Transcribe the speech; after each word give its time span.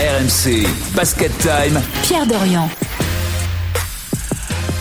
RMC 0.00 0.66
Basket 0.96 1.30
Time. 1.40 1.78
Pierre 2.04 2.26
Dorian. 2.26 2.70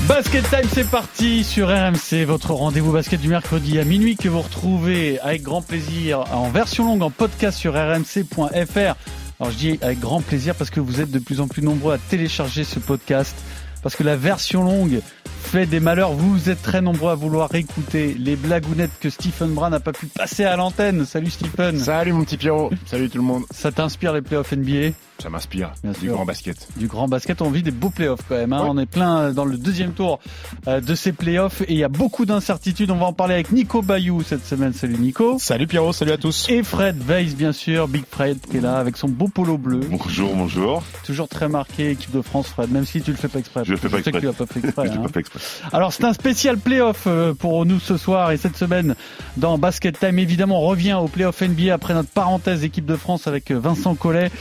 Basket 0.07 0.49
Time, 0.49 0.69
c'est 0.71 0.89
parti 0.89 1.43
sur 1.43 1.67
RMC, 1.67 2.23
votre 2.25 2.53
rendez-vous 2.53 2.93
basket 2.93 3.19
du 3.19 3.27
mercredi 3.27 3.79
à 3.79 3.83
minuit 3.83 4.15
que 4.15 4.29
vous 4.29 4.39
retrouvez 4.39 5.19
avec 5.19 5.41
grand 5.41 5.61
plaisir 5.61 6.23
en 6.31 6.49
version 6.49 6.85
longue 6.85 7.01
en 7.01 7.09
podcast 7.09 7.57
sur 7.57 7.73
rmc.fr. 7.73 8.95
Alors 9.41 9.51
je 9.51 9.57
dis 9.57 9.77
avec 9.81 9.99
grand 9.99 10.21
plaisir 10.21 10.55
parce 10.55 10.69
que 10.69 10.79
vous 10.79 11.01
êtes 11.01 11.11
de 11.11 11.19
plus 11.19 11.41
en 11.41 11.49
plus 11.49 11.63
nombreux 11.63 11.95
à 11.95 11.97
télécharger 11.97 12.63
ce 12.63 12.79
podcast 12.79 13.35
parce 13.83 13.97
que 13.97 14.03
la 14.03 14.15
version 14.15 14.63
longue 14.63 15.01
fait 15.43 15.65
des 15.65 15.81
malheurs. 15.81 16.13
Vous 16.13 16.49
êtes 16.49 16.61
très 16.61 16.79
nombreux 16.79 17.11
à 17.11 17.15
vouloir 17.15 17.53
écouter 17.55 18.15
les 18.17 18.37
blagounettes 18.37 18.97
que 19.01 19.09
Stephen 19.09 19.53
Brown 19.53 19.71
n'a 19.71 19.81
pas 19.81 19.91
pu 19.91 20.05
passer 20.05 20.45
à 20.45 20.55
l'antenne. 20.55 21.05
Salut 21.05 21.29
Stephen. 21.29 21.77
Salut 21.77 22.13
mon 22.13 22.23
petit 22.23 22.37
Pierrot. 22.37 22.71
Salut 22.85 23.09
tout 23.09 23.17
le 23.17 23.25
monde. 23.25 23.43
Ça 23.51 23.73
t'inspire 23.73 24.13
les 24.13 24.21
playoffs 24.21 24.53
NBA 24.53 24.93
Ça 25.21 25.29
m'inspire. 25.29 25.71
Du 25.83 25.93
sûr. 25.93 26.13
grand 26.13 26.25
basket. 26.25 26.67
du 26.77 26.87
grand 26.87 27.07
basket. 27.09 27.41
On 27.41 27.49
vit 27.49 27.61
des 27.61 27.71
beaux 27.71 27.89
playoffs 27.89 28.21
quand 28.29 28.35
même. 28.35 28.53
hein. 28.53 28.63
Ouais. 28.63 28.69
On 28.69 28.77
est 28.77 28.85
plein 28.85 29.31
dans 29.33 29.43
le 29.43 29.57
deuxième 29.57 29.91
tour 29.91 30.19
euh, 30.67 30.79
de 30.79 30.95
ces 30.95 31.11
playoffs 31.11 31.61
et 31.61 31.73
il 31.73 31.77
y 31.77 31.83
a 31.83 31.89
beaucoup 31.89 32.25
d'incertitudes. 32.25 32.89
On 32.89 32.95
va 32.97 33.07
en 33.07 33.13
parler 33.13 33.33
avec 33.33 33.51
Nico 33.51 33.81
Bayou 33.81 34.23
cette 34.23 34.45
semaine. 34.45 34.71
Salut 34.73 34.97
Nico. 34.97 35.37
Salut 35.37 35.67
Pierrot, 35.67 35.91
salut 35.91 36.13
à 36.13 36.17
tous. 36.17 36.47
Et 36.49 36.63
Fred 36.63 37.03
Weiss, 37.05 37.35
bien 37.35 37.51
sûr, 37.51 37.89
Big 37.89 38.05
Fred 38.09 38.37
qui 38.49 38.57
est 38.57 38.61
là 38.61 38.77
avec 38.77 38.95
son 38.95 39.09
beau 39.09 39.27
polo 39.27 39.57
bleu. 39.57 39.81
Bonjour, 39.89 40.33
bonjour. 40.35 40.83
Toujours 41.05 41.27
très 41.27 41.49
marqué 41.49 41.91
équipe 41.91 42.11
de 42.11 42.21
France, 42.21 42.47
Fred, 42.47 42.71
même 42.71 42.85
si 42.85 43.01
tu 43.01 43.11
le 43.11 43.17
fais 43.17 43.27
pas 43.27 43.39
exprès. 43.39 43.63
Je 43.65 43.71
le 43.71 43.77
fais 43.77 43.89
pas 43.89 43.97
sais 43.97 44.11
que 44.11 44.17
exprès. 44.17 44.19
tu 44.21 44.25
l'as 44.27 44.33
pas 44.33 44.45
fait 44.45 44.59
exprès. 44.59 44.87
Je 44.93 44.97
hein. 44.97 45.01
pas 45.03 45.09
fait 45.09 45.19
exprès. 45.19 45.39
Alors 45.73 45.91
c'est 45.91 46.05
un 46.05 46.13
spécial 46.13 46.57
playoff 46.57 47.03
euh, 47.07 47.33
pour 47.33 47.65
nous 47.65 47.79
ce 47.81 47.97
soir 47.97 48.31
et 48.31 48.37
cette 48.37 48.55
semaine 48.55 48.95
dans 49.35 49.57
Basket 49.57 49.99
Time. 49.99 50.17
Évidemment, 50.17 50.63
on 50.63 50.67
revient 50.67 50.93
au 50.93 51.07
playoff 51.09 51.41
NBA 51.41 51.73
après 51.73 51.93
notre 51.93 52.09
parenthèse 52.09 52.63
équipe 52.63 52.85
de 52.85 52.95
France 52.95 53.27
avec 53.27 53.51
euh, 53.51 53.59
Vincent 53.59 53.95
Collet. 53.95 54.31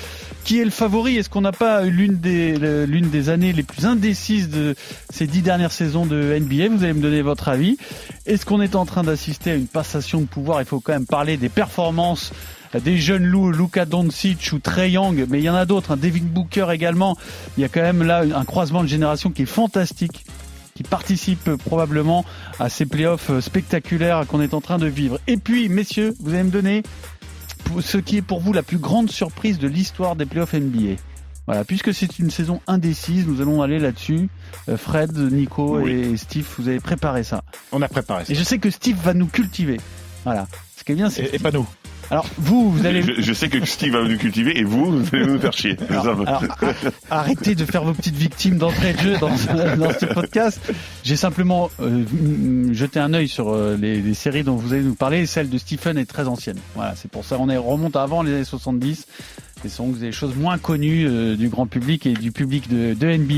Qui 0.45 0.61
est 0.61 0.68
le 0.69 0.73
favori 0.73 1.17
Est-ce 1.17 1.31
qu'on 1.31 1.41
n'a 1.41 1.53
pas 1.53 1.83
l'une 1.83 2.19
des 2.19 2.57
l'une 2.87 3.09
des 3.09 3.31
années 3.31 3.55
les 3.55 3.63
plus 3.63 3.87
indécises 3.87 4.51
de 4.51 4.75
ces 5.09 5.27
dix 5.27 5.41
dernières 5.41 5.73
saisons 5.73 6.05
de 6.05 6.39
NBA 6.39 6.69
Vous 6.69 6.85
allez 6.85 6.93
me 6.93 7.01
donner 7.01 7.23
votre 7.23 7.49
avis. 7.49 7.79
Est-ce 8.27 8.45
qu'on 8.45 8.61
est 8.61 8.77
en 8.77 8.85
train 8.85 9.03
d'assister 9.03 9.51
à 9.53 9.55
une 9.55 9.67
passation 9.67 10.21
de 10.21 10.27
pouvoir? 10.27 10.61
Il 10.61 10.67
faut 10.67 10.81
quand 10.81 10.93
même 10.93 11.07
parler 11.07 11.39
des 11.39 11.49
performances 11.49 12.33
des 12.85 12.99
jeunes 12.99 13.25
loups, 13.25 13.51
Luka 13.51 13.87
Doncic 13.87 14.51
ou 14.53 14.59
Trey 14.59 14.91
Young, 14.91 15.27
mais 15.31 15.39
il 15.39 15.45
y 15.45 15.49
en 15.49 15.55
a 15.55 15.65
d'autres, 15.65 15.93
hein, 15.93 15.97
Devin 15.97 16.25
Booker 16.25 16.67
également. 16.71 17.17
Il 17.57 17.63
y 17.63 17.65
a 17.65 17.69
quand 17.69 17.81
même 17.81 18.03
là 18.03 18.25
un 18.35 18.45
croisement 18.45 18.83
de 18.83 18.89
génération 18.89 19.31
qui 19.31 19.43
est 19.43 19.47
fantastique 19.47 20.27
qui 20.75 20.83
participe 20.83 21.57
probablement 21.57 22.27
à 22.61 22.69
ces 22.69 22.85
playoffs 22.85 23.41
spectaculaires 23.41 24.27
qu'on 24.29 24.43
est 24.43 24.53
en 24.53 24.61
train 24.61 24.77
de 24.77 24.87
vivre. 24.87 25.19
Et 25.27 25.39
puis, 25.39 25.69
messieurs, 25.71 26.15
vous 26.21 26.35
allez 26.35 26.45
me 26.45 26.51
donner 26.51 26.83
ce 27.81 27.99
qui 27.99 28.17
est 28.19 28.23
pour 28.23 28.41
vous 28.41 28.53
la 28.53 28.63
plus 28.63 28.79
grande 28.79 29.11
surprise 29.11 29.59
de 29.59 29.69
l'histoire 29.69 30.17
des 30.17 30.27
playoffs 30.27 30.55
NBA. 30.55 30.97
Voilà, 31.47 31.65
puisque 31.65 31.95
c'est 31.95 32.19
une 32.19 32.31
saison 32.31 32.61
indécise, 32.67 33.27
nous 33.27 33.41
allons 33.41 33.63
aller 33.63 33.79
là-dessus. 33.79 34.29
Euh, 34.69 34.77
Fred, 34.77 35.17
Nico 35.17 35.79
Oui. 35.81 35.93
et 35.93 36.17
Steve, 36.19 36.47
vous 36.59 36.69
avez 36.69 36.79
préparé 36.81 37.23
ça. 37.23 37.43
On 37.73 37.81
a 37.81 37.89
préparé 37.89 38.27
ça. 38.27 38.33
Et 38.33 38.37
je 38.37 38.43
sais 38.43 38.59
que 38.59 38.69
Steve 38.71 38.99
va 39.03 39.15
nous 39.15 39.27
cultiver. 39.27 39.81
Voilà. 40.25 40.47
Ce 40.77 40.85
qui 40.85 40.93
est 40.93 40.95
bien, 40.95 41.09
c'est. 41.09 41.23
Et, 41.25 41.37
et 41.37 41.39
pas 41.39 41.51
nous. 41.51 41.67
Alors, 42.11 42.27
vous, 42.39 42.71
vous 42.71 42.87
allez. 42.87 43.03
Je, 43.03 43.21
je 43.21 43.33
sais 43.35 43.49
que 43.49 43.63
Steve 43.67 43.93
va 43.93 44.03
nous 44.03 44.17
cultiver 44.17 44.59
et 44.59 44.65
vous, 44.65 45.03
vous 45.03 45.15
allez 45.15 45.27
nous 45.27 45.39
faire 45.39 45.53
chier. 45.53 45.77
Alors, 45.91 46.43
arrêtez 47.11 47.55
de 47.55 47.65
faire 47.67 47.85
vos 47.85 47.93
petites 47.93 48.17
victimes 48.17 48.57
d'entrée 48.57 48.95
de 48.95 48.99
jeu 48.99 49.17
dans, 49.19 49.37
ce- 49.37 49.77
dans 49.77 49.91
ce 49.93 50.07
podcast. 50.07 50.61
J'ai 51.05 51.17
simplement 51.17 51.71
euh, 51.81 52.05
jeté 52.73 52.99
un 52.99 53.13
œil 53.13 53.29
sur 53.29 53.51
euh, 53.53 53.77
les, 53.79 54.01
les 54.01 54.15
séries 54.15 54.43
dont 54.43 54.57
vous 54.57 54.73
allez 54.73 54.83
nous 54.83 54.95
parler. 54.95 55.27
Celle 55.27 55.51
de 55.51 55.59
Stephen 55.59 55.99
est 55.99 56.07
très 56.07 56.27
ancienne. 56.29 56.59
Voilà, 56.75 56.95
c'est 56.97 57.11
pour 57.11 57.25
ça 57.25 57.37
on 57.39 57.49
est 57.51 57.57
remonte 57.59 57.97
avant 57.97 58.23
les 58.23 58.33
années 58.33 58.45
70. 58.45 59.07
Ce 59.63 59.69
sont 59.69 59.89
des 59.89 60.13
choses 60.13 60.37
moins 60.37 60.59
connues 60.59 61.07
euh, 61.07 61.37
du 61.37 61.49
grand 61.49 61.67
public 61.67 62.07
et 62.07 62.15
du 62.15 62.33
public 62.33 62.69
de, 62.69 62.95
de 62.95 63.07
NBA. 63.07 63.35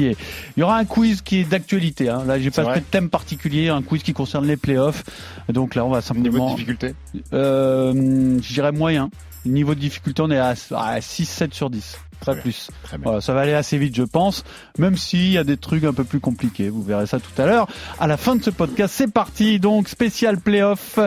Il 0.57 0.61
y 0.61 0.63
aura 0.63 0.79
un 0.79 0.85
quiz 0.85 1.23
qui 1.23 1.39
est 1.39 1.45
d'actualité. 1.45 2.09
Hein. 2.09 2.25
Là, 2.27 2.39
j'ai 2.39 2.51
pas 2.51 2.75
fait 2.75 2.81
de 2.81 2.85
thème 2.85 3.09
particulier, 3.09 3.69
un 3.69 3.83
quiz 3.83 4.03
qui 4.03 4.13
concerne 4.13 4.47
les 4.47 4.57
playoffs. 4.57 5.05
Donc 5.49 5.75
là, 5.75 5.85
on 5.85 5.91
va 5.91 6.01
Niveau 6.01 6.19
de 6.19 6.25
simplement, 6.25 6.55
difficulté 6.55 6.95
euh, 7.33 8.39
je 8.43 8.53
dirais 8.53 8.73
moyen. 8.73 9.11
Niveau 9.47 9.75
de 9.75 9.81
difficulté, 9.81 10.21
on 10.23 10.31
est 10.31 10.39
à, 10.39 10.51
à 10.73 10.99
6-7 10.99 11.55
sur 11.55 11.71
10. 11.71 11.99
Pas 12.25 12.35
bien. 12.35 12.43
plus. 12.43 12.69
Très 12.83 12.99
bien. 12.99 13.05
Voilà, 13.05 13.21
ça 13.21 13.33
va 13.35 13.41
aller 13.41 13.55
assez 13.55 13.79
vite, 13.79 13.95
je 13.97 14.03
pense, 14.03 14.45
même 14.79 14.97
s'il 14.97 15.31
y 15.31 15.39
a 15.39 15.45
des 15.45 15.57
trucs 15.57 15.85
un 15.85 15.93
peu 15.93 16.05
plus 16.05 16.21
compliqués. 16.21 16.69
Vous 16.69 16.83
verrez 16.83 17.07
ça 17.07 17.19
tout 17.19 17.41
à 17.41 17.47
l'heure. 17.47 17.67
À 17.99 18.07
la 18.07 18.17
fin 18.17 18.37
de 18.37 18.43
ce 18.43 18.51
podcast, 18.51 18.95
c'est 18.97 19.13
parti. 19.13 19.59
Donc, 19.59 19.89
spécial 19.89 20.39
playoff 20.39 20.99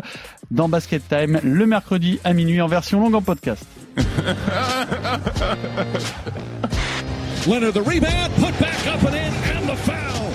dans 0.52 0.70
Basket 0.70 1.08
Time, 1.08 1.40
le 1.44 1.66
mercredi 1.66 2.20
à 2.24 2.34
minuit 2.34 2.62
en 2.62 2.68
version 2.68 3.00
longue 3.00 3.16
en 3.16 3.22
podcast. 3.22 3.66
Leonard, 7.46 7.74
the 7.74 7.82
rebound, 7.82 8.34
put 8.36 8.58
back 8.60 8.88
up 8.88 9.04
and 9.04 9.16
in, 9.16 9.34
and 9.58 9.68
the 9.68 9.76
foul. 9.76 10.32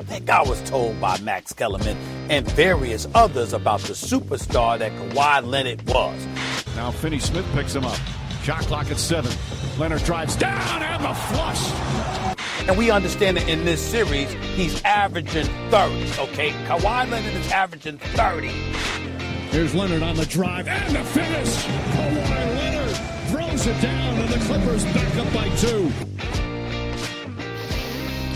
I 0.00 0.02
think 0.02 0.28
I 0.28 0.42
was 0.42 0.60
told 0.68 1.00
by 1.00 1.18
Max 1.20 1.52
Kellerman 1.52 1.96
and 2.28 2.44
various 2.52 3.06
others 3.14 3.52
about 3.52 3.80
the 3.82 3.92
superstar 3.94 4.78
that 4.80 4.90
Kawhi 4.92 5.46
Leonard 5.46 5.82
was. 5.86 6.26
Now 6.74 6.90
Finney 6.90 7.20
Smith 7.20 7.46
picks 7.54 7.74
him 7.74 7.84
up. 7.84 7.98
Shot 8.42 8.62
clock 8.62 8.90
at 8.90 8.98
seven. 8.98 9.30
Leonard 9.78 10.02
drives 10.04 10.34
down 10.36 10.82
and 10.82 11.04
the 11.04 11.14
flush. 11.14 12.40
And 12.68 12.78
we 12.78 12.90
understand 12.90 13.36
that 13.36 13.48
in 13.48 13.64
this 13.64 13.80
series, 13.80 14.30
he's 14.54 14.82
averaging 14.82 15.46
30, 15.70 16.20
okay? 16.20 16.50
Kawhi 16.66 17.10
Leonard 17.10 17.34
is 17.34 17.50
averaging 17.52 17.98
30. 17.98 18.48
Here's 19.50 19.74
Leonard 19.74 20.02
on 20.02 20.16
the 20.16 20.26
drive 20.26 20.68
and 20.68 20.96
the 20.96 21.04
finish. 21.04 21.64
Kawhi 21.64 22.56
Leonard 22.56 22.96
throws 23.28 23.66
it 23.66 23.80
down, 23.82 24.18
and 24.18 24.28
the 24.28 24.38
Clippers 24.46 24.84
back 24.84 25.16
up 25.16 25.34
by 25.34 25.48
two. 25.56 25.92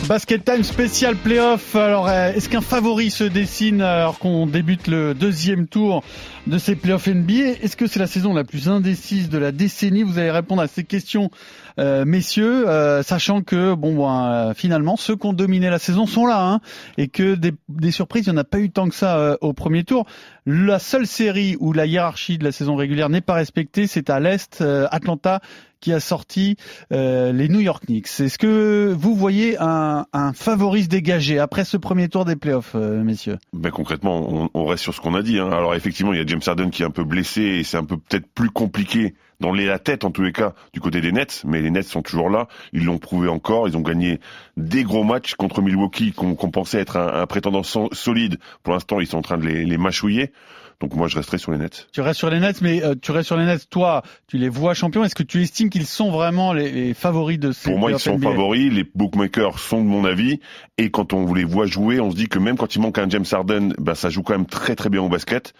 Basket 0.08 0.44
Time 0.44 0.62
spécial 0.62 1.16
playoff. 1.16 1.74
Alors, 1.74 2.08
euh, 2.08 2.32
est-ce 2.32 2.50
qu'un 2.50 2.60
favori 2.60 3.10
se 3.10 3.24
dessine 3.24 3.80
alors 3.80 4.18
qu'on 4.18 4.46
débute 4.46 4.86
le 4.86 5.14
deuxième 5.14 5.66
tour 5.66 6.04
de 6.46 6.58
ces 6.58 6.76
playoffs 6.76 7.06
NBA 7.06 7.62
Est-ce 7.62 7.76
que 7.76 7.86
c'est 7.86 8.00
la 8.00 8.06
saison 8.06 8.34
la 8.34 8.44
plus 8.44 8.68
indécise 8.68 9.30
de 9.30 9.38
la 9.38 9.50
décennie? 9.50 10.02
Vous 10.02 10.18
allez 10.18 10.30
répondre 10.30 10.60
à 10.60 10.66
ces 10.66 10.84
questions, 10.84 11.30
euh, 11.78 12.04
messieurs, 12.04 12.68
euh, 12.68 13.02
sachant 13.02 13.40
que 13.40 13.74
bon, 13.74 13.96
ben, 13.96 14.32
euh, 14.32 14.54
finalement, 14.54 14.96
ceux 14.96 15.16
qui 15.16 15.26
ont 15.26 15.32
dominé 15.32 15.70
la 15.70 15.78
saison 15.78 16.06
sont 16.06 16.26
là, 16.26 16.42
hein, 16.42 16.60
et 16.98 17.08
que 17.08 17.34
des, 17.34 17.52
des 17.68 17.90
surprises, 17.90 18.26
il 18.26 18.30
n'y 18.30 18.36
en 18.36 18.40
a 18.40 18.44
pas 18.44 18.58
eu 18.58 18.70
tant 18.70 18.88
que 18.88 18.94
ça 18.94 19.16
euh, 19.16 19.36
au 19.40 19.54
premier 19.54 19.84
tour. 19.84 20.06
La 20.46 20.78
seule 20.78 21.06
série 21.06 21.56
où 21.60 21.72
la 21.72 21.86
hiérarchie 21.86 22.36
de 22.36 22.44
la 22.44 22.52
saison 22.52 22.76
régulière 22.76 23.08
n'est 23.08 23.22
pas 23.22 23.34
respectée, 23.34 23.86
c'est 23.86 24.10
à 24.10 24.20
l'est, 24.20 24.60
euh, 24.60 24.86
Atlanta 24.90 25.40
qui 25.84 25.92
a 25.92 26.00
sorti 26.00 26.56
euh, 26.92 27.30
les 27.30 27.50
New 27.50 27.60
York 27.60 27.84
Knicks. 27.84 28.08
Est-ce 28.18 28.38
que 28.38 28.94
vous 28.98 29.14
voyez 29.14 29.58
un, 29.60 30.06
un 30.14 30.32
favori 30.32 30.84
se 30.84 30.88
dégager 30.88 31.38
après 31.38 31.66
ce 31.66 31.76
premier 31.76 32.08
tour 32.08 32.24
des 32.24 32.36
playoffs, 32.36 32.72
euh, 32.74 33.04
messieurs? 33.04 33.36
Ben, 33.52 33.70
concrètement, 33.70 34.48
on, 34.54 34.64
reste 34.64 34.82
sur 34.82 34.94
ce 34.94 35.02
qu'on 35.02 35.14
a 35.14 35.20
dit. 35.20 35.38
Hein. 35.38 35.50
Alors 35.52 35.74
effectivement, 35.74 36.14
il 36.14 36.18
y 36.18 36.22
a 36.22 36.26
James 36.26 36.40
Harden 36.46 36.70
qui 36.70 36.82
est 36.82 36.86
un 36.86 36.90
peu 36.90 37.04
blessé 37.04 37.42
et 37.42 37.64
c'est 37.64 37.76
un 37.76 37.84
peu 37.84 37.98
peut-être 37.98 38.26
plus 38.34 38.48
compliqué 38.48 39.14
dans 39.40 39.52
la 39.52 39.78
tête 39.78 40.04
en 40.04 40.10
tous 40.10 40.22
les 40.22 40.32
cas 40.32 40.54
du 40.72 40.80
côté 40.80 41.02
des 41.02 41.12
Nets, 41.12 41.42
mais 41.46 41.60
les 41.60 41.70
Nets 41.70 41.86
sont 41.86 42.00
toujours 42.00 42.30
là. 42.30 42.48
Ils 42.72 42.86
l'ont 42.86 42.96
prouvé 42.96 43.28
encore. 43.28 43.68
Ils 43.68 43.76
ont 43.76 43.82
gagné 43.82 44.20
des 44.56 44.84
gros 44.84 45.04
matchs 45.04 45.34
contre 45.34 45.60
Milwaukee 45.60 46.12
qu'on 46.12 46.34
pensait 46.34 46.80
être 46.80 46.96
un, 46.96 47.26
prétendant 47.26 47.62
so- 47.62 47.90
solide. 47.92 48.38
Pour 48.62 48.72
l'instant, 48.72 49.00
ils 49.00 49.06
sont 49.06 49.18
en 49.18 49.22
train 49.22 49.36
de 49.36 49.46
les 49.46 49.76
mâchouiller. 49.76 50.32
Donc 50.80 50.94
moi, 50.94 51.08
je 51.08 51.16
resterai 51.16 51.38
sur 51.38 51.52
les 51.52 51.58
Nets. 51.58 51.86
Tu 51.92 52.00
restes 52.00 52.18
sur 52.18 52.30
les 52.30 52.40
Nets, 52.40 52.60
mais 52.62 52.82
euh, 52.82 52.94
tu 53.00 53.12
restes 53.12 53.26
sur 53.28 53.36
les 53.36 53.46
Nets. 53.46 53.68
Toi, 53.70 54.02
tu 54.26 54.38
les 54.38 54.48
vois 54.48 54.74
champions. 54.74 55.04
Est-ce 55.04 55.14
que 55.14 55.22
tu 55.22 55.42
estimes 55.42 55.70
qu'ils 55.70 55.86
sont 55.86 56.10
vraiment 56.10 56.52
les, 56.52 56.70
les 56.70 56.94
favoris 56.94 57.38
de 57.38 57.52
ces 57.52 57.70
Pour 57.70 57.78
moi, 57.78 57.90
ils 57.92 57.98
sont 57.98 58.16
NBA? 58.16 58.30
favoris. 58.30 58.72
Les 58.72 58.84
bookmakers 58.94 59.58
sont 59.58 59.82
de 59.82 59.88
mon 59.88 60.04
avis. 60.04 60.40
Et 60.78 60.90
quand 60.90 61.12
on 61.12 61.32
les 61.32 61.44
voit 61.44 61.66
jouer, 61.66 62.00
on 62.00 62.10
se 62.10 62.16
dit 62.16 62.28
que 62.28 62.38
même 62.38 62.56
quand 62.56 62.74
il 62.74 62.80
manque 62.82 62.98
un 62.98 63.08
James 63.08 63.24
Harden, 63.30 63.74
ben, 63.78 63.94
ça 63.94 64.10
joue 64.10 64.22
quand 64.22 64.34
même 64.36 64.46
très 64.46 64.74
très 64.74 64.88
bien 64.90 65.02
au 65.02 65.08
basket. 65.08 65.54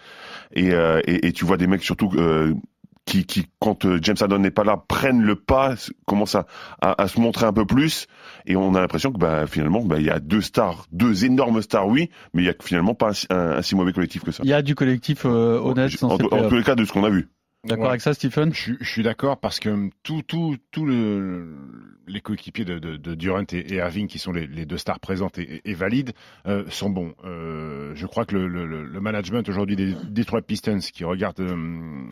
Et, 0.53 0.71
euh, 0.71 1.01
et, 1.05 1.27
et 1.27 1.31
tu 1.31 1.45
vois 1.45 1.57
des 1.57 1.67
mecs 1.67 1.83
surtout 1.83 2.11
euh, 2.17 2.53
qui, 3.05 3.25
qui, 3.25 3.45
quand 3.59 3.85
euh, 3.85 3.99
James 4.01 4.15
Harden 4.19 4.39
n'est 4.39 4.51
pas 4.51 4.63
là, 4.63 4.83
prennent 4.87 5.21
le 5.21 5.35
pas, 5.35 5.75
commencent 6.05 6.35
à, 6.35 6.47
à, 6.81 7.01
à 7.03 7.07
se 7.07 7.19
montrer 7.19 7.45
un 7.45 7.53
peu 7.53 7.65
plus. 7.65 8.07
Et 8.47 8.55
on 8.55 8.73
a 8.73 8.81
l'impression 8.81 9.11
que 9.11 9.19
bah, 9.19 9.45
finalement, 9.47 9.83
bah, 9.83 9.99
il 9.99 10.05
y 10.05 10.09
a 10.09 10.19
deux 10.19 10.41
stars, 10.41 10.85
deux 10.91 11.23
énormes 11.25 11.61
stars, 11.61 11.87
oui, 11.87 12.09
mais 12.33 12.41
il 12.41 12.45
y 12.45 12.49
a 12.49 12.55
finalement 12.61 12.95
pas 12.95 13.09
un, 13.09 13.13
si- 13.13 13.27
un- 13.29 13.57
un 13.57 13.61
si 13.61 13.75
mauvais 13.75 13.93
collectif 13.93 14.23
que 14.23 14.31
ça. 14.31 14.41
Il 14.43 14.49
y 14.49 14.53
a 14.53 14.61
du 14.61 14.73
collectif 14.75 15.25
euh, 15.25 15.59
honnête 15.59 15.91
en, 16.03 16.17
ces 16.17 16.23
en 16.23 16.27
playoffs. 16.29 16.49
tous 16.49 16.55
les 16.55 16.63
cas, 16.63 16.75
de 16.75 16.83
ce 16.83 16.91
qu'on 16.91 17.03
a 17.03 17.09
vu. 17.09 17.27
D'accord 17.63 17.85
Ouais. 17.85 17.89
avec 17.89 18.01
ça, 18.01 18.13
Stephen? 18.13 18.53
Je, 18.53 18.59
suis- 18.61 18.77
je 18.79 18.87
suis 18.89 19.01
d'accord 19.01 19.39
parce 19.39 19.59
que 19.59 19.89
tout, 20.03 20.21
tout, 20.21 20.55
tout 20.71 20.85
le, 20.85 21.55
les 22.07 22.21
coéquipiers 22.21 22.63
de, 22.65 22.77
de, 22.77 22.95
de 22.95 23.15
Durant 23.15 23.41
et, 23.51 23.57
et 23.57 23.75
Irving, 23.77 24.07
qui 24.07 24.19
sont 24.19 24.31
les, 24.31 24.45
les 24.45 24.65
deux 24.67 24.77
stars 24.77 24.99
présentes 24.99 25.39
et, 25.39 25.61
et 25.65 25.73
valides, 25.73 26.13
euh, 26.47 26.63
sont 26.69 26.91
bons. 26.91 27.13
Euh, 27.23 27.91
je 27.95 28.05
crois 28.05 28.25
que 28.25 28.35
le, 28.35 28.47
le, 28.47 28.83
le 28.85 28.99
management 29.01 29.47
aujourd'hui 29.49 29.75
des 29.75 29.95
Detroit 30.09 30.41
Pistons, 30.43 30.77
qui 30.93 31.03
regarde 31.05 31.39
euh, 31.39 32.03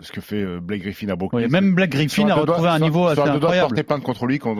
ce 0.00 0.12
que 0.12 0.20
fait 0.20 0.36
euh, 0.42 0.60
Blake 0.60 0.82
Griffin 0.82 1.08
à 1.08 1.16
Brooklyn, 1.16 1.40
Oui, 1.40 1.48
Même 1.48 1.74
Black 1.74 1.90
Griffin 1.90 2.28
a 2.28 2.34
retrouvé 2.34 2.68
un 2.68 2.78
niveau 2.78 3.12
sur 3.14 3.22
assez 3.24 3.32
deux 3.32 3.40
doigts 3.40 3.50
incroyable. 3.50 3.68
porter 3.68 3.82
plainte 3.82 4.02
contre 4.02 4.26
lui 4.26 4.38
pour, 4.38 4.54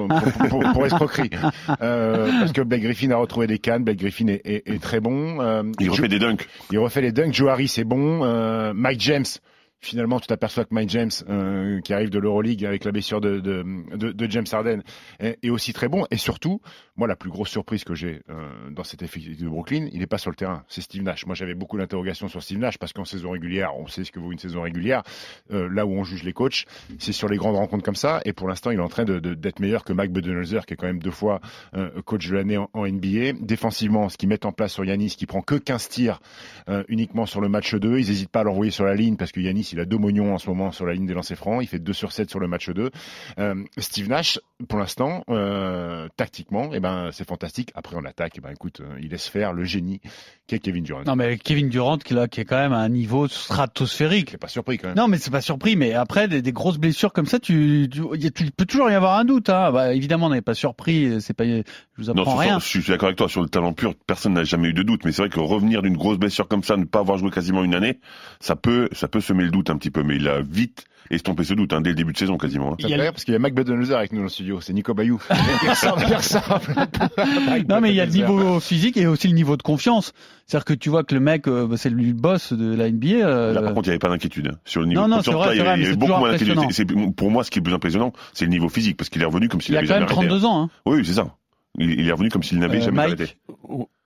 pour- 0.49 0.73
pour 0.73 0.87
escroquerie. 0.87 1.31
Euh, 1.83 2.31
parce 2.41 2.53
que 2.53 2.63
Blake 2.63 2.83
Griffin 2.83 3.11
a 3.11 3.17
retrouvé 3.17 3.47
des 3.47 3.59
cannes, 3.59 3.85
Blake 3.85 3.99
Griffin 3.99 4.27
est, 4.29 4.41
est- 4.45 4.69
est 4.69 4.83
très 4.83 5.01
bon. 5.01 5.41
Euh, 5.41 5.63
Il 5.79 5.87
Joe- 5.87 5.97
refait 5.97 6.09
des 6.09 6.19
dunks. 6.19 6.47
il 6.73 6.79
refait 6.79 7.01
les 7.03 7.13
dunks. 7.13 7.33
Joe 7.35 7.51
Harris 7.51 7.75
est 7.79 7.85
bon. 7.85 8.21
Euh, 8.25 8.73
Mike 8.75 9.01
James, 9.01 9.25
finalement, 9.81 10.19
tu 10.21 10.27
t'aperçois 10.27 10.65
que 10.65 10.75
Mike 10.75 10.91
James, 10.91 11.11
euh, 11.29 11.81
qui 11.81 11.93
arrive 11.93 12.11
de 12.11 12.19
l'Euroleague 12.19 12.65
avec 12.65 12.85
la 12.85 12.93
blessure 12.93 13.21
de, 13.21 13.65
James 14.29 14.47
Harden, 14.51 14.83
est, 15.21 15.51
aussi 15.51 15.73
très 15.73 15.89
bon. 15.89 16.05
Et 16.11 16.17
surtout, 16.17 16.61
moi, 16.97 17.07
la 17.07 17.17
plus 17.17 17.31
grosse 17.31 17.51
surprise 17.51 17.85
que 17.85 17.95
j'ai 17.95 18.23
euh, 18.29 18.71
dans 18.71 18.85
cet 18.85 19.03
effectif 19.03 19.39
de 19.39 19.49
Brooklyn, 19.49 19.89
il 19.93 20.01
n'est 20.01 20.07
pas 20.07 20.19
sur 20.19 20.31
le 20.31 20.37
terrain. 20.37 20.65
C'est 20.69 20.81
Steve 20.81 21.03
Nash. 21.03 21.27
Moi, 21.27 21.35
j'avais 21.35 21.55
beaucoup 21.55 21.79
d'interrogations 21.79 22.29
sur 22.29 22.43
Steve 22.43 22.59
Nash 22.59 22.79
parce 22.79 22.93
qu'en 22.93 23.05
saison 23.05 23.31
régulière, 23.31 23.77
on 23.77 23.87
sait 23.87 24.05
ce 24.05 24.13
que 24.13 24.19
vaut 24.19 24.33
une 24.33 24.39
saison 24.39 24.63
régulière. 24.63 25.03
Euh, 25.53 25.69
là 25.73 25.87
où 25.87 25.93
on 25.93 26.05
juge 26.05 26.25
les 26.25 26.33
coachs, 26.33 26.65
c'est 26.99 27.13
sur 27.13 27.29
les 27.29 27.37
grandes 27.37 27.57
rencontres 27.57 27.85
comme 27.85 27.97
ça. 27.97 28.21
Et 28.25 28.33
pour 28.33 28.49
l'instant, 28.49 28.71
il 28.71 28.79
est 28.79 28.83
en 28.83 28.89
train 28.89 29.05
d'être 29.05 29.61
meilleur 29.61 29.85
que 29.85 29.93
Mike 29.93 30.13
Budenholzer, 30.13 30.67
qui 30.67 30.75
est 30.75 30.77
quand 30.77 30.87
même 30.87 30.99
deux 30.99 31.11
fois 31.11 31.41
coach 32.05 32.29
de 32.29 32.35
l'année 32.35 32.57
en, 32.57 32.69
NBA. 32.75 33.39
Défensivement, 33.41 34.09
ce 34.09 34.17
qu'ils 34.17 34.29
mettent 34.29 34.47
en 34.47 34.53
place 34.53 34.73
sur 34.73 34.85
Yanis, 34.85 35.11
qui 35.11 35.27
prend 35.27 35.43
que 35.43 35.55
15 35.55 35.89
tirs 35.89 36.21
uniquement 36.89 37.27
sur 37.27 37.41
le 37.41 37.49
match 37.49 37.75
2. 37.75 37.99
Ils 37.99 38.09
n'hésitent 38.09 38.31
pas 38.31 38.41
à 38.41 38.45
l'envoyer 38.45 38.71
sur 38.71 38.85
la 38.85 38.95
ligne 38.95 39.17
parce 39.17 39.33
que 39.33 39.41
Yanis, 39.41 39.68
il 39.73 39.81
a 39.81 39.85
deux 39.85 39.99
mognons 39.99 40.35
en 40.35 40.39
ce 40.39 40.49
moment 40.49 40.73
sur 40.73 40.87
la 40.87 40.95
ligne 40.95 41.07
des 41.07 41.15
lancers 41.15 41.37
francs. 41.37 41.63
Il 41.63 41.67
fait 41.67 41.79
2 41.79 41.93
sur 41.93 42.13
7 42.13 42.31
sur 42.31 42.41
le 42.41 42.49
match 42.49 42.71
2. 42.71 42.91
Euh, 43.39 43.65
Steve 43.79 44.09
Nash, 44.09 44.41
pour 44.69 44.79
l'instant, 44.79 45.25
euh, 45.29 46.09
tactiquement, 46.17 46.71
eh 46.73 46.81
ben, 46.81 47.11
c'est 47.13 47.27
fantastique. 47.27 47.71
Après, 47.75 47.97
on 47.97 48.05
attaque, 48.05 48.35
eh 48.37 48.41
ben, 48.41 48.51
écoute, 48.51 48.83
il 49.01 49.11
laisse 49.11 49.29
faire 49.29 49.53
le 49.53 49.65
génie 49.65 50.01
qu'est 50.49 50.59
Kevin 50.59 50.83
Durant. 50.83 51.05
Non, 51.07 51.15
mais 51.15 51.39
Kevin 51.39 51.69
Durant, 51.69 51.99
qui, 51.99 52.15
là, 52.15 52.27
qui 52.27 52.41
est 52.41 52.45
quand 52.45 52.57
même 52.57 52.73
à 52.73 52.79
un 52.79 52.89
niveau 52.89 53.29
stratosphérique. 53.29 54.31
C'est 54.33 54.39
pas 54.39 54.49
surpris 54.49 54.79
quand 54.79 54.89
même. 54.89 54.97
Non, 54.97 55.07
mais 55.07 55.19
c'est 55.19 55.31
pas 55.31 55.43
surpris. 55.43 55.77
Mais 55.77 55.93
après, 55.93 56.27
des, 56.27 56.43
des, 56.43 56.53
grosses 56.53 56.79
blessures 56.79 57.13
comme 57.13 57.27
ça, 57.27 57.39
tu, 57.39 57.89
tu, 57.91 58.33
tu 58.33 58.51
peut 58.51 58.65
toujours 58.65 58.91
y 58.91 58.95
avoir 58.95 59.19
un 59.19 59.25
doute. 59.25 59.51
Hein. 59.51 59.71
Bah, 59.71 59.95
évidemment, 59.95 60.27
on 60.27 60.31
n'est 60.31 60.43
pas 60.43 60.55
surpris. 60.55 61.21
C'est 61.21 61.35
pas, 61.35 61.45
je 61.45 61.63
vous 61.99 62.11
apprends 62.11 62.33
non, 62.33 62.37
rien. 62.37 62.59
je 62.59 62.67
suis 62.67 62.83
d'accord 62.83 63.09
avec 63.09 63.19
toi 63.19 63.29
sur 63.29 63.43
le 63.43 63.49
talent 63.49 63.75
pur. 63.75 63.95
Personne 64.07 64.33
n'a 64.33 64.45
jamais 64.45 64.69
eu 64.69 64.75
de 64.75 64.83
doute. 64.83 65.05
Mais 65.05 65.13
c'est 65.13 65.23
vrai 65.23 65.29
que 65.29 65.39
revenir 65.39 65.83
d'une 65.83 65.97
grosse 65.97 66.19
blessure 66.19 66.49
comme 66.49 66.65
ça, 66.65 66.77
ne 66.77 66.85
pas 66.85 67.01
avoir 67.01 67.19
joué 67.19 67.31
quasiment 67.31 67.63
une 67.63 67.75
année, 67.75 68.01
ça 68.41 68.57
peut, 68.57 68.89
ça 68.93 69.07
peut 69.07 69.21
semer 69.21 69.45
le 69.45 69.51
doute 69.51 69.71
un 69.71 69.77
petit 69.77 69.91
peu. 69.91 70.03
Mais 70.03 70.17
il 70.17 70.27
a 70.29 70.41
vite 70.41 70.87
estomper 71.11 71.45
ce 71.45 71.55
doute 71.55 71.73
hein, 71.73 71.81
dès 71.81 71.91
le 71.91 71.97
début 71.97 72.13
de 72.13 72.19
saison 72.19 72.37
quasiment. 72.39 72.73
Hein. 72.73 72.77
Il 72.81 72.89
y 72.89 72.95
a 72.95 73.13
parce 73.13 73.25
qu'il 73.25 73.33
y 73.33 73.37
a 73.37 73.41
Mac 73.41 73.55
Budenholzer 73.55 73.97
avec 73.97 74.13
nous 74.13 74.19
dans 74.19 74.25
le 74.25 74.31
studio, 74.31 74.61
c'est 74.61 74.73
Nico 74.73 74.95
Bayou. 74.95 75.23
non 77.69 77.81
mais 77.81 77.91
il 77.91 77.97
y 77.97 78.01
a 78.01 78.07
le 78.07 78.13
niveau 78.13 78.61
physique 78.61 78.97
et 78.97 79.07
aussi 79.07 79.29
le 79.29 79.35
niveau 79.35 79.57
de 79.57 79.63
confiance. 79.63 80.13
C'est-à-dire 80.49 80.65
que 80.65 80.73
tu 80.73 80.89
vois 80.89 81.05
que 81.05 81.15
le 81.15 81.21
mec, 81.21 81.47
euh, 81.47 81.77
c'est 81.77 81.91
lui 81.91 82.07
le 82.07 82.15
boss 82.15 82.55
de 82.55 82.75
la 82.75 82.91
NBA. 82.91 83.07
Euh... 83.07 83.53
Là 83.53 83.61
par 83.61 83.75
contre 83.75 83.89
il 83.89 83.91
n'y 83.91 83.93
avait 83.93 83.99
pas 83.99 84.09
d'inquiétude 84.09 84.49
hein. 84.49 84.59
sur 84.65 84.81
le 84.81 84.87
niveau 84.87 85.03
non, 85.03 85.09
non, 85.09 85.17
confiance. 85.17 85.35
Vrai, 85.45 85.57
il 85.57 85.59
y 85.59 85.61
avait 85.61 85.95
beaucoup 85.95 86.19
moins 86.19 86.33
d'inquiétude. 86.33 87.15
Pour 87.15 87.31
moi, 87.31 87.45
ce 87.45 87.51
qui 87.51 87.59
est 87.59 87.63
plus 87.63 87.75
impressionnant, 87.75 88.15
c'est 88.33 88.47
le 88.47 88.51
niveau 88.51 88.71
physique 88.71 88.97
parce 88.97 89.11
qu'il 89.11 89.21
est 89.21 89.27
revenu 89.27 89.49
comme 89.49 89.61
s'il 89.61 89.77
avait 89.77 89.87
jamais 89.87 90.05
arrêté. 90.05 90.15
Il 90.15 90.21
a 90.21 90.29
quand 90.29 90.31
même 90.31 90.39
32 90.41 90.45
ans. 90.47 90.63
Hein. 90.63 90.71
Oui, 90.87 91.05
c'est 91.05 91.13
ça. 91.13 91.37
Il 91.79 92.09
est 92.09 92.13
revenu 92.13 92.31
comme 92.31 92.43
s'il 92.43 92.59
n'avait 92.61 92.79
euh, 92.79 92.85
jamais 92.85 92.97
Mike, 92.97 93.21
arrêté. 93.21 93.37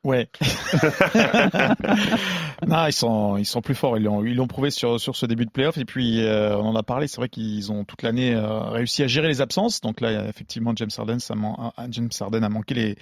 Ouais. 0.04 0.28
non, 2.66 2.86
ils 2.86 2.92
sont 2.92 3.36
ils 3.36 3.46
sont 3.46 3.60
plus 3.60 3.74
forts. 3.74 3.98
Ils 3.98 4.04
l'ont 4.04 4.24
ils 4.24 4.34
l'ont 4.34 4.48
prouvé 4.48 4.70
sur 4.70 5.00
sur 5.00 5.14
ce 5.14 5.26
début 5.26 5.46
de 5.46 5.50
playoff. 5.50 5.78
Et 5.78 5.84
puis 5.84 6.24
euh, 6.24 6.56
on 6.56 6.66
en 6.66 6.76
a 6.76 6.82
parlé. 6.82 7.06
C'est 7.06 7.18
vrai 7.18 7.28
qu'ils 7.28 7.70
ont 7.70 7.84
toute 7.84 8.02
l'année 8.02 8.34
euh, 8.34 8.60
réussi 8.70 9.02
à 9.02 9.06
gérer 9.06 9.28
les 9.28 9.40
absences. 9.40 9.80
Donc 9.80 10.00
là, 10.00 10.28
effectivement, 10.28 10.72
James 10.76 10.90
Harden, 10.96 11.20
ça 11.20 11.34
man... 11.34 11.54
James 11.90 12.10
Harden 12.20 12.42
a 12.42 12.48
manqué 12.48 12.74
les 12.74 12.96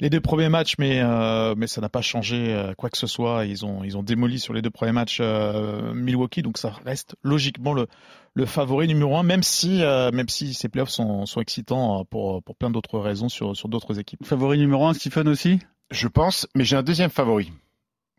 les 0.00 0.10
deux 0.10 0.20
premiers 0.20 0.48
matchs, 0.48 0.76
mais 0.78 1.00
euh, 1.02 1.54
mais 1.56 1.66
ça 1.66 1.80
n'a 1.80 1.88
pas 1.88 2.02
changé 2.02 2.54
euh, 2.54 2.74
quoi 2.74 2.90
que 2.90 2.98
ce 2.98 3.06
soit. 3.06 3.44
Ils 3.44 3.64
ont 3.64 3.82
ils 3.82 3.96
ont 3.96 4.02
démoli 4.02 4.38
sur 4.38 4.54
les 4.54 4.62
deux 4.62 4.70
premiers 4.70 4.92
matchs 4.92 5.18
euh, 5.20 5.92
Milwaukee. 5.92 6.42
Donc 6.42 6.58
ça 6.58 6.72
reste 6.84 7.16
logiquement 7.22 7.72
le 7.72 7.86
le 8.34 8.46
favori 8.46 8.86
numéro 8.86 9.16
un, 9.16 9.24
même 9.24 9.42
si 9.42 9.80
même 9.80 10.28
si 10.28 10.54
ces 10.54 10.68
playoffs 10.68 10.90
sont 10.90 11.26
sont 11.26 11.40
excitants 11.40 12.04
pour 12.04 12.40
pour 12.44 12.54
plein 12.54 12.70
d'autres 12.70 13.00
raisons 13.00 13.28
sur 13.28 13.56
sur 13.56 13.68
d'autres 13.68 13.98
équipes. 13.98 14.24
Favori 14.24 14.58
numéro 14.58 14.86
un, 14.86 14.94
Stephen 14.94 15.26
aussi? 15.26 15.58
Je 15.90 16.08
pense, 16.08 16.46
mais 16.54 16.64
j'ai 16.64 16.76
un 16.76 16.82
deuxième 16.82 17.10
favori 17.10 17.52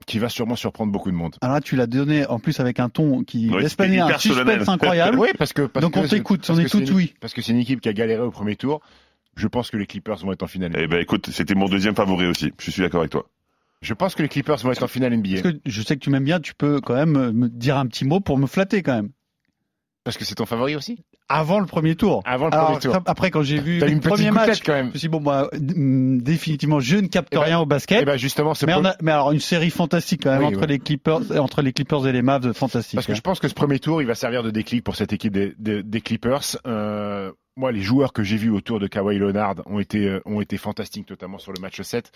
qui 0.06 0.18
va 0.18 0.30
sûrement 0.30 0.56
surprendre 0.56 0.92
beaucoup 0.92 1.12
de 1.12 1.16
monde. 1.16 1.36
Alors 1.42 1.56
là, 1.56 1.62
tu 1.62 1.76
l'as 1.76 1.88
donné 1.88 2.26
en 2.26 2.40
plus 2.40 2.60
avec 2.60 2.80
un 2.80 2.90
ton 2.90 3.24
qui 3.24 3.50
oui, 3.52 3.62
laisse 3.62 3.76
planer 3.76 4.00
un 4.00 4.18
suspense 4.18 4.68
incroyable. 4.68 5.20
oui, 5.20 5.30
parce 5.38 5.54
que 5.54 5.64
parce 5.64 5.84
donc 5.84 5.94
que 5.94 6.00
on 6.00 6.08
t'écoute, 6.08 6.50
on 6.50 6.58
est 6.58 6.70
tout 6.70 6.92
oui. 6.94 7.14
Parce 7.20 7.34
que 7.34 7.42
c'est 7.42 7.52
une 7.52 7.60
équipe 7.60 7.82
qui 7.82 7.90
a 7.90 7.94
galéré 7.94 8.22
au 8.22 8.32
premier 8.32 8.56
tour. 8.56 8.82
Je 9.36 9.48
pense 9.48 9.70
que 9.70 9.78
les 9.78 9.86
Clippers 9.86 10.18
vont 10.18 10.32
être 10.32 10.44
en 10.44 10.48
finale. 10.48 10.72
Eh 10.78 10.88
ben 10.88 11.00
écoute, 11.00 11.30
c'était 11.32 11.56
mon 11.56 11.68
deuxième 11.68 11.96
favori 11.96 12.26
aussi. 12.26 12.52
Je 12.60 12.72
suis 12.72 12.82
d'accord 12.82 13.02
avec 13.02 13.12
toi. 13.12 13.30
Je 13.82 13.94
pense 13.94 14.16
que 14.16 14.22
les 14.22 14.30
Clippers 14.30 14.58
vont 14.58 14.72
être 14.72 14.84
en 14.84 14.88
finale 14.88 15.16
NBA. 15.16 15.42
Parce 15.42 15.54
que 15.54 15.60
je 15.66 15.82
sais 15.82 15.96
que 15.96 16.02
tu 16.02 16.10
m'aimes 16.10 16.26
bien, 16.26 16.40
tu 16.40 16.54
peux 16.54 16.82
quand 16.82 16.96
même 16.96 17.32
me 17.32 17.48
dire 17.48 17.78
un 17.78 17.86
petit 17.86 18.04
mot 18.04 18.20
pour 18.20 18.38
me 18.38 18.48
flatter 18.48 18.84
quand 18.84 18.96
même. 18.96 19.12
Parce 20.04 20.18
que 20.18 20.26
c'est 20.26 20.36
ton 20.36 20.46
favori 20.46 20.76
aussi 20.76 20.98
avant 21.30 21.60
le 21.60 21.68
premier 21.68 21.96
tour. 21.96 22.24
Avant 22.26 22.48
le 22.48 22.54
Alors, 22.54 22.66
premier 22.66 22.80
tour. 22.80 22.98
Après, 23.06 23.30
quand 23.30 23.44
j'ai 23.44 23.60
vu 23.60 23.80
le 23.80 24.00
premier 24.00 24.32
match, 24.32 24.62
quand 24.66 24.74
même. 24.74 24.88
je 24.88 24.94
me 24.94 24.98
suis 24.98 25.08
dit, 25.08 25.10
bon, 25.10 25.22
bah, 25.22 25.48
définitivement, 25.54 26.80
je 26.80 26.98
ne 26.98 27.08
capte 27.08 27.32
et 27.32 27.38
ben, 27.38 27.44
rien 27.44 27.60
au 27.60 27.68
basket. 27.68 28.02
Et 28.02 28.06
ben 28.06 28.18
justement, 28.18 28.54
mais, 28.66 28.74
on 28.74 28.84
a, 28.84 28.96
mais 29.02 29.12
alors, 29.12 29.32
une 29.32 29.40
série 29.40 29.70
fantastique 29.70 30.24
quand 30.24 30.32
même 30.32 30.40
oui, 30.40 30.48
entre 30.48 30.62
ouais. 30.62 30.68
les 30.68 30.80
Clippers, 30.80 31.40
entre 31.40 31.62
les 31.62 31.72
Clippers 31.72 32.08
et 32.08 32.12
les 32.12 32.24
Mavs, 32.24 32.52
fantastique. 32.54 32.96
Parce 32.96 33.06
que 33.06 33.12
hein. 33.12 33.16
je 33.16 33.22
pense 33.22 33.40
que 33.40 33.48
ce 33.48 33.54
premier 33.54 33.80
tour, 33.80 34.02
il 34.02 34.08
va 34.08 34.16
servir 34.16 34.42
de 34.42 34.50
déclic 34.50 34.84
pour 34.84 34.96
cette 34.96 35.14
équipe 35.14 35.34
des, 35.34 35.54
des, 35.60 35.84
des 35.84 36.02
Clippers. 36.02 36.58
Euh, 36.66 37.32
moi, 37.56 37.72
les 37.72 37.82
joueurs 37.82 38.14
que 38.14 38.24
j'ai 38.24 38.38
vus 38.38 38.50
autour 38.50 38.80
de 38.80 38.88
Kawhi 38.88 39.20
Leonard 39.20 39.56
ont 39.66 39.80
été 39.80 40.08
euh, 40.08 40.22
ont 40.26 40.42
été 40.42 40.58
fantastiques, 40.58 41.10
notamment 41.10 41.38
sur 41.38 41.52
le 41.52 41.60
match 41.60 41.80
7. 41.82 42.12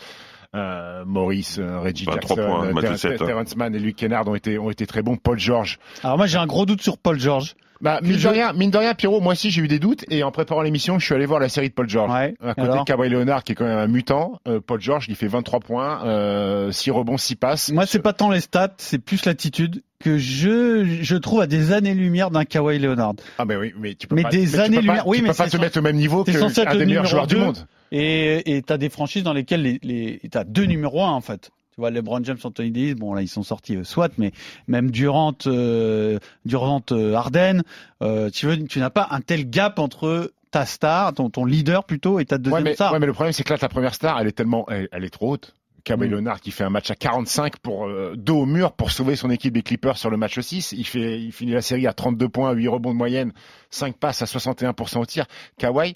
Euh, 0.56 1.04
Maurice, 1.06 1.60
euh, 1.60 1.80
Reggie 1.80 2.06
Bah, 2.06 2.14
Jackson, 2.14 2.36
points, 2.36 2.68
euh, 2.68 2.74
hein. 2.76 3.18
Terrence 3.18 3.56
Mann 3.56 3.76
et 3.76 3.80
Luke 3.80 3.98
Kennard 3.98 4.28
ont 4.28 4.36
été 4.36 4.58
ont 4.58 4.72
été 4.72 4.88
très 4.88 5.02
bons. 5.02 5.18
Paul 5.18 5.38
George. 5.38 5.80
Alors 6.02 6.18
moi, 6.18 6.28
j'ai 6.28 6.38
un 6.38 6.48
gros 6.48 6.66
doute 6.66 6.82
sur 6.82 6.98
Paul 6.98 7.20
George. 7.20 7.56
Bah, 7.84 8.00
mine 8.02 8.18
je- 8.18 8.28
de 8.28 8.34
rien, 8.34 8.54
mine 8.54 8.72
de 8.72 8.78
rien, 8.78 8.94
Pierrot, 8.96 9.20
moi 9.22 9.34
aussi 9.34 9.52
j'ai 9.52 9.62
eu 9.62 9.68
des 9.68 9.78
doutes 9.78 10.06
et 10.10 10.24
en 10.24 10.32
préparant 10.32 10.62
l'émission, 10.62 10.98
je 11.00 11.06
suis 11.06 11.14
allé 11.14 11.26
voir 11.26 11.40
la 11.40 11.50
série 11.50 11.68
de 11.70 11.74
Paul 11.74 11.88
George. 11.90 12.12
Ouais. 12.12 12.34
À 12.42 12.54
côté 12.56 12.62
Alors 12.62 12.86
de 12.86 12.90
Kawhi 12.90 13.10
Leonard, 13.10 13.44
qui 13.44 13.52
est 13.52 13.56
quand 13.56 13.66
même 13.66 13.78
un 13.78 13.88
mutant, 13.88 14.40
euh, 14.48 14.60
Paul 14.66 14.80
George, 14.82 15.06
il 15.10 15.16
fait 15.16 15.28
23 15.28 15.60
points, 15.60 16.04
euh, 16.06 16.72
6 16.72 16.92
rebonds, 16.92 17.18
6 17.18 17.36
passes. 17.36 17.72
Moi, 17.72 17.86
c'est 17.86 18.00
pas 18.00 18.14
tant 18.14 18.30
les 18.32 18.40
stats, 18.40 18.74
c'est 18.78 19.00
plus 19.00 19.26
l'attitude 19.26 19.84
que 20.00 20.18
je 20.18 20.86
je 21.02 21.16
trouve 21.18 21.42
à 21.42 21.48
des 21.48 21.72
années-lumière 21.74 22.32
d'un 22.32 22.46
Kawhi 22.46 22.80
Leonard. 22.80 23.14
Ah 23.38 23.46
ben 23.46 23.58
oui, 23.60 23.74
mais 23.78 23.96
tu 23.96 24.08
peux 24.08 24.16
Mais 24.16 24.24
pas, 24.24 24.30
des 24.30 24.48
tu 24.48 24.60
années-lumière- 24.60 25.06
oui, 25.08 25.18
tu 25.18 25.24
mais 25.24 25.30
peux 25.30 25.36
pas 25.36 25.50
te 25.50 25.58
mettre 25.58 25.78
au 25.80 25.82
même 25.82 25.96
niveau 25.98 26.24
que 26.24 26.32
un 26.32 26.76
des 26.78 26.86
meilleurs 26.86 27.06
joueurs 27.06 27.28
du 27.28 27.36
monde. 27.36 27.68
Et 27.92 28.56
et 28.56 28.62
t'as 28.64 28.78
des 28.78 28.90
franchises 28.90 29.24
dans 29.24 29.34
lesquelles 29.34 29.62
les 29.62 29.80
les 29.84 30.20
t'as 30.32 30.44
deux 30.46 30.64
numéros 30.66 31.04
un 31.04 31.12
en 31.12 31.22
fait. 31.22 31.52
Tu 31.74 31.82
vois, 31.82 31.90
LeBron 31.90 32.24
James, 32.24 32.38
Anthony 32.44 32.70
Davis, 32.70 32.96
bon 32.96 33.14
là 33.16 33.24
ils 33.24 33.28
sont 33.28 33.42
sortis 33.42 33.78
euh, 33.78 33.84
soit, 33.84 34.12
mais 34.20 34.32
même 34.68 34.92
Durant, 34.92 35.34
euh, 35.48 36.20
Durant, 36.46 36.84
euh, 36.92 37.16
Harden, 37.16 37.64
euh, 38.04 38.30
tu 38.30 38.46
veux, 38.46 38.64
tu 38.66 38.78
n'as 38.80 38.92
pas 38.92 39.08
un 39.10 39.22
tel 39.22 39.50
gap 39.50 39.80
entre 39.80 40.32
ta 40.52 40.68
star, 40.68 41.14
ton, 41.14 41.32
ton 41.32 41.46
leader 41.46 41.84
plutôt, 41.84 42.20
et 42.20 42.26
ta 42.26 42.36
Ouais 42.36 42.42
deuxième 42.42 42.64
mais, 42.64 42.76
star. 42.76 42.94
ouais, 42.94 43.00
mais 43.00 43.08
le 43.08 43.14
problème, 43.14 43.34
c'est 43.34 43.44
que 43.44 43.52
là, 43.52 43.58
ta 43.58 43.70
première 43.70 43.96
star, 43.96 44.20
elle 44.20 44.28
est 44.28 44.34
tellement, 44.34 44.68
elle, 44.70 44.88
elle 44.92 45.04
est 45.04 45.10
trop 45.10 45.32
haute. 45.32 45.56
Kawhi 45.84 46.08
Mm. 46.08 46.12
Leonard 46.12 46.42
qui 46.42 46.52
fait 46.52 46.64
un 46.64 46.70
match 46.70 46.90
à 46.92 46.96
45 46.96 47.58
pour 47.58 47.88
euh, 47.88 48.14
dos 48.16 48.40
au 48.40 48.46
mur 48.46 48.72
pour 48.74 48.92
sauver 48.92 49.16
son 49.16 49.30
équipe 49.30 49.54
des 49.54 49.64
Clippers 49.64 49.98
sur 49.98 50.10
le 50.10 50.18
match 50.18 50.40
6. 50.40 50.74
Il 50.74 50.86
fait, 50.86 51.20
il 51.20 51.32
finit 51.32 51.52
la 51.52 51.62
série 51.62 51.88
à 51.88 51.94
32 51.94 52.30
points, 52.30 52.52
8 52.52 52.68
rebonds 52.68 52.94
de 52.94 52.98
moyenne, 52.98 53.34
5 53.70 53.98
passes 53.98 54.22
à 54.22 54.26
61% 54.26 55.00
au 55.00 55.06
tir. 55.06 55.26
Kawhi. 55.58 55.96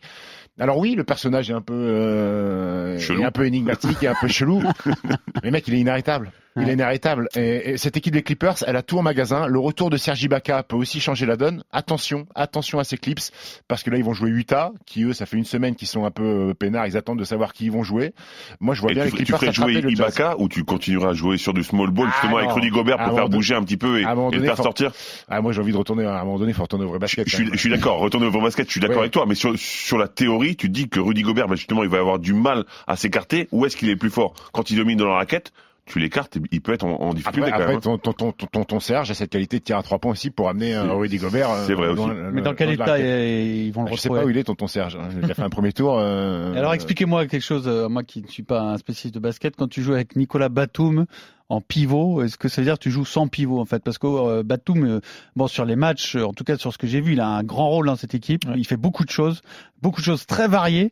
Alors 0.60 0.78
oui, 0.78 0.96
le 0.96 1.04
personnage 1.04 1.52
est 1.52 1.54
un 1.54 1.62
peu, 1.62 1.74
euh, 1.76 2.98
est 2.98 3.24
un 3.24 3.32
peu 3.32 3.46
énigmatique 3.46 4.02
et 4.02 4.08
un 4.08 4.16
peu 4.20 4.28
chelou. 4.28 4.64
mais 5.44 5.52
mec, 5.52 5.68
il 5.68 5.76
est 5.76 5.80
inarrêtable. 5.80 6.32
Il 6.58 6.64
Ouais. 6.64 6.70
est 6.72 6.74
inarrêtable. 6.74 7.30
Et, 7.36 7.72
et 7.72 7.78
cette 7.78 7.96
équipe 7.98 8.14
des 8.14 8.24
Clippers, 8.24 8.56
elle 8.66 8.76
a 8.76 8.82
tout 8.82 8.98
en 8.98 9.02
magasin. 9.04 9.48
Le 9.48 9.60
retour 9.60 9.90
de 9.90 9.98
Sergi 9.98 10.26
Ibaka 10.26 10.64
peut 10.64 10.76
aussi 10.76 11.00
changer 11.00 11.26
la 11.26 11.38
donne. 11.38 11.64
Attention, 11.72 12.26
attention 12.36 12.80
à 12.80 12.84
ces 12.84 12.98
Clips, 12.98 13.32
parce 13.68 13.84
que 13.84 13.90
là, 13.92 13.98
ils 13.98 14.04
vont 14.04 14.14
jouer 14.14 14.30
Utah, 14.32 14.72
qui 14.86 15.04
eux, 15.04 15.14
ça 15.14 15.26
fait 15.26 15.38
une 15.38 15.46
semaine 15.46 15.76
qu'ils 15.76 15.88
sont 15.88 16.06
un 16.06 16.12
peu 16.12 16.24
euh, 16.50 16.54
peinards. 16.54 16.88
Ils 16.88 16.98
attendent 16.98 17.20
de 17.20 17.24
savoir 17.24 17.54
qui 17.54 17.66
ils 17.66 17.72
vont 17.72 17.84
jouer. 17.84 18.14
Moi, 18.60 18.74
je 18.76 18.82
vois 18.82 18.92
Et 18.92 18.96
bien 18.96 19.04
tu, 19.06 19.12
les 19.12 19.18
tu 19.18 19.24
Clippers 19.34 19.40
ferais 19.40 19.54
jouer 19.54 19.82
le 19.82 19.90
Jazz. 19.90 20.00
Ibaka 20.16 20.36
ou 20.40 20.50
tu 20.50 20.64
continueras 20.64 21.10
à 21.12 21.14
jouer 21.14 21.38
sur 21.38 21.54
du 21.54 21.64
small 21.64 21.92
ball 21.92 22.08
Ah, 22.10 22.14
justement 22.14 22.38
avec. 22.38 22.52
Rudy 22.52 22.70
Gobert 22.70 22.98
pour 22.98 23.16
faire 23.16 23.30
bouger 23.30 23.56
un 23.56 23.64
petit 23.64 23.78
peu 23.78 24.00
et, 24.00 24.02
et 24.02 24.40
faire 24.40 24.56
faut- 24.58 24.64
sortir 24.64 24.92
Ah, 25.30 25.42
moi, 25.42 25.52
j'ai 25.54 25.62
envie 25.62 25.72
de 25.74 25.78
retourner. 25.78 26.06
À 26.06 26.22
un 26.22 26.24
moment 26.26 26.40
donné, 26.40 26.52
il 26.52 26.56
faut 26.56 26.64
retourner 26.64 26.86
au 26.86 26.90
vrai 26.90 26.98
je, 26.98 27.02
basket. 27.02 27.28
je 27.30 27.36
suis, 27.36 27.44
même. 27.46 27.54
je 27.54 27.60
suis 27.60 27.70
d'accord, 27.70 28.00
retourner 28.00 28.26
au 28.28 28.42
basket, 28.42 28.66
je 28.68 28.72
suis 28.72 28.80
d'accord 28.82 28.96
Ouais. 28.98 29.02
avec 29.04 29.12
toi, 29.12 29.26
mais 29.28 29.36
sur, 29.36 29.54
sur 29.60 29.98
la 29.98 30.08
théorie, 30.08 30.56
tu 30.56 30.70
dis 30.70 30.90
que 30.90 31.00
Rudy 31.00 31.22
Gobert, 31.22 31.48
bah, 31.48 31.56
justement, 31.56 31.84
il 31.84 31.90
va 31.90 32.00
avoir 32.00 32.18
du 32.20 32.34
mal 32.34 32.66
à 32.88 32.96
s'écarter. 32.96 33.48
Où 33.52 33.66
est-ce 33.66 33.78
qu'il 33.78 33.90
est 33.90 33.96
plus 33.96 34.10
fort 34.10 34.34
Quand 34.54 34.70
il 34.72 34.78
domine 34.78 34.98
dans 34.98 35.08
la 35.08 35.16
raquette, 35.16 35.52
tu 35.88 36.00
l'écartes, 36.00 36.38
il 36.52 36.62
peut 36.62 36.74
être 36.74 36.84
en, 36.84 37.00
en 37.02 37.14
difficulté 37.14 37.50
Après, 37.50 37.52
quand 37.52 37.58
même. 37.68 37.78
après 37.78 37.82
ton, 37.82 37.98
ton, 37.98 38.12
ton, 38.14 38.32
ton, 38.32 38.46
ton, 38.48 38.64
ton 38.66 38.80
Serge 38.80 39.10
a 39.10 39.14
cette 39.14 39.30
qualité 39.30 39.60
de 39.60 39.64
tir 39.64 39.78
à 39.78 39.84
trois 39.84 40.00
points 40.00 40.12
aussi 40.12 40.30
pour 40.30 40.50
amener 40.50 40.76
euh, 40.76 40.92
Rudy 40.94 41.18
Gobert. 41.18 41.50
euh, 41.50 41.64
c'est 41.66 41.74
vrai 41.74 41.94
loin- 41.94 42.12
aussi. 42.12 42.16
mais 42.34 42.42
dans 42.42 42.54
quel 42.54 42.72
état 42.72 43.00
ils 43.00 43.72
vont 43.72 43.84
le 43.84 43.88
Je 43.92 43.96
sais 43.96 44.10
retrouver 44.10 44.20
pas 44.20 44.26
où 44.26 44.30
il 44.30 44.38
est, 44.38 44.44
tonton 44.44 44.68
Serge. 44.68 44.96
hein. 44.98 45.10
Il 45.24 45.32
a 45.32 45.34
fait 45.34 45.42
un 45.42 45.50
premier 45.50 45.72
tour. 45.74 45.98
euh, 45.98 46.54
Alors 46.56 46.74
expliquez-moi 46.74 47.26
quelque 47.28 47.42
chose, 47.44 47.64
euh, 47.68 47.88
moi 47.90 48.04
qui 48.04 48.22
ne 48.22 48.28
suis 48.28 48.44
pas 48.44 48.62
un 48.62 48.78
spécialiste 48.78 49.16
de 49.16 49.20
basket, 49.20 49.56
quand 49.56 49.68
tu 49.70 49.82
joues 49.82 49.94
avec 49.94 50.16
Nicolas 50.16 50.50
Batum 50.50 51.06
en 51.50 51.62
pivot, 51.62 52.22
est-ce 52.24 52.36
que 52.38 52.50
ça 52.50 52.60
veut 52.62 52.66
dire 52.66 52.74
que 52.74 52.84
tu 52.84 52.92
joues 52.92 53.06
sans 53.06 53.30
pivot 53.30 53.60
en 53.62 53.66
fait? 53.66 53.82
Parce 53.82 53.98
que 53.98 54.08
euh, 54.08 54.44
Batum, 54.44 54.84
euh, 54.86 55.00
bon 55.38 55.48
sur 55.48 55.64
les 55.64 55.78
matchs, 55.78 56.18
euh, 56.18 56.26
en 56.26 56.34
tout 56.34 56.44
cas 56.44 56.58
sur 56.58 56.74
ce 56.74 56.78
que 56.78 56.88
j'ai 56.88 57.00
vu, 57.00 57.14
il 57.14 57.22
a 57.22 57.28
un 57.28 57.44
grand 57.44 57.70
rôle 57.70 57.86
dans 57.88 57.96
cette 57.96 58.14
équipe, 58.14 58.44
il 58.58 58.68
fait 58.68 58.76
beaucoup 58.76 59.06
de 59.06 59.10
choses, 59.10 59.42
beaucoup 59.82 60.02
de 60.02 60.06
choses 60.06 60.26
très 60.26 60.50
variées. 60.50 60.92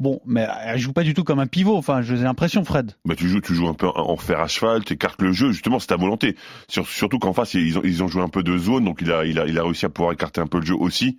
Bon, 0.00 0.20
mais 0.26 0.46
elle 0.64 0.78
joue 0.78 0.92
pas 0.92 1.02
du 1.02 1.14
tout 1.14 1.24
comme 1.24 1.38
un 1.38 1.46
pivot. 1.46 1.76
Enfin, 1.76 2.02
j'ai 2.02 2.16
l'impression, 2.16 2.64
Fred. 2.64 2.92
Bah, 3.04 3.14
tu 3.16 3.28
joues, 3.28 3.40
tu 3.40 3.54
joues 3.54 3.68
un 3.68 3.74
peu 3.74 3.86
en 3.88 4.16
fer 4.16 4.40
à 4.40 4.46
cheval, 4.48 4.84
tu 4.84 4.94
écartes 4.94 5.20
le 5.22 5.32
jeu. 5.32 5.52
Justement, 5.52 5.78
c'est 5.78 5.88
ta 5.88 5.96
volonté. 5.96 6.36
Sur- 6.68 6.86
surtout 6.88 7.18
qu'en 7.18 7.32
face, 7.32 7.54
ils 7.54 7.78
ont, 7.78 7.82
ils 7.84 8.02
ont 8.02 8.08
joué 8.08 8.22
un 8.22 8.28
peu 8.28 8.42
de 8.42 8.56
zone, 8.58 8.84
donc 8.84 8.98
il 9.02 9.10
a, 9.12 9.24
il 9.24 9.38
a, 9.38 9.46
il 9.46 9.58
a 9.58 9.62
réussi 9.64 9.86
à 9.86 9.88
pouvoir 9.88 10.12
écarter 10.12 10.40
un 10.40 10.46
peu 10.46 10.58
le 10.60 10.66
jeu 10.66 10.74
aussi. 10.78 11.18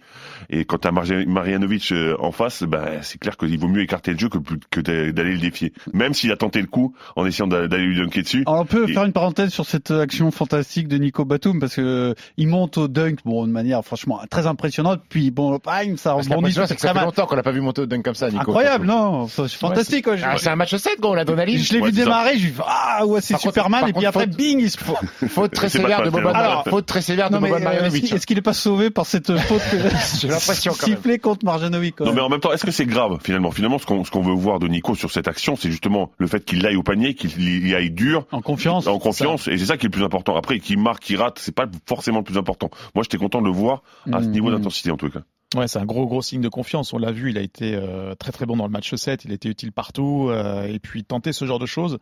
Et 0.50 0.66
quand 0.66 0.78
t'as 0.80 0.92
Marja- 0.92 1.26
Marjanovic 1.26 1.92
euh, 1.92 2.16
en 2.20 2.32
face, 2.32 2.64
bah, 2.64 3.02
c'est 3.02 3.18
clair 3.20 3.38
qu'il 3.38 3.58
vaut 3.60 3.68
mieux 3.68 3.82
écarter 3.82 4.14
le 4.14 4.20
jeu 4.20 4.30
que, 4.30 4.38
plus- 4.38 4.60
que 4.70 4.80
d'a- 4.82 5.12
d'aller 5.12 5.34
le 5.34 5.40
défier. 5.40 5.74
Même 5.94 6.14
s'il 6.14 6.32
a 6.32 6.38
tenté 6.38 6.62
le 6.62 6.68
coup 6.68 6.94
en 7.16 7.26
essayant 7.26 7.48
d'a- 7.48 7.68
d'aller 7.68 7.86
lui 7.86 7.96
dunker 7.98 8.24
dessus. 8.24 8.44
Alors, 8.48 8.62
on 8.62 8.66
peut 8.66 8.90
Et- 8.90 8.94
faire 8.94 9.04
une 9.06 9.14
parenthèse 9.14 9.52
sur 9.52 9.66
cette 9.66 9.92
action 9.92 10.32
fantastique 10.32 10.88
de 10.88 10.98
Nico 10.98 11.26
Batum 11.26 11.60
parce 11.60 11.76
que 11.76 11.82
euh, 11.82 12.14
il 12.38 12.48
monte 12.48 12.78
au 12.78 12.88
dunk, 12.88 13.20
bon, 13.26 13.46
de 13.48 13.52
manière 13.52 13.84
franchement 13.84 14.20
très 14.30 14.48
impressionnante. 14.48 15.02
Puis 15.10 15.32
bon, 15.32 15.60
bang, 15.64 15.96
ça 15.98 16.14
rebondit. 16.14 16.54
c'est 16.54 16.62
que 16.76 16.82
ça 16.82 16.90
très 16.90 17.00
fait 17.00 17.06
longtemps 17.06 17.26
qu'on 17.26 17.36
l'a 17.36 17.44
pas 17.44 17.52
vu 17.52 17.62
monter 17.62 17.82
au 17.82 17.86
dunk 17.86 18.04
comme 18.04 18.16
ça, 18.16 18.30
Nico. 18.30 18.52
Incroyable, 18.60 18.86
non 18.88 19.28
C'est 19.28 19.48
fantastique. 19.54 20.06
quoi. 20.06 20.16
Je- 20.16 20.26
Ah, 20.26 20.36
c'est 20.38 20.50
un 20.50 20.56
match 20.56 20.76
7, 20.76 21.00
gros, 21.00 21.16
l'adrénaline. 21.16 21.58
je 21.58 21.74
l'ai 21.74 21.80
Ouais, 21.80 21.90
vu 21.90 21.96
c'est 21.96 22.04
démarrer, 22.04 22.38
je 22.38 22.46
lui 22.46 22.52
fais 22.54 22.64
ah 22.68 23.06
ouais 23.06 23.22
c'est 23.22 23.34
Par 23.36 23.42
Superman 23.42 23.82
et 23.82 23.84
puis 23.86 23.94
contre, 23.94 24.08
après 24.08 24.26
faute- 24.26 24.36
bing 24.36 24.60
il 24.60 24.70
se 24.72 24.78
Faute 25.30 25.52
très 25.54 25.70
C'est 25.70 25.80
sévère 25.80 26.04
de 26.04 26.10
Boban. 26.10 26.30
Alors, 26.34 26.64
faute 26.68 26.86
très 26.86 27.02
sévère 27.02 27.30
de 27.30 27.38
Boban 27.38 27.54
euh, 27.54 27.58
est-ce 27.58 27.64
Marjanovic. 27.64 28.04
qu'il- 28.06 28.16
est-ce 28.16 28.28
qu'il 28.28 28.38
est 28.38 28.42
pas 28.42 28.54
sauvé 28.54 28.90
par 28.90 29.06
cette 29.06 29.36
faute 29.38 29.62
que 29.72 29.78
J'ai 30.22 30.28
l'impression 30.28 30.74
quand 30.78 30.88
même. 30.88 30.96
sifflée 30.98 31.20
contre 31.20 31.46
Marjanovic 31.46 32.00
Non 32.02 32.14
mais 32.14 32.22
en 32.22 32.30
même 32.30 32.40
temps, 32.40 32.52
est-ce 32.52 32.66
que 32.66 32.72
c'est 32.72 32.86
grave 32.86 33.18
finalement? 33.24 33.52
Finalement, 33.52 33.80
ce 33.80 33.86
qu'on 33.86 34.04
ce 34.04 34.12
qu'on 34.12 34.22
veut 34.22 34.34
voir 34.34 34.60
de 34.60 34.68
Nico 34.68 34.96
sur 34.96 35.12
cette 35.12 35.28
action, 35.28 35.56
c'est 35.56 35.72
justement 35.72 36.12
le 36.18 36.28
fait 36.28 36.44
qu'il 36.44 36.66
aille 36.66 36.76
au 36.76 36.84
panier, 36.84 37.14
qu'il 37.16 37.68
y 37.68 37.76
aille 37.76 37.92
dur, 37.92 38.26
En 38.32 38.42
confiance. 38.42 38.88
en 38.88 39.00
confiance, 39.00 39.48
et 39.48 39.58
c'est 39.58 39.66
ça 39.66 39.78
qui 39.78 39.86
est 39.86 39.90
le 39.90 39.92
plus 39.92 40.04
important. 40.04 40.36
Après, 40.36 40.60
qu'il 40.60 40.80
marque, 40.80 41.04
qu'il 41.04 41.18
rate, 41.18 41.40
c'est 41.40 41.56
pas 41.56 41.66
forcément 41.88 42.20
le 42.20 42.24
plus 42.24 42.38
important. 42.38 42.70
Moi, 42.96 43.04
j'étais 43.04 43.18
content 43.18 43.42
de 43.42 43.46
le 43.48 43.52
voir 43.54 43.84
à 44.12 44.20
ce 44.22 44.26
Mhm. 44.28 44.32
niveau 44.32 44.52
d'intensité 44.52 44.92
en 44.92 44.98
tout 44.98 45.10
cas. 45.10 45.20
Ouais, 45.56 45.68
c'est 45.68 45.80
un 45.80 45.86
gros 45.86 46.06
gros 46.06 46.22
signe 46.22 46.42
de 46.42 46.50
confiance. 46.50 46.94
On 46.94 47.00
l'a 47.00 47.12
vu, 47.12 47.32
il 47.32 47.38
a 47.38 47.42
été 47.42 47.74
euh, 47.74 48.14
très 48.14 48.32
très 48.32 48.46
bon 48.46 48.56
dans 48.56 48.66
le 48.66 48.72
match 48.72 48.94
7, 48.94 49.26
il 49.26 49.32
été 49.32 49.50
utile 49.50 49.72
partout 49.72 50.28
euh, 50.30 50.64
et 50.68 50.78
puis 50.78 51.04
tenter 51.04 51.34
ce 51.34 51.46
genre 51.46 51.58
de 51.58 51.66
choses, 51.66 51.98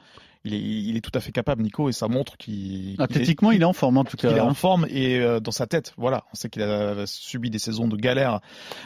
il 0.48 0.54
est 0.54 0.60
il 0.60 0.98
est 0.98 1.02
tout 1.02 1.12
à 1.14 1.20
fait 1.20 1.32
capable 1.32 1.62
Nico 1.64 1.90
et 1.90 1.92
ça 1.94 2.08
montre 2.08 2.38
qu'il 2.38 2.96
Athlétiquement, 3.00 3.52
il 3.52 3.62
est 3.62 3.66
en 3.66 3.74
forme 3.74 3.98
en 3.98 4.04
tout 4.04 4.18
cas. 4.18 4.30
qu'il 4.30 4.38
est 4.38 4.42
en 4.42 4.50
hein. 4.50 4.54
forme 4.54 4.86
et 4.90 5.20
euh, 5.20 5.40
dans 5.40 5.52
sa 5.52 5.68
tête, 5.68 5.94
voilà, 5.98 6.24
on 6.34 6.36
sait 6.36 6.50
qu'il 6.50 6.62
a 6.64 7.06
subi 7.06 7.50
des 7.50 7.60
saisons 7.60 7.88
de 7.88 7.96
galère 7.96 8.40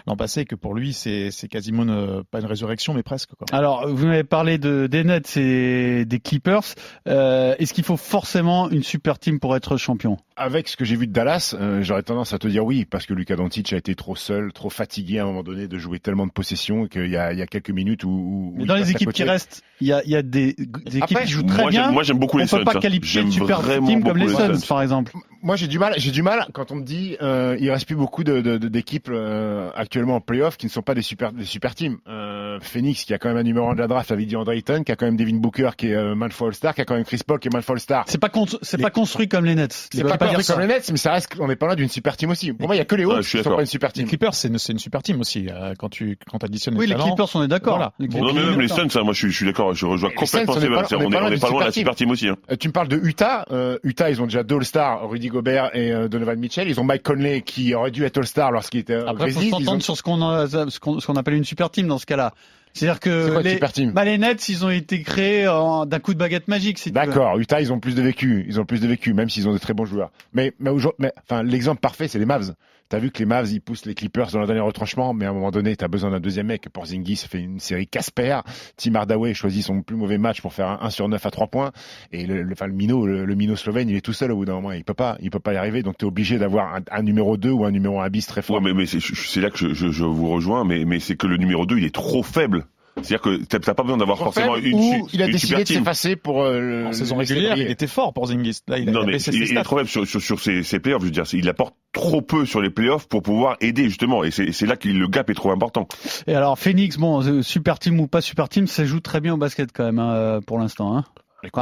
l'an 0.08 0.16
passé 0.16 0.42
et 0.42 0.46
que 0.46 0.56
pour 0.56 0.74
lui 0.74 0.94
c'est 0.94 1.32
c'est 1.32 1.48
quasiment 1.48 1.84
une- 1.84 2.24
pas 2.30 2.40
une 2.40 2.46
résurrection 2.46 2.94
mais 2.94 3.04
presque 3.04 3.30
quoi. 3.38 3.48
Alors, 3.52 3.88
vous 3.88 4.08
m'avez 4.08 4.24
parlé 4.24 4.58
de, 4.58 4.88
des 4.88 5.04
Nets 5.04 5.38
et 5.38 6.06
des 6.06 6.20
Clippers. 6.20 6.64
Euh, 7.08 7.56
Est-ce 7.60 7.74
qu'il 7.74 7.84
faut 7.84 7.98
forcément 7.98 8.70
une 8.70 8.84
super 8.84 9.20
team 9.20 9.40
pour 9.40 9.56
être 9.56 9.78
champion? 9.78 10.18
Avec 10.36 10.68
ce 10.68 10.76
que 10.78 10.86
j'ai 10.86 10.96
vu 10.96 11.08
de 11.08 11.14
Dallas, 11.14 11.56
euh, 11.60 11.82
j'aurais 11.84 12.04
tendance 12.04 12.34
à 12.34 12.40
te 12.40 12.48
dire 12.48 12.66
oui, 12.66 12.86
parce 12.86 13.06
que 13.06 13.14
Luka 13.14 13.36
Doncic 13.36 13.74
a 13.74 13.78
été 13.78 13.94
trop 13.96 14.16
seul, 14.16 14.52
trop 14.54 14.70
fatigué 14.70 15.20
à 15.20 15.24
un 15.24 15.26
moment 15.26 15.44
donné 15.44 15.68
de 15.68 15.78
jouer 15.78 16.00
tellement 16.00 16.26
de 16.26 16.32
possessions 16.32 16.88
qu'il 16.88 17.08
y 17.10 17.18
a, 17.18 17.32
il 17.34 17.40
y 17.40 17.42
a 17.42 17.48
quelques 17.48 17.70
minutes 17.70 18.04
où. 18.04 18.10
où 18.10 18.54
Mais 18.58 18.64
il 18.64 18.68
dans 18.68 18.76
les 18.76 18.90
équipes 18.92 19.12
qui 19.14 19.24
restent, 19.24 19.62
il 19.82 19.88
y 19.88 19.94
a, 19.94 20.02
il 20.04 20.10
y 20.12 20.16
a 20.16 20.22
des, 20.24 20.54
des 20.54 20.98
équipes 20.98 21.04
Après, 21.04 21.26
qui 21.26 21.32
jouent 21.32 21.44
très 21.54 21.62
moi, 21.62 21.72
bien. 21.72 21.84
j'aime- 21.86 21.94
moi, 21.94 22.04
j'aime 22.04 22.18
beaucoup 22.20 22.38
on 22.38 22.40
les 22.40 22.46
peut 22.46 22.58
Suns. 22.58 22.64
pas 22.64 22.72
hein. 22.76 22.80
qualifier 22.80 23.22
J'aime 23.22 23.28
de 23.30 23.34
super 23.34 23.62
team 23.62 24.04
comme 24.04 24.18
les 24.18 24.26
les 24.28 24.34
Suns, 24.34 24.68
par 24.68 24.82
exemple. 24.82 25.14
Moi, 25.44 25.56
j'ai 25.56 25.68
du 25.68 25.80
mal, 25.80 25.94
j'ai 25.98 26.12
du 26.12 26.22
mal 26.22 26.46
quand 26.54 26.72
on 26.72 26.76
me 26.76 26.84
dit 26.84 27.18
euh, 27.22 27.58
il 27.60 27.70
reste 27.72 27.88
plus 27.88 27.96
beaucoup 27.96 28.24
de, 28.24 28.42
de- 28.42 28.58
de- 28.58 28.68
d'équipes 28.68 29.08
euh, 29.10 29.70
actuellement 29.76 30.16
en 30.18 30.22
playoff 30.22 30.56
qui 30.58 30.68
ne 30.68 30.72
sont 30.72 30.84
pas 30.84 30.94
des 30.94 31.02
super 31.02 31.32
des 31.32 31.46
super 31.46 31.74
teams. 31.74 31.98
Euh, 32.08 32.60
Phoenix 32.62 33.06
qui 33.06 33.14
a 33.14 33.18
quand 33.18 33.30
même 33.30 33.38
un 33.38 33.44
numéro 33.44 33.68
1 33.70 33.74
de 33.76 33.80
la 33.80 33.88
draft 33.88 34.12
avec 34.12 34.28
DeAndre 34.28 34.52
Ayton, 34.52 34.84
qui 34.84 34.92
a 34.92 34.96
quand 34.96 35.06
même 35.06 35.16
Devin 35.18 35.38
Booker 35.38 35.72
qui 35.78 35.88
est 35.88 35.96
euh, 35.96 36.14
maintes 36.16 36.34
fois 36.34 36.48
All-Star, 36.48 36.76
qui 36.76 36.82
a 36.82 36.86
quand 36.86 36.94
même 36.96 37.06
Chris 37.06 37.22
Paul 37.26 37.40
qui 37.40 37.48
est 37.48 37.52
maintes 37.54 37.64
fois 37.66 37.74
All-Star. 37.74 38.04
C'est 38.08 38.20
pas 38.20 38.30
c'est 38.62 38.78
Les- 38.78 38.84
pas 38.84 38.90
construit 38.92 39.28
comme 39.28 39.46
les 39.46 39.56
Nets. 39.56 39.90
C'est 39.92 40.04
pas 40.04 40.18
construit 40.18 40.46
comme 40.46 40.60
les 40.60 40.68
Nets, 40.68 40.90
mais 40.92 40.98
ça 40.98 41.14
reste, 41.14 41.30
on 41.40 41.48
n'est 41.48 41.56
pas 41.56 41.66
loin 41.66 41.76
d'une 41.76 41.90
super 41.90 42.16
team 42.18 42.30
aussi. 42.30 42.54
Pour 42.54 42.68
moi, 42.68 42.76
il 42.76 42.80
y 42.80 42.82
a 42.82 42.86
que 42.86 42.96
les 42.96 43.06
Hawks 43.06 43.22
qui 43.24 43.42
sont 43.42 43.56
pas 43.56 43.62
une 43.62 43.66
super 43.66 43.90
Les 43.90 43.94
team. 43.94 44.08
Clippers 44.08 44.36
c'est 44.36 44.48
une, 44.50 44.60
c'est 44.60 44.74
une 44.74 44.80
super 44.80 45.02
team 45.02 45.20
aussi 45.22 45.48
euh, 45.50 45.74
quand 45.78 45.90
tu 45.90 46.18
quand 46.30 46.44
additionnes 46.44 46.76
Oui, 46.76 46.82
les 46.82 46.88
les 46.88 46.94
talents. 47.00 47.16
Clippers, 47.16 47.36
on 47.36 47.44
est 47.44 47.48
d'accord. 47.48 47.78
Voilà. 47.78 47.94
Les 48.00 48.08
Non, 48.10 48.34
mais 48.34 48.44
même 48.44 48.54
on 48.56 48.60
les. 48.60 48.68
Suns, 48.68 48.90
ça, 48.90 49.02
moi, 49.04 49.14
je 49.14 49.28
suis, 49.28 49.46
d'accord, 49.46 49.74
je 49.74 49.86
rejoins 49.86 50.10
Les 50.10 50.16
complètement 50.16 50.54
on 50.54 50.62
est 50.62 50.68
pas- 50.70 51.31
on 51.32 51.38
est 51.38 51.40
pas 51.42 51.50
loin 51.50 51.60
de 51.62 51.66
la 51.66 51.72
super 51.72 51.96
team 51.96 52.12
aussi. 52.12 52.28
hein. 52.28 52.38
Euh, 52.52 52.56
tu 52.56 52.68
me 52.68 52.74
parles 52.74 52.88
de 52.88 52.98
Utah. 52.98 53.46
Euh, 53.52 53.78
Utah, 53.84 54.10
ils 54.10 54.22
ont 54.22 54.26
déjà 54.26 54.44
deux 54.44 54.56
All-Stars, 54.58 55.10
Rudy 55.10 55.28
Gobert 55.30 55.76
et 55.76 55.92
euh, 55.92 56.08
Donovan 56.08 56.40
Mitchell. 56.40 56.68
Ils 56.70 56.80
ont 56.80 56.84
Mike 56.84 57.04
Conley 57.04 57.42
qui 57.42 57.74
aurait 57.76 57.92
dû 57.92 58.04
être 58.06 58.18
All-Star 58.18 58.52
lorsqu'il 58.52 58.80
était 58.82 58.96
au 58.98 59.08
Après, 59.08 59.32
faut. 59.32 59.42
Ils 59.42 59.54
ont- 59.54 59.60
s'entendre 59.60 59.82
sur 59.84 59.98
ce 59.98 60.04
qu'on 60.04 60.22
a- 60.22 60.48
ce 60.48 60.80
qu'on 60.80 61.00
ce 61.00 61.08
qu'on 61.08 61.16
appelle 61.16 61.34
une 61.36 61.44
super 61.46 61.70
team 61.70 61.88
dans 61.88 61.98
ce 61.98 62.06
cas-là. 62.06 62.34
C'est-à-dire 62.74 63.00
C'est 63.04 63.10
que 63.10 63.30
quoi 63.32 63.40
une 63.42 63.48
les, 63.48 63.54
super 63.56 63.74
team? 63.74 63.92
bah, 63.92 64.06
les 64.06 64.18
Nets, 64.18 64.48
ils 64.48 64.64
ont 64.66 64.70
été 64.70 65.02
créés 65.02 65.44
d'un 65.44 66.00
coup 66.00 66.14
de 66.14 66.20
baguette 66.20 66.48
magique, 66.48 66.80
si. 66.80 66.90
D'accord, 66.92 67.38
Utah, 67.38 67.60
ils 67.60 67.74
ont 67.74 67.80
plus 67.80 67.96
de 67.96 68.02
vécu, 68.02 68.46
ils 68.48 68.62
ont 68.62 68.66
plus 68.66 68.80
de 68.80 68.88
vécu, 68.88 69.14
même 69.14 69.30
s'ils 69.30 69.50
ont 69.50 69.54
de 69.54 69.58
très 69.58 69.74
bons 69.74 69.84
joueurs. 69.84 70.10
Mais, 70.34 70.54
mais, 70.60 70.70
aujourd'hui- 70.70 70.96
mais 71.00 71.12
enfin, 71.30 71.44
l'exemple 71.44 71.82
parfait, 71.82 72.08
c'est 72.08 72.18
les 72.20 72.26
Mavs. 72.26 72.54
T'as 72.92 73.00
vu 73.00 73.10
que 73.10 73.20
les 73.20 73.26
Mavs, 73.26 73.50
ils 73.50 73.62
poussent 73.62 73.86
les 73.86 73.96
Clippers 73.96 74.32
dans 74.32 74.42
le 74.42 74.48
dernier 74.48 74.60
retranchement, 74.60 75.14
mais 75.14 75.24
à 75.24 75.30
un 75.30 75.34
moment 75.34 75.50
donné, 75.50 75.78
t'as 75.78 75.88
besoin 75.88 76.12
d'un 76.12 76.20
deuxième 76.20 76.48
mec. 76.48 76.68
Porzingis 76.68 77.26
fait 77.26 77.40
une 77.40 77.58
série 77.58 77.88
Casper. 77.88 78.42
Tim 78.76 78.96
Hardaway 78.96 79.34
choisit 79.34 79.64
son 79.64 79.82
plus 79.82 79.96
mauvais 79.96 80.18
match 80.18 80.42
pour 80.42 80.52
faire 80.52 80.68
un 80.68 80.80
1 80.82 80.90
sur 80.90 81.08
9 81.08 81.26
à 81.26 81.32
3 81.32 81.48
points. 81.48 81.72
Et 82.12 82.26
le, 82.26 82.42
le, 82.42 82.52
enfin, 82.52 82.68
le 82.68 82.74
minot 82.74 83.56
slovène, 83.56 83.88
il 83.88 83.96
est 83.96 84.02
tout 84.02 84.12
seul 84.12 84.34
au 84.34 84.36
bout 84.36 84.44
d'un 84.44 84.56
moment. 84.56 84.74
Il 84.74 84.84
peut 84.84 84.94
pas, 84.94 85.16
il 85.22 85.30
peut 85.30 85.40
pas 85.40 85.54
y 85.54 85.56
arriver. 85.56 85.84
Donc 85.84 86.00
t'es 86.00 86.06
obligé 86.06 86.38
d'avoir 86.38 86.82
un, 86.92 87.02
numéro 87.02 87.38
2 87.38 87.50
ou 87.50 87.64
un 87.64 87.72
numéro 87.72 88.02
1 88.02 88.10
bis 88.10 88.28
très 88.28 88.42
fort. 88.42 88.62
Mais, 88.62 88.86
c'est 88.86 89.40
là 89.40 89.50
que 89.50 89.74
je 89.74 90.04
vous 90.04 90.28
rejoins, 90.28 90.66
mais, 90.66 90.84
mais 90.84 91.00
c'est 91.00 91.16
que 91.16 91.28
le 91.28 91.38
numéro 91.38 91.66
2, 91.66 91.78
il 91.78 91.86
est 91.86 91.96
trop 91.96 92.24
faible. 92.24 92.66
C'est-à-dire 92.98 93.22
que 93.22 93.44
t'as 93.46 93.74
pas 93.74 93.84
besoin 93.84 93.98
d'avoir 93.98 94.18
forcément 94.18 94.56
une, 94.58 94.74
ou 94.76 95.08
il 95.14 95.22
a 95.22 95.26
une 95.26 95.32
décidé 95.32 95.64
de 95.64 95.68
s'effacer 95.68 96.16
pour 96.16 96.44
euh, 96.44 96.60
le- 96.60 96.86
En 96.88 96.94
saison 96.94 97.16
régulière, 97.16 97.56
il 97.58 97.72
était 97.72 97.88
fort 97.88 98.14
pour 98.14 98.28
Zingis. 98.28 98.60
Là, 98.68 98.78
il 98.80 98.90
a, 98.90 98.92
Non, 98.92 99.02
il 99.04 99.08
mais 99.08 99.14
il, 99.14 99.20
ses 99.22 99.34
il 99.36 99.58
est 99.58 99.64
trop 99.64 99.78
faible 99.78 99.90
sur, 99.90 100.06
sur, 100.06 100.22
sur 100.22 100.40
ses, 100.40 100.62
ses 100.64 100.80
playoffs. 100.80 101.02
Je 101.02 101.06
veux 101.06 101.12
dire, 101.12 101.24
il 101.34 101.48
apporte 101.50 101.74
trop 101.94 102.22
peu 102.22 102.46
sur 102.46 102.62
les 102.62 102.70
playoffs 102.70 103.08
pour 103.08 103.22
pouvoir 103.24 103.56
aider 103.62 103.86
justement. 103.86 104.24
Et 104.24 104.32
c'est 104.32 104.66
là 104.66 104.76
que 104.76 104.90
le 104.90 105.08
gap 105.08 105.30
est 105.30 105.34
trop 105.34 105.52
important. 105.52 105.88
Et 106.28 106.36
alors, 106.36 106.60
Phoenix, 106.60 106.98
bon, 106.98 107.24
euh, 107.24 107.42
super 107.42 107.80
team 107.80 108.00
ou 108.00 108.08
pas 108.08 108.22
super 108.22 108.50
team, 108.50 108.68
ça 108.68 108.84
joue 108.86 109.00
très 109.00 109.22
bien 109.22 109.34
au 109.34 109.38
basket 109.38 109.70
quand 109.74 109.86
même, 109.86 110.00
hein, 110.00 110.14
euh, 110.14 110.42
pour 110.42 110.60
l'instant. 110.60 110.98
Hein. 110.98 111.06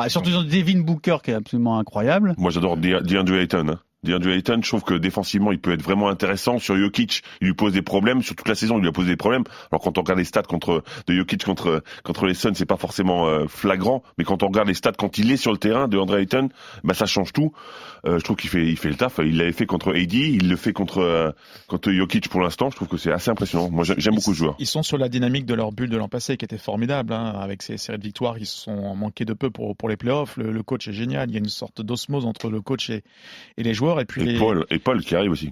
Surtout 0.10 0.32
dans 0.32 0.44
Devin 0.44 0.82
Booker, 0.82 1.18
qui 1.24 1.32
est 1.32 1.36
absolument 1.36 1.80
incroyable. 1.80 2.34
Moi, 2.38 2.52
j'adore 2.52 2.76
De- 2.76 3.00
DeAndre 3.00 3.36
Ayton. 3.36 3.68
Hein. 3.70 3.80
DeAndre 4.04 4.30
Ayton, 4.30 4.62
je 4.64 4.70
trouve 4.70 4.84
que 4.84 4.94
défensivement, 4.94 5.52
il 5.52 5.60
peut 5.60 5.74
être 5.74 5.82
vraiment 5.82 6.08
intéressant. 6.08 6.58
Sur 6.58 6.78
Jokic, 6.78 7.22
il 7.42 7.48
lui 7.48 7.54
pose 7.54 7.74
des 7.74 7.82
problèmes. 7.82 8.22
Sur 8.22 8.34
toute 8.34 8.48
la 8.48 8.56
saison, 8.56 8.78
il 8.78 8.82
lui 8.82 8.88
a 8.88 8.94
posé 8.94 9.10
des 9.10 9.18
problèmes. 9.18 9.44
Alors 9.72 9.82
quand 9.82 9.98
on 9.98 10.02
regarde 10.02 10.20
les 10.20 10.26
stats 10.26 10.44
contre 10.44 10.84
de 11.08 11.14
Jokic 11.14 11.44
contre 11.44 11.84
contre 12.04 12.26
les 12.26 12.34
Suns, 12.34 12.54
c'est 12.54 12.66
pas 12.66 12.78
forcément 12.78 13.28
euh, 13.28 13.48
flagrant. 13.48 14.02
Mais 14.18 14.24
quand 14.24 14.42
on 14.42 14.48
regarde 14.48 14.70
les 14.70 14.74
stats 14.74 14.94
quand 14.94 15.18
il 15.18 15.30
est 15.32 15.38
sur 15.38 15.52
le 15.52 15.58
terrain 15.58 15.90
de 15.90 15.98
Andre 15.98 16.18
Ayton, 16.18 16.48
bah 16.86 16.94
ça 16.94 17.06
change 17.06 17.34
tout. 17.34 17.52
Euh, 18.06 18.20
je 18.20 18.24
trouve 18.24 18.38
qu'il 18.38 18.50
fait 18.50 18.66
il 18.68 18.78
fait 18.78 18.88
le 18.88 18.96
taf. 18.96 19.20
Il 19.22 19.38
l'avait 19.38 19.52
fait 19.52 19.66
contre 19.66 19.94
AD, 19.94 20.14
il 20.14 20.48
le 20.48 20.56
fait 20.56 20.72
contre 20.72 21.00
euh, 21.00 21.32
contre 21.68 21.92
Jokic 21.92 22.30
pour 22.30 22.40
l'instant. 22.40 22.70
Je 22.70 22.78
trouve 22.78 22.88
que 22.88 22.98
c'est 22.98 23.12
assez 23.12 23.30
impressionnant. 23.32 23.70
Moi, 23.70 23.84
j'aime 23.84 24.16
beaucoup 24.16 24.34
ce 24.34 24.38
joueur. 24.38 24.56
Ils 24.60 24.68
sont 24.68 24.84
sur 24.84 24.98
la 24.98 25.10
dynamique 25.10 25.46
de 25.46 25.56
leur 25.56 25.74
bulle 25.74 25.90
de 25.90 25.98
l'an 25.98 26.08
passé 26.08 26.38
qui 26.38 26.46
était 26.46 26.58
formidable, 26.58 27.12
hein, 27.12 27.34
avec 27.38 27.62
ces 27.62 27.76
séries 27.78 27.98
de 27.98 28.04
victoires 28.04 28.38
qui 28.38 28.46
se 28.46 28.58
sont 28.58 28.96
manquées 28.96 29.26
de 29.26 29.34
peu 29.34 29.50
pour, 29.50 29.76
pour 29.76 29.90
les 29.90 29.98
playoffs. 29.98 30.38
Le, 30.38 30.52
le 30.52 30.64
coach 30.64 30.88
est 30.88 30.94
génial. 30.94 31.30
Il 31.30 31.34
y 31.34 31.38
a 31.38 31.40
une 31.40 31.50
sorte 31.50 31.82
d'osmose 31.82 32.26
entre 32.26 32.50
le 32.50 32.62
coach 32.62 32.90
et, 32.90 33.04
et 33.58 33.64
les 33.64 33.74
joueurs. 33.74 33.89
Et 34.00 34.06
puis 34.06 34.22
Et 34.22 34.26
les, 34.26 34.38
Paul 34.38 34.66
et 34.70 34.78
Paul 34.80 35.02
qui 35.02 35.16
arrive 35.16 35.32
aussi. 35.32 35.52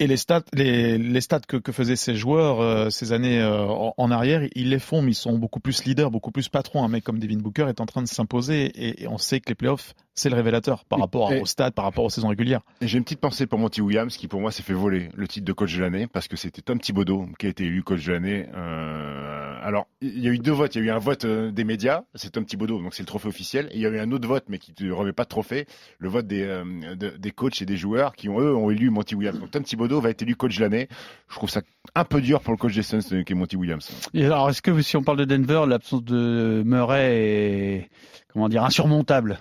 Et 0.00 0.06
les 0.06 0.16
stats, 0.16 0.42
les, 0.54 0.96
les 0.98 1.20
stats 1.20 1.40
que, 1.46 1.58
que 1.58 1.70
faisaient 1.72 1.96
ces 1.96 2.14
joueurs 2.16 2.60
euh, 2.60 2.88
ces 2.90 3.12
années 3.12 3.40
euh, 3.40 3.64
en, 3.66 3.92
en 3.96 4.10
arrière, 4.10 4.42
ils 4.54 4.70
les 4.70 4.78
font, 4.78 5.02
mais 5.02 5.10
ils 5.10 5.14
sont 5.14 5.36
beaucoup 5.38 5.60
plus 5.60 5.84
leaders, 5.84 6.10
beaucoup 6.10 6.30
plus 6.30 6.48
patrons. 6.48 6.82
Un 6.82 6.88
mec 6.88 7.04
comme 7.04 7.18
Devin 7.18 7.36
Booker 7.38 7.66
est 7.68 7.80
en 7.80 7.86
train 7.86 8.02
de 8.02 8.08
s'imposer 8.08 8.64
et, 8.64 9.02
et 9.02 9.08
on 9.08 9.18
sait 9.18 9.40
que 9.40 9.50
les 9.50 9.54
playoffs, 9.54 9.92
c'est 10.14 10.30
le 10.30 10.36
révélateur 10.36 10.84
par 10.86 10.98
rapport 10.98 11.32
et- 11.32 11.40
aux 11.40 11.46
stats, 11.46 11.70
par 11.70 11.84
rapport 11.84 12.04
aux 12.04 12.10
saisons 12.10 12.28
régulières. 12.28 12.62
Et 12.80 12.88
J'ai 12.88 12.96
une 12.98 13.04
petite 13.04 13.20
pensée 13.20 13.46
pour 13.46 13.58
Monty 13.58 13.80
Williams 13.82 14.16
qui 14.16 14.26
pour 14.26 14.40
moi 14.40 14.50
s'est 14.50 14.62
fait 14.64 14.72
voler 14.72 15.10
le 15.14 15.28
titre 15.28 15.44
de 15.46 15.52
coach 15.52 15.76
de 15.76 15.80
l'année 15.82 16.06
parce 16.08 16.26
que 16.26 16.36
c'était 16.36 16.62
Tom 16.62 16.80
Thibodeau 16.80 17.26
qui 17.38 17.46
a 17.46 17.48
été 17.50 17.64
élu 17.64 17.82
coach 17.82 18.04
de 18.06 18.12
l'année. 18.12 18.46
Euh, 18.56 19.58
alors 19.62 19.86
il 20.00 20.18
y 20.20 20.28
a 20.28 20.30
eu 20.32 20.38
deux 20.38 20.52
votes, 20.52 20.74
il 20.74 20.78
y 20.84 20.84
a 20.84 20.86
eu 20.86 20.90
un 20.90 20.98
vote 20.98 21.24
euh, 21.24 21.50
des 21.50 21.64
médias, 21.64 22.02
c'est 22.14 22.30
Tom 22.32 22.44
Thibodeau 22.44 22.80
donc 22.80 22.94
c'est 22.94 23.02
le 23.02 23.06
trophée 23.06 23.28
officiel, 23.28 23.66
et 23.72 23.76
il 23.76 23.80
y 23.80 23.86
a 23.86 23.90
eu 23.90 23.98
un 23.98 24.10
autre 24.12 24.26
vote 24.28 24.44
mais 24.48 24.58
qui 24.58 24.72
ne 24.80 24.92
remet 24.92 25.12
pas 25.12 25.24
de 25.24 25.28
trophée, 25.28 25.66
le 25.98 26.08
vote 26.08 26.26
des, 26.26 26.42
euh, 26.42 26.64
de- 26.96 27.16
des 27.16 27.30
coachs 27.30 27.60
et 27.62 27.66
des 27.68 27.76
joueurs 27.76 28.14
qui 28.16 28.28
ont 28.28 28.40
eux 28.40 28.54
ont 28.54 28.70
élu 28.70 28.90
Monty 28.90 29.14
Williams. 29.14 29.38
Donc 29.38 29.50
Tom 29.52 29.62
Thibodeau 29.62 30.00
va 30.00 30.10
être 30.10 30.22
élu 30.22 30.34
coach 30.34 30.56
de 30.56 30.62
l'année. 30.62 30.88
Je 31.28 31.34
trouve 31.36 31.50
ça 31.50 31.60
un 31.94 32.04
peu 32.04 32.20
dur 32.20 32.40
pour 32.40 32.52
le 32.52 32.58
coach 32.58 32.74
des 32.74 32.82
Suns 32.82 32.98
euh, 33.12 33.22
qui 33.22 33.32
est 33.32 33.36
Monty 33.36 33.56
Williams. 33.56 33.90
Et 34.14 34.24
alors, 34.24 34.50
est-ce 34.50 34.62
que 34.62 34.82
si 34.82 34.96
on 34.96 35.02
parle 35.02 35.18
de 35.18 35.24
Denver, 35.24 35.64
l'absence 35.68 36.02
de 36.04 36.62
Murray 36.66 37.12
est, 37.16 37.90
comment 38.32 38.48
dire, 38.48 38.64
insurmontable? 38.64 39.38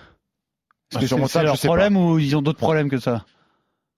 Est-ce 0.91 0.99
que 0.99 1.07
c'est- 1.27 1.43
leur 1.43 1.55
je 1.55 1.61
sais 1.61 1.67
problème 1.67 1.97
ou 1.97 2.19
ils 2.19 2.35
ont 2.35 2.41
d'autres 2.41 2.59
problèmes 2.59 2.89
que 2.89 2.99
ça? 2.99 3.25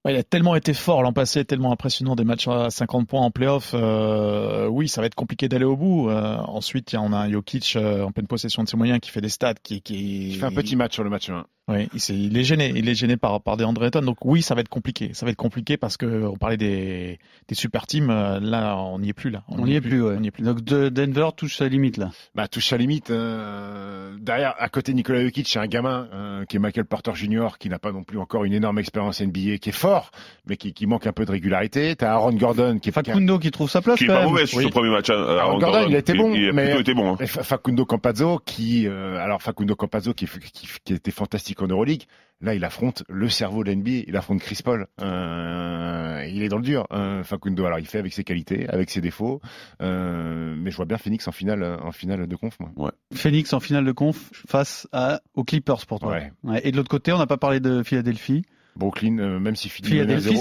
Ouais, 0.05 0.13
il 0.13 0.17
a 0.17 0.23
tellement 0.23 0.55
été 0.55 0.73
fort 0.73 1.03
l'an 1.03 1.11
passé, 1.11 1.43
tellement 1.43 1.73
impressionnant 1.73 2.15
des 2.15 2.23
matchs 2.23 2.47
à 2.47 2.69
50 2.69 3.05
points 3.05 3.19
en 3.21 3.31
playoff. 3.31 3.71
Euh, 3.73 4.65
oui, 4.67 4.87
ça 4.87 5.01
va 5.01 5.07
être 5.07 5.13
compliqué 5.15 5.49
d'aller 5.49 5.65
au 5.65 5.75
bout. 5.75 6.09
Euh, 6.09 6.37
ensuite, 6.37 6.93
il 6.93 6.95
y 6.95 6.97
en 6.97 7.11
a 7.11 7.17
un 7.17 7.29
Jokic 7.29 7.75
euh, 7.75 8.03
en 8.05 8.11
pleine 8.13 8.25
possession 8.27 8.63
de 8.63 8.69
ses 8.69 8.77
moyens 8.77 9.01
qui 9.01 9.09
fait 9.11 9.19
des 9.19 9.27
stats, 9.27 9.55
qui, 9.55 9.81
qui... 9.81 10.29
Il 10.29 10.37
fait 10.37 10.45
un 10.45 10.51
petit 10.53 10.77
match 10.77 10.93
sur 10.93 11.03
le 11.03 11.09
match 11.09 11.29
1. 11.29 11.45
Oui, 11.69 11.87
il, 11.93 12.15
il 12.25 12.37
est 12.37 12.43
gêné. 12.43 12.73
Il 12.75 12.89
est 12.89 12.95
gêné 12.95 13.15
par, 13.15 13.39
par 13.41 13.55
des 13.55 13.63
Ayton. 13.63 14.01
Donc 14.01 14.17
oui, 14.25 14.41
ça 14.41 14.55
va 14.55 14.61
être 14.61 14.69
compliqué. 14.69 15.11
Ça 15.13 15.25
va 15.25 15.31
être 15.31 15.37
compliqué 15.37 15.77
parce 15.77 15.95
que 15.97 16.25
on 16.25 16.35
parlait 16.35 16.57
des, 16.57 17.19
des 17.47 17.55
super 17.55 17.85
teams. 17.87 18.09
euh, 18.09 18.39
Là, 18.41 18.75
on 18.77 18.99
n'y 18.99 19.09
est 19.09 19.13
plus 19.13 19.29
là. 19.29 19.43
On 19.47 19.65
n'y 19.65 19.75
est 19.75 19.81
plus, 19.81 20.01
ouais. 20.01 20.15
On 20.17 20.19
n'y 20.19 20.27
est 20.27 20.31
plus. 20.31 20.43
Donc 20.43 20.61
de- 20.63 20.89
Denver 20.89 21.29
touche 21.37 21.57
sa 21.57 21.67
limite 21.67 21.97
là. 21.97 22.09
Bah, 22.35 22.47
touche 22.47 22.71
la 22.71 22.77
limite. 22.77 23.11
euh, 23.11 24.15
derrière, 24.19 24.55
à 24.57 24.69
côté 24.69 24.91
de 24.91 24.97
Nikola 24.97 25.23
Jokic, 25.23 25.47
c'est 25.47 25.59
un 25.59 25.67
gamin 25.67 26.07
euh, 26.13 26.45
qui 26.45 26.55
est 26.55 26.59
Michael 26.59 26.85
Porter 26.85 27.11
Jr., 27.15 27.49
qui 27.59 27.69
n'a 27.69 27.79
pas 27.79 27.91
non 27.91 28.03
plus 28.03 28.17
encore 28.17 28.43
une 28.45 28.53
énorme 28.53 28.79
expérience 28.79 29.21
NBA, 29.21 29.57
qui 29.59 29.69
est 29.69 29.73
fort, 29.73 30.11
mais 30.47 30.57
qui, 30.57 30.73
qui 30.73 30.87
manque 30.87 31.05
un 31.07 31.13
peu 31.13 31.25
de 31.25 31.31
régularité. 31.31 31.95
T'as 31.95 32.11
Aaron 32.13 32.33
Gordon, 32.33 32.79
qui 32.79 32.89
est 32.89 32.91
Facundo 32.91 33.39
qui 33.39 33.51
trouve 33.51 33.69
sa 33.69 33.81
place 33.81 33.97
Qui 33.99 34.05
est 34.05 34.07
pas 34.07 34.23
mauvais 34.25 34.45
sur 34.45 34.57
Oui. 34.57 34.63
ce 34.65 34.69
premier 34.69 34.89
match. 34.89 35.09
Aaron 35.09 35.59
Gordon, 35.59 35.85
il 35.87 35.95
a 35.95 35.99
été 35.99 36.13
bon, 36.13 36.33
Il, 36.33 36.49
a 36.49 36.53
mais- 36.53 36.65
plutôt 36.65 36.79
été 36.81 36.93
bon. 36.93 37.13
hein. 37.13 37.25
Facundo 37.27 37.85
Campazzo 37.85 38.39
qui 38.43 38.87
euh, 38.87 39.17
alors 39.23 39.41
Facundo 39.41 39.75
Campazzo 39.75 40.13
qui, 40.13 40.25
qui, 40.53 40.67
qui 40.83 40.93
était 40.93 41.11
fantastique 41.11 41.58
en 41.61 41.67
Euroleague 41.67 42.03
là 42.41 42.53
il 42.55 42.63
affronte 42.63 43.03
le 43.09 43.27
cerveau 43.29 43.63
de 43.63 43.71
l'NBA 43.71 44.03
il 44.07 44.15
affronte 44.15 44.39
Chris 44.39 44.59
Paul 44.63 44.87
euh, 45.01 46.25
il 46.29 46.41
est 46.41 46.49
dans 46.49 46.57
le 46.57 46.63
dur 46.63 46.87
euh, 46.91 47.23
Facundo 47.23 47.65
alors 47.65 47.79
il 47.79 47.85
fait 47.85 47.99
avec 47.99 48.13
ses 48.13 48.23
qualités 48.23 48.67
avec 48.69 48.89
ses 48.89 49.01
défauts 49.01 49.41
euh, 49.81 50.55
mais 50.57 50.71
je 50.71 50.77
vois 50.77 50.85
bien 50.85 50.97
Phoenix 50.97 51.27
en 51.27 51.31
finale 51.31 51.63
en 51.63 51.91
finale 51.91 52.27
de 52.27 52.35
conf 52.35 52.57
moi 52.59 52.71
Phoenix 53.13 53.51
en 53.53 53.59
finale 53.59 53.85
de 53.85 53.91
conf 53.91 54.29
face 54.47 54.87
à, 54.91 55.21
aux 55.33 55.43
Clippers 55.43 55.85
pour 55.85 55.99
toi. 55.99 56.11
Ouais. 56.11 56.31
Ouais. 56.43 56.61
Et 56.63 56.71
de 56.71 56.77
l'autre 56.77 56.89
côté, 56.89 57.11
on 57.11 57.17
n'a 57.17 57.27
pas 57.27 57.37
parlé 57.37 57.59
de 57.59 57.83
Philadelphie. 57.83 58.43
Brooklyn 58.79 59.19
euh, 59.19 59.39
même 59.39 59.55
si 59.55 59.69
Philadelphie, 59.69 60.39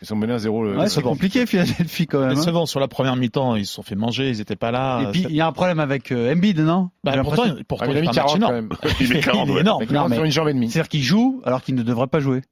ils 0.00 0.06
sont 0.06 0.16
menés 0.16 0.32
à 0.32 0.38
zéro 0.38 0.64
le- 0.64 0.76
ouais, 0.78 0.88
c'est 0.88 1.02
compliqué 1.02 1.44
Philadelphie 1.46 2.06
quand 2.06 2.20
même. 2.20 2.30
hein. 2.30 2.34
Décevant 2.34 2.64
sur 2.66 2.80
la 2.80 2.88
première 2.88 3.16
mi-temps. 3.16 3.56
Ils 3.56 3.66
se 3.66 3.74
sont 3.74 3.82
fait 3.82 3.94
manger. 3.96 4.30
Ils 4.30 4.40
étaient 4.40 4.56
pas 4.56 4.70
là. 4.70 5.02
Et 5.02 5.10
puis 5.12 5.26
il 5.28 5.34
y 5.34 5.40
a 5.40 5.46
un 5.46 5.52
problème 5.52 5.80
avec 5.80 6.12
euh, 6.12 6.32
Embiid, 6.32 6.58
non? 6.60 6.90
Bah, 7.04 7.12
pourtant, 7.22 7.44
pourtant, 7.68 7.86
Ah, 7.88 7.92
il 7.92 7.98
a 7.98 8.00
mis 8.00 8.06
fait 8.06 8.18
un 8.18 8.22
match 8.22 8.32
40 8.32 8.32
quand 8.32 8.36
énorme. 8.36 8.54
même 8.54 8.68
Il 9.00 9.08
met 9.10 9.20
40, 9.20 9.48
Il 9.50 9.56
est 9.56 9.60
énorme. 9.60 9.82
Non, 9.84 9.86
40 9.92 10.08
mais- 10.10 10.16
sur 10.16 10.24
une 10.24 10.30
jambe 10.32 10.48
et 10.48 10.54
demie 10.54 10.70
C'est-à-dire 10.70 10.88
qu'il 10.88 11.02
joue 11.02 11.42
alors 11.44 11.60
qu'il 11.62 11.74
ne 11.74 11.82
devrait 11.82 12.06
pas 12.06 12.20
jouer. 12.20 12.42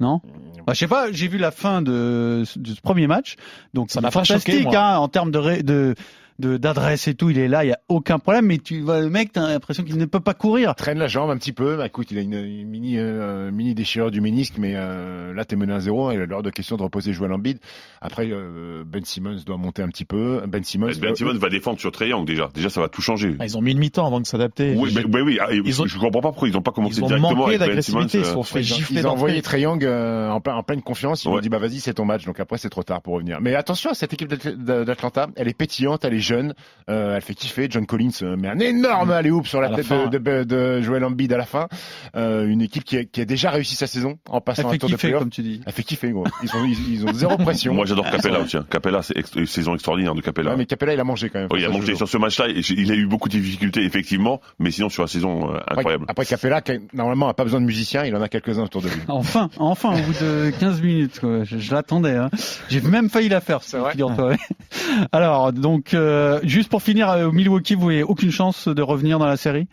Non? 0.00 0.20
Bah, 0.66 0.72
Je 0.74 0.78
sais 0.80 0.88
pas, 0.88 1.10
j'ai 1.10 1.28
vu 1.28 1.38
la 1.38 1.50
fin 1.50 1.80
de, 1.80 2.44
de 2.56 2.74
ce 2.74 2.80
premier 2.82 3.06
match. 3.06 3.36
Donc 3.72 3.90
Ça 3.90 4.00
m'a 4.00 4.08
est 4.08 4.10
choqué, 4.10 4.26
fantastique 4.26 4.64
moi. 4.64 4.76
hein, 4.78 4.98
en 4.98 5.08
termes 5.08 5.30
de 5.30 5.38
ré- 5.38 5.62
de 5.62 5.64
de- 5.64 5.94
d'adresse 6.38 7.08
et 7.08 7.14
tout, 7.14 7.30
il 7.30 7.38
est 7.38 7.48
là, 7.48 7.64
il 7.64 7.68
y 7.68 7.72
a 7.72 7.78
aucun 7.88 8.18
problème. 8.18 8.46
Mais 8.46 8.58
tu 8.58 8.80
vois 8.80 9.00
le 9.00 9.08
mec, 9.10 9.32
t'as 9.32 9.48
l'impression 9.48 9.84
qu'il 9.84 9.96
ne 9.96 10.04
peut 10.04 10.20
pas 10.20 10.34
courir. 10.34 10.74
traîne 10.74 10.98
la 10.98 11.06
jambe 11.08 11.30
un 11.30 11.36
petit 11.36 11.52
peu. 11.52 11.76
Bah, 11.76 11.86
écoute, 11.86 12.10
il 12.10 12.18
a 12.18 12.20
une, 12.20 12.34
une 12.34 12.68
mini, 12.68 12.98
euh, 12.98 13.50
mini 13.50 13.74
déchirure 13.74 14.10
du 14.10 14.20
ménisque, 14.20 14.54
mais 14.58 14.72
euh, 14.76 15.32
là, 15.34 15.44
t'es 15.44 15.56
mené 15.56 15.72
à 15.72 15.80
zéro. 15.80 16.10
Il 16.12 16.20
a 16.20 16.26
l'heure 16.26 16.42
de 16.42 16.50
question 16.50 16.76
de 16.76 16.82
reposer 16.82 17.12
Joel 17.12 17.32
Embiid. 17.32 17.58
Après, 18.00 18.28
euh, 18.30 18.84
Ben 18.86 19.04
Simmons 19.04 19.36
doit 19.46 19.56
monter 19.56 19.82
un 19.82 19.88
petit 19.88 20.04
peu. 20.04 20.42
Ben 20.46 20.62
Simmons. 20.62 20.90
Ben 21.00 21.14
Simmons 21.14 21.38
va 21.38 21.48
défendre 21.48 21.78
sur 21.80 21.90
Triangle 21.92 22.26
déjà. 22.26 22.50
Déjà, 22.54 22.70
ça 22.70 22.80
va 22.80 22.88
tout 22.88 23.02
changer. 23.02 23.34
Ah, 23.38 23.44
Ils 23.46 23.56
ont 23.56 23.62
mis 23.62 23.72
une 23.72 23.78
mi-temps 23.78 24.06
avant 24.06 24.20
de 24.20 24.26
s'adapter. 24.26 24.74
Oui, 24.76 24.92
mais, 24.94 25.04
oui, 25.04 25.20
oui. 25.22 25.38
ah, 25.40 25.52
et 25.52 25.60
Ils 25.64 25.82
ont- 25.82 25.86
je 25.86 25.98
comprends 25.98 26.20
pas 26.20 26.28
pourquoi 26.30 26.48
ils 26.48 26.54
n'ont 26.54 26.62
pas 26.62 26.72
commencé 26.72 26.98
Ils 26.98 27.04
ont 27.04 27.06
directement 27.08 27.34
manqué 27.34 27.54
avec 27.56 27.74
Ben 27.74 27.82
Simmons. 27.82 28.06
Ils 28.12 28.20
euh, 28.20 28.22
Ils 28.32 28.36
ont, 28.36 28.42
gifler 28.62 29.00
ils 29.00 29.06
ont 29.06 29.10
envoyé 29.10 29.42
Young 29.56 29.84
euh, 29.84 30.28
en, 30.28 30.40
plein- 30.40 30.54
en 30.56 30.62
pleine 30.62 30.82
confiance. 30.82 31.24
Ils 31.24 31.28
Ouais. 31.28 31.36
ont 31.36 31.40
dit 31.40 31.48
bah 31.48 31.58
vas-y 31.58 31.80
c'est 31.80 31.94
ton 31.94 32.04
match. 32.04 32.24
Donc 32.26 32.40
après 32.40 32.58
c'est 32.58 32.68
trop 32.68 32.82
tard 32.82 33.00
pour 33.00 33.14
revenir. 33.14 33.40
Mais 33.40 33.54
attention, 33.54 33.94
cette 33.94 34.12
équipe 34.12 34.28
d'Atl- 34.28 34.56
d'Atlanta, 34.84 35.28
elle 35.36 35.48
est 35.48 35.54
pétillante, 35.56 36.04
elle 36.04 36.14
est 36.14 36.20
jeune, 36.26 36.54
euh, 36.90 37.16
elle 37.16 37.22
fait 37.22 37.34
kiffer. 37.34 37.66
John 37.70 37.86
Collins 37.86 38.10
euh, 38.22 38.36
met 38.36 38.48
un 38.48 38.58
énorme 38.58 39.10
alley 39.10 39.30
hoop 39.30 39.46
sur 39.46 39.60
la 39.60 39.70
tête 39.70 39.86
fin. 39.86 40.06
de, 40.08 40.18
de, 40.18 40.44
de 40.44 40.80
Joel 40.82 41.04
Embiid 41.04 41.32
à 41.32 41.36
la 41.38 41.44
fin. 41.46 41.68
Euh, 42.16 42.46
une 42.46 42.60
équipe 42.62 42.84
qui 42.84 42.98
a, 42.98 43.04
qui 43.04 43.20
a 43.20 43.24
déjà 43.24 43.50
réussi 43.50 43.74
sa 43.76 43.86
saison 43.86 44.18
en 44.28 44.40
passant 44.40 44.68
un 44.70 44.76
tour 44.78 44.88
de 44.88 44.94
kiffer 44.94 45.08
playoff. 45.08 45.20
comme 45.22 45.30
tu 45.30 45.42
dis. 45.42 45.60
Elle 45.66 45.72
fait 45.72 45.82
kiffer 45.82 46.10
gros. 46.10 46.24
Ils 46.42 46.50
ont, 46.56 46.64
ils, 46.64 46.94
ils 46.94 47.06
ont 47.06 47.12
zéro 47.12 47.36
pression. 47.38 47.74
Moi, 47.76 47.86
j'adore 47.86 48.10
Capella 48.10 48.40
aussi. 48.40 48.56
hein. 48.56 48.66
Capella, 48.70 49.02
c'est 49.02 49.16
ex- 49.16 49.34
une 49.34 49.46
saison 49.46 49.74
extraordinaire 49.74 50.14
de 50.14 50.20
Capella. 50.20 50.50
Ouais, 50.50 50.56
mais 50.56 50.66
Capella 50.66 50.94
il 50.94 51.00
a 51.00 51.04
mangé 51.04 51.30
quand 51.30 51.38
même. 51.40 51.48
Il 51.56 51.64
a 51.64 51.68
mangé 51.70 51.94
sur 51.94 52.08
ce 52.08 52.18
match-là. 52.18 52.48
et 52.48 52.60
Il 52.70 52.90
a 52.92 52.94
eu 52.94 53.06
beaucoup 53.06 53.28
de 53.28 53.34
difficultés, 53.38 53.82
effectivement, 53.84 54.40
mais 54.58 54.70
sinon 54.70 54.88
sur 54.88 55.02
la 55.02 55.08
saison 55.08 55.52
euh, 55.52 55.56
Après, 55.58 55.78
incroyable. 55.78 56.04
après 56.08 56.24
Capella, 56.26 56.60
qui, 56.60 56.72
normalement, 56.92 57.28
a 57.28 57.34
pas 57.34 57.44
besoin 57.44 57.60
de 57.60 57.66
musiciens, 57.66 58.04
il 58.04 58.14
en 58.16 58.22
a 58.22 58.28
quelques-uns 58.28 58.64
autour 58.64 58.82
de 58.82 58.88
lui. 58.88 58.96
Enfin, 59.08 59.48
enfin, 59.58 59.94
au 59.94 60.02
bout 60.02 60.12
de 60.20 60.52
15 60.60 60.80
minutes, 60.82 61.20
quoi. 61.20 61.44
je, 61.44 61.58
je 61.58 61.74
l'attendais. 61.74 62.16
Hein. 62.16 62.30
J'ai 62.68 62.80
même 62.80 63.08
failli 63.10 63.28
la 63.28 63.40
faire, 63.40 63.62
C'est 63.62 63.78
vrai 63.78 63.94
ouais. 64.00 64.36
Alors, 65.12 65.52
donc, 65.52 65.94
euh, 65.94 66.15
juste 66.42 66.68
pour 66.68 66.82
finir, 66.82 67.10
euh, 67.10 67.26
au 67.26 67.32
Milwaukee, 67.32 67.74
vous 67.74 67.88
avez 67.88 68.02
aucune 68.02 68.30
chance 68.30 68.68
de 68.68 68.82
revenir 68.82 69.18
dans 69.18 69.26
la 69.26 69.36
série? 69.36 69.68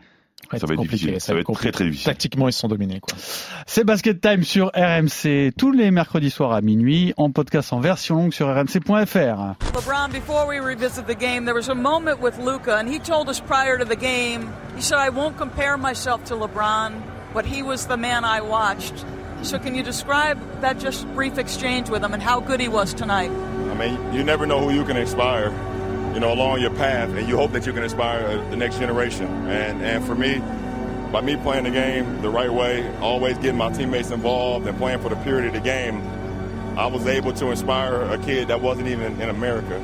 Ça 0.51 0.67
va 0.67 0.73
être 0.73 0.77
compliqué, 0.77 1.05
difficile. 1.05 1.21
Ça 1.21 1.33
va 1.33 1.39
être 1.39 1.51
très 1.53 1.71
très 1.71 1.85
difficile. 1.85 2.05
Tactiquement, 2.05 2.47
ils 2.47 2.53
se 2.53 2.59
sont 2.59 2.67
dominés. 2.67 2.99
Quoi. 2.99 3.17
C'est 3.65 3.83
Basket 3.83 4.19
Time 4.19 4.43
sur 4.43 4.71
RMC 4.75 5.51
tous 5.57 5.71
les 5.71 5.89
mercredis 5.89 6.29
soirs 6.29 6.51
à 6.51 6.61
minuit, 6.61 7.13
en 7.17 7.31
podcast 7.31 7.73
en 7.73 7.79
version 7.79 8.15
longue 8.15 8.33
sur 8.33 8.47
rmc.fr. 8.47 9.55
LeBron, 9.73 10.11
before 10.11 10.45
we 10.47 10.59
revisit 10.59 11.07
the 11.07 11.17
game, 11.17 11.45
there 11.45 11.55
was 11.55 11.69
a 11.69 11.75
moment 11.75 12.19
with 12.21 12.37
Luca, 12.37 12.77
and 12.77 12.87
he 12.87 12.99
told 12.99 13.29
us 13.29 13.39
prior 13.39 13.77
to 13.77 13.85
the 13.85 13.99
game, 13.99 14.49
he 14.75 14.81
said, 14.81 14.99
I 14.99 15.09
won't 15.09 15.37
compare 15.37 15.77
myself 15.77 16.23
to 16.25 16.35
LeBron, 16.35 16.93
but 17.33 17.45
he 17.45 17.63
was 17.63 17.87
the 17.87 17.97
man 17.97 18.23
I 18.23 18.41
watched. 18.41 19.05
So 19.43 19.59
can 19.59 19.75
you 19.75 19.83
describe 19.83 20.37
that 20.61 20.79
just 20.79 21.05
brief 21.15 21.37
exchange 21.37 21.89
with 21.89 22.03
him 22.03 22.13
and 22.13 22.21
how 22.21 22.39
good 22.39 22.61
he 22.61 22.69
was 22.69 22.93
tonight? 22.93 23.31
I 23.31 23.75
mean, 23.75 24.13
you 24.13 24.23
never 24.23 24.45
know 24.45 24.59
who 24.59 24.73
you 24.73 24.85
can 24.85 24.97
inspire, 24.97 25.51
you 26.13 26.19
know, 26.19 26.31
along 26.31 26.61
your 26.61 26.69
path, 26.71 27.09
and 27.09 27.27
you 27.27 27.35
hope 27.35 27.51
that 27.53 27.65
you 27.65 27.73
can 27.73 27.83
inspire 27.83 28.25
uh, 28.25 28.49
the 28.49 28.55
next 28.55 28.77
generation. 28.77 29.27
And 29.47 29.81
and 29.81 30.05
for 30.05 30.15
me, 30.15 30.41
by 31.11 31.21
me 31.21 31.35
playing 31.37 31.63
the 31.63 31.71
game 31.71 32.21
the 32.21 32.29
right 32.29 32.51
way, 32.51 32.95
always 32.97 33.37
getting 33.37 33.57
my 33.57 33.71
teammates 33.71 34.11
involved 34.11 34.67
and 34.67 34.77
playing 34.77 34.99
for 34.99 35.09
the 35.09 35.15
purity 35.17 35.47
of 35.47 35.53
the 35.53 35.59
game, 35.59 36.01
I 36.77 36.87
was 36.87 37.05
able 37.07 37.33
to 37.33 37.51
inspire 37.51 38.01
a 38.01 38.17
kid 38.17 38.47
that 38.49 38.61
wasn't 38.61 38.87
even 38.87 39.21
in 39.21 39.29
America. 39.29 39.79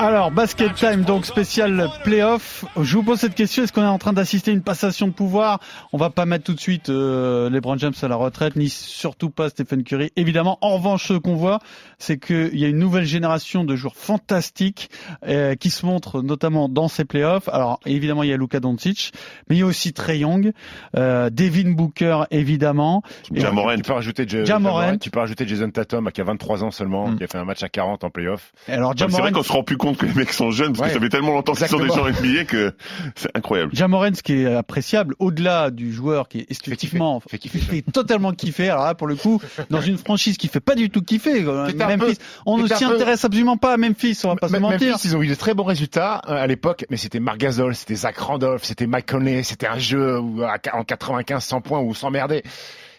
Alors, 0.00 0.32
Basket 0.32 0.74
Time, 0.74 1.02
donc 1.02 1.24
spécial 1.24 1.88
playoff. 2.02 2.64
Je 2.80 2.96
vous 2.96 3.04
pose 3.04 3.20
cette 3.20 3.36
question, 3.36 3.62
est-ce 3.62 3.72
qu'on 3.72 3.82
est 3.82 3.86
en 3.86 3.96
train 3.98 4.12
d'assister 4.12 4.50
à 4.50 4.54
une 4.54 4.60
passation 4.62 5.06
de 5.06 5.12
pouvoir? 5.12 5.60
On 5.92 5.98
va 5.98 6.10
pas 6.10 6.26
mettre 6.26 6.44
tout 6.44 6.52
de 6.54 6.60
suite 6.60 6.88
euh, 6.90 7.48
LeBron 7.48 7.78
James 7.78 7.92
à 8.02 8.08
la 8.08 8.16
retraite, 8.16 8.56
ni 8.56 8.68
surtout 8.68 9.30
pas 9.30 9.48
Stephen 9.50 9.84
Curry. 9.84 10.10
Évidemment, 10.16 10.58
en 10.62 10.70
revanche, 10.76 11.06
ce 11.06 11.12
qu'on 11.14 11.36
voit, 11.36 11.60
c'est 11.98 12.18
qu'il 12.18 12.58
y 12.58 12.64
a 12.64 12.68
une 12.68 12.78
nouvelle 12.78 13.04
génération 13.04 13.62
de 13.64 13.76
joueurs 13.76 13.94
fantastiques 13.94 14.90
euh, 15.28 15.54
qui 15.54 15.70
se 15.70 15.86
montrent 15.86 16.22
notamment 16.22 16.68
dans 16.68 16.88
ces 16.88 17.04
playoffs. 17.04 17.48
Alors, 17.48 17.78
évidemment, 17.86 18.24
il 18.24 18.30
y 18.30 18.32
a 18.32 18.36
Luka 18.36 18.58
Doncic, 18.58 19.12
mais 19.48 19.56
il 19.56 19.60
y 19.60 19.62
a 19.62 19.66
aussi 19.66 19.92
Trey 19.92 20.18
Young, 20.18 20.52
euh, 20.96 21.30
Devin 21.30 21.70
Booker, 21.70 22.24
évidemment. 22.32 23.02
Et- 23.32 23.40
Jamorant. 23.40 23.76
Tu 23.76 23.82
peux 23.82 23.92
rajouter, 23.92 24.26
Ja- 24.28 24.42
Ja 24.44 24.58
Morant. 24.58 24.80
Jamorant, 24.80 24.98
tu 24.98 25.10
peux 25.10 25.20
rajouter 25.20 25.46
Jason 25.46 25.70
Tatum 25.70 26.10
qui 26.10 26.20
a 26.20 26.24
23 26.24 26.64
ans 26.64 26.72
seulement, 26.72 27.08
Mm. 27.08 27.18
qui 27.18 27.24
a 27.24 27.26
fait 27.28 27.38
un 27.38 27.44
match 27.44 27.62
à 27.62 27.68
40 27.68 28.02
en 28.02 28.10
playoff. 28.10 28.52
Alors, 28.68 28.92
C'est 28.98 29.06
vrai 29.08 29.30
qu'on 29.30 29.42
se 29.44 29.52
rend 29.52 29.62
plus 29.62 29.76
compte 29.84 29.98
que 29.98 30.06
les 30.06 30.14
mecs 30.14 30.32
sont 30.32 30.50
jeunes 30.50 30.72
parce 30.72 30.80
Ouais. 30.80 30.88
que 30.88 30.94
ça 30.94 31.00
fait 31.00 31.08
tellement 31.08 31.32
longtemps 31.32 31.52
qu'ils 31.52 31.66
sont 31.68 31.78
Exactement. 31.80 32.06
en 32.08 32.10
NBA 32.10 32.44
que 32.44 32.72
c'est 33.16 33.30
incroyable. 33.36 33.70
Jamorant, 33.74 34.14
ce 34.14 34.22
qui 34.22 34.32
est 34.42 34.46
appréciable, 34.54 35.14
au-delà 35.18 35.70
du 35.70 35.92
joueur 35.92 36.28
qui 36.28 36.40
est 36.40 36.50
esthétiquement, 36.50 37.20
Fait 37.20 37.38
kiffer. 37.38 37.58
fait 37.58 37.82
totalement 37.82 38.32
kiffer. 38.32 38.68
Alors 38.70 38.84
là, 38.84 38.94
pour 38.94 39.06
le 39.06 39.14
coup, 39.16 39.40
dans 39.70 39.80
une 39.80 39.98
franchise 39.98 40.36
qui 40.36 40.48
fait 40.48 40.60
pas 40.60 40.74
du 40.74 40.90
tout 40.90 41.02
kiffer, 41.02 41.42
Memphis, 41.42 42.18
on 42.46 42.58
ne 42.58 42.66
s'y 42.66 42.84
peu- 42.84 42.94
intéresse 42.94 43.24
absolument 43.24 43.56
pas 43.56 43.74
à 43.74 43.76
Memphis, 43.76 44.18
on 44.24 44.28
va 44.28 44.36
pas 44.36 44.48
se 44.48 44.56
mentir. 44.56 44.92
Memphis, 44.92 45.08
ils 45.08 45.16
ont 45.16 45.22
eu 45.22 45.26
de 45.28 45.34
très 45.34 45.54
bons 45.54 45.64
résultats 45.64 46.22
euh, 46.28 46.42
à 46.42 46.46
l'époque, 46.46 46.84
mais 46.90 46.96
c'était 46.96 47.20
Marc 47.20 47.38
Gasol, 47.38 47.74
c'était 47.74 47.94
Zach 47.94 48.16
Randolph, 48.18 48.64
c'était 48.64 48.86
Mike 48.86 49.06
Conley, 49.10 49.42
c'était 49.42 49.66
un 49.66 49.78
jeu 49.78 50.18
où, 50.18 50.42
en 50.44 50.84
95 50.84 51.44
100 51.44 51.60
points 51.60 51.80
où 51.80 51.94
s'emmerder. 51.94 52.42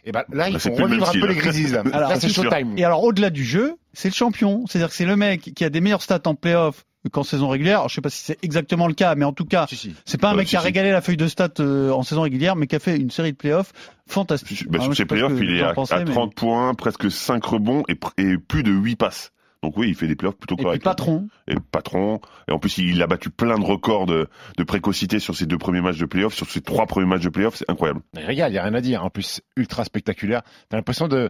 Et 0.05 0.11
ben 0.11 0.23
là, 0.31 0.49
ils 0.49 0.53
Bah, 0.53 0.59
font 0.59 0.73
revivre 0.75 1.09
un 1.09 1.11
peu 1.13 1.27
les. 1.27 1.35
Grizzlies. 1.35 1.71
Là, 1.71 1.83
Alors, 1.93 2.09
Là, 2.11 2.19
c'est. 2.19 2.29
Showtime. 2.29 2.77
Et 2.77 2.83
alors, 2.85 3.03
au-delà 3.03 3.29
du 3.31 3.43
jeu, 3.43 3.75
c'est 3.93 4.09
le 4.09 4.13
champion. 4.13 4.65
C'est-à-dire 4.67 4.89
que 4.89 4.95
c'est 4.95 5.05
le 5.05 5.15
mec 5.15 5.41
qui 5.55 5.63
a 5.63 5.69
des 5.69 5.81
meilleures 5.81 6.01
stats 6.03 6.21
en 6.25 6.35
playoff 6.35 6.85
qu'en 7.11 7.23
saison 7.23 7.49
régulière. 7.49 7.77
Alors, 7.79 7.89
je 7.89 7.95
sais 7.95 8.01
pas 8.01 8.09
si 8.09 8.23
c'est 8.23 8.37
exactement 8.43 8.87
le 8.87 8.93
cas, 8.95 9.13
mais 9.15 9.25
en 9.25 9.33
tout 9.33 9.45
cas, 9.45 9.65
Si, 9.69 9.75
si. 9.75 9.95
c'est 10.05 10.19
pas 10.19 10.29
un 10.29 10.31
Ouais, 10.31 10.37
mec 10.37 10.47
si, 10.47 10.51
qui 10.51 10.57
a 10.57 10.59
si. 10.59 10.65
régalé 10.65 10.91
la 10.91 11.01
feuille 11.01 11.17
de 11.17 11.27
stats 11.27 11.49
euh, 11.59 11.91
en 11.91 12.01
saison 12.03 12.21
régulière, 12.21 12.55
mais 12.55 12.65
qui 12.67 12.75
a 12.75 12.79
fait 12.79 12.97
une 12.97 13.11
série 13.11 13.31
de 13.31 13.37
playoffs 13.37 13.73
fantastique. 14.07 14.67
Bah, 14.69 14.79
sur 14.79 14.95
ses 14.95 15.05
playoffs, 15.05 15.33
il 15.39 15.55
est 15.55 15.61
à, 15.63 15.73
pensez, 15.73 15.93
à 15.93 15.99
mais- 16.03 16.11
30 16.11 16.33
points, 16.35 16.73
presque 16.73 17.09
5 17.11 17.43
rebonds 17.43 17.83
et, 17.89 17.97
et 18.17 18.37
plus 18.37 18.63
de 18.63 18.71
8 18.71 18.95
passes. 18.95 19.31
Donc 19.63 19.77
oui, 19.77 19.87
il 19.89 19.95
fait 19.95 20.07
des 20.07 20.15
playoffs 20.15 20.37
plutôt 20.37 20.55
Et 20.55 20.57
puis 20.57 20.63
corrects. 20.65 20.83
patron. 20.83 21.27
Et 21.47 21.55
patron. 21.71 22.19
Et 22.47 22.51
en 22.51 22.59
plus, 22.59 22.77
il 22.77 23.01
a 23.01 23.07
battu 23.07 23.29
plein 23.29 23.57
de 23.57 23.63
records 23.63 24.05
de, 24.05 24.27
de 24.57 24.63
précocité 24.63 25.19
sur 25.19 25.35
ses 25.35 25.45
deux 25.45 25.57
premiers 25.57 25.81
matchs 25.81 25.97
de 25.97 26.05
playoffs, 26.05 26.33
sur 26.35 26.49
ses 26.49 26.61
trois 26.61 26.85
premiers 26.85 27.07
matchs 27.07 27.23
de 27.23 27.29
playoffs. 27.29 27.55
C'est 27.55 27.69
incroyable. 27.69 28.01
Mais 28.13 28.25
regarde, 28.25 28.51
il 28.51 28.55
y 28.55 28.59
a 28.59 28.63
rien 28.63 28.73
à 28.73 28.81
dire. 28.81 29.03
En 29.03 29.09
plus, 29.09 29.41
ultra 29.55 29.83
spectaculaire. 29.85 30.41
T'as 30.69 30.77
l'impression 30.77 31.07
de, 31.07 31.29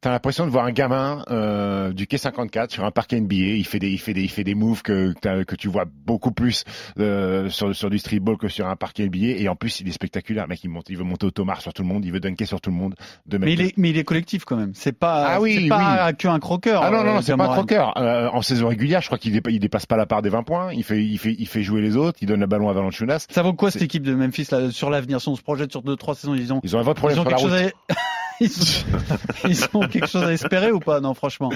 t'as 0.00 0.10
l'impression 0.10 0.46
de 0.46 0.50
voir 0.50 0.64
un 0.64 0.72
gamin 0.72 1.24
euh, 1.30 1.92
du 1.92 2.06
quai 2.06 2.18
54 2.18 2.70
sur 2.72 2.84
un 2.84 2.90
parquet 2.90 3.20
NBA. 3.20 3.34
Il 3.34 3.66
fait 3.66 3.78
des, 3.78 3.90
il 3.90 3.98
fait 3.98 4.14
des, 4.14 4.22
il 4.22 4.30
fait 4.30 4.44
des 4.44 4.54
moves 4.54 4.82
que 4.82 5.14
que 5.20 5.44
que 5.44 5.54
tu 5.56 5.68
vois 5.68 5.84
beaucoup 5.86 6.32
plus 6.32 6.64
euh, 6.98 7.48
sur 7.48 7.74
sur 7.74 7.90
du 7.90 7.98
streetball 7.98 8.36
que 8.36 8.48
sur 8.48 8.66
un 8.66 8.76
parquet 8.76 9.06
NBA. 9.06 9.38
Et 9.38 9.48
en 9.48 9.56
plus, 9.56 9.80
il 9.80 9.88
est 9.88 9.92
spectaculaire. 9.92 10.48
Mec, 10.48 10.62
il 10.64 10.70
monte, 10.70 10.90
il 10.90 10.96
veut 10.96 11.04
monter 11.04 11.26
au 11.26 11.30
tomar 11.30 11.60
sur 11.60 11.72
tout 11.72 11.82
le 11.82 11.88
monde. 11.88 12.04
Il 12.04 12.12
veut 12.12 12.20
dunker 12.20 12.46
sur 12.46 12.60
tout 12.60 12.70
le 12.70 12.76
monde. 12.76 12.94
De 13.26 13.38
Mais 13.38 13.52
il 13.52 13.60
est, 13.60 13.74
mais 13.76 13.90
il 13.90 13.98
est 13.98 14.04
collectif 14.04 14.44
quand 14.44 14.56
même. 14.56 14.72
C'est 14.74 14.92
pas, 14.92 15.26
Ah 15.26 15.40
oui, 15.40 15.60
c'est 15.62 15.68
pas 15.68 16.12
qu'un 16.12 16.38
croqueur. 16.38 16.82
Ah 16.82 16.90
non, 16.90 17.04
non, 17.04 17.10
euh, 17.10 17.14
non, 17.14 17.22
c'est 17.22 17.36
pas 17.36 17.44
un 17.44 17.46
Jamorant. 17.46 17.56
Euh, 17.78 18.28
en 18.32 18.42
saison 18.42 18.68
régulière, 18.68 19.00
je 19.00 19.06
crois 19.06 19.18
qu'il 19.18 19.32
dépa- 19.34 19.50
il 19.52 19.58
dépasse 19.60 19.86
pas 19.86 19.96
la 19.96 20.06
part 20.06 20.22
des 20.22 20.28
20 20.30 20.42
points. 20.42 20.72
Il 20.72 20.84
fait, 20.84 21.04
il 21.04 21.18
fait, 21.18 21.34
il 21.38 21.46
fait 21.46 21.62
jouer 21.62 21.80
les 21.80 21.96
autres. 21.96 22.18
Il 22.22 22.28
donne 22.28 22.40
le 22.40 22.46
ballon 22.46 22.68
à 22.68 22.72
Valanciunas. 22.72 23.26
Ça 23.30 23.42
vaut 23.42 23.52
quoi 23.54 23.70
cette 23.70 23.82
équipe 23.82 24.02
de 24.02 24.14
Memphis 24.14 24.48
là, 24.50 24.70
sur 24.70 24.90
l'avenir? 24.90 25.20
Si 25.20 25.28
on 25.28 25.36
se 25.36 25.42
projette 25.42 25.70
sur 25.70 25.82
deux 25.82 25.96
trois 25.96 26.14
saisons, 26.14 26.34
ils 26.34 26.52
ont, 26.52 26.60
Ils 26.64 26.76
ont 26.76 26.78
un 26.78 26.82
vrai 26.82 26.94
problème 26.94 27.18
ils 27.18 27.20
ont 27.20 27.24
sur 27.24 27.30
la 27.30 27.36
quelque 27.36 27.50
route. 27.50 27.58
chose 27.58 27.72
à... 27.88 27.94
ils, 28.40 29.46
ont, 29.46 29.48
ils 29.48 29.68
ont 29.84 29.88
quelque 29.88 30.06
chose 30.08 30.22
à 30.24 30.32
espérer 30.32 30.70
ou 30.72 30.80
pas? 30.80 31.00
Non, 31.00 31.14
franchement, 31.14 31.50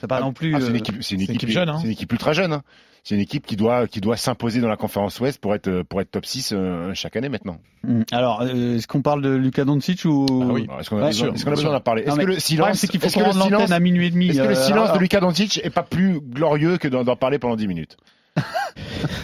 c'est 0.00 0.06
pas 0.06 0.20
non 0.20 0.32
plus. 0.32 0.54
Ah, 0.54 0.60
c'est 0.60 0.68
une 0.68 0.74
euh, 0.74 0.78
équipe, 0.78 0.96
c'est 1.02 1.14
une 1.14 1.22
équipe 1.22 1.48
jeune, 1.48 1.68
hein. 1.68 1.78
C'est 1.80 1.86
une 1.86 1.92
équipe 1.92 2.12
ultra 2.12 2.32
jeune. 2.32 2.52
hein. 2.52 2.62
C'est 3.04 3.14
une 3.14 3.20
équipe 3.20 3.46
qui 3.46 3.56
doit, 3.56 3.86
qui 3.86 4.00
doit 4.00 4.16
s'imposer 4.16 4.60
dans 4.60 4.68
la 4.68 4.76
conférence 4.76 5.18
Ouest 5.20 5.40
pour 5.40 5.54
être, 5.54 5.82
pour 5.82 6.00
être 6.00 6.10
top 6.10 6.26
6 6.26 6.52
euh, 6.52 6.92
chaque 6.94 7.16
année 7.16 7.28
maintenant. 7.28 7.58
hmm. 7.84 8.02
Alors, 8.12 8.42
euh, 8.42 8.76
est-ce 8.76 8.86
qu'on 8.86 9.02
parle 9.02 9.22
de 9.22 9.30
Luka 9.30 9.64
Doncic 9.64 10.04
ou 10.04 10.26
Ah 10.30 10.44
oui. 10.52 10.66
Est-ce 10.78 10.90
qu'on 10.90 10.98
a, 10.98 11.00
Ouais, 11.00 11.06
besoin- 11.08 11.26
sûr, 11.26 11.34
est-ce 11.34 11.44
qu'on 11.44 11.52
a 11.52 11.54
besoin 11.54 11.72
d'en 11.72 11.80
parler? 11.80 12.02
Est-ce 12.02 12.16
que 12.16 12.24
le 12.26 12.38
silence, 12.38 12.78
c'est 12.78 12.88
qu'il 12.88 13.00
faut 13.00 13.06
est-ce 13.06 13.14
que 13.18 13.24
le 13.24 13.32
silence, 13.32 13.70
à 13.70 13.80
minuit 13.80 14.06
et 14.06 14.10
demi. 14.10 14.28
est-ce 14.28 14.38
que 14.38 14.42
le 14.42 14.50
euh, 14.50 14.54
silence 14.54 14.92
de 14.92 14.98
Luka 14.98 15.20
Doncic 15.20 15.60
est 15.64 15.70
pas 15.70 15.82
plus 15.82 16.20
glorieux 16.20 16.76
que 16.78 16.88
d'en 16.88 17.04
d'en 17.04 17.16
parler 17.16 17.38
pendant 17.38 17.56
10 17.56 17.66
minutes? 17.68 17.96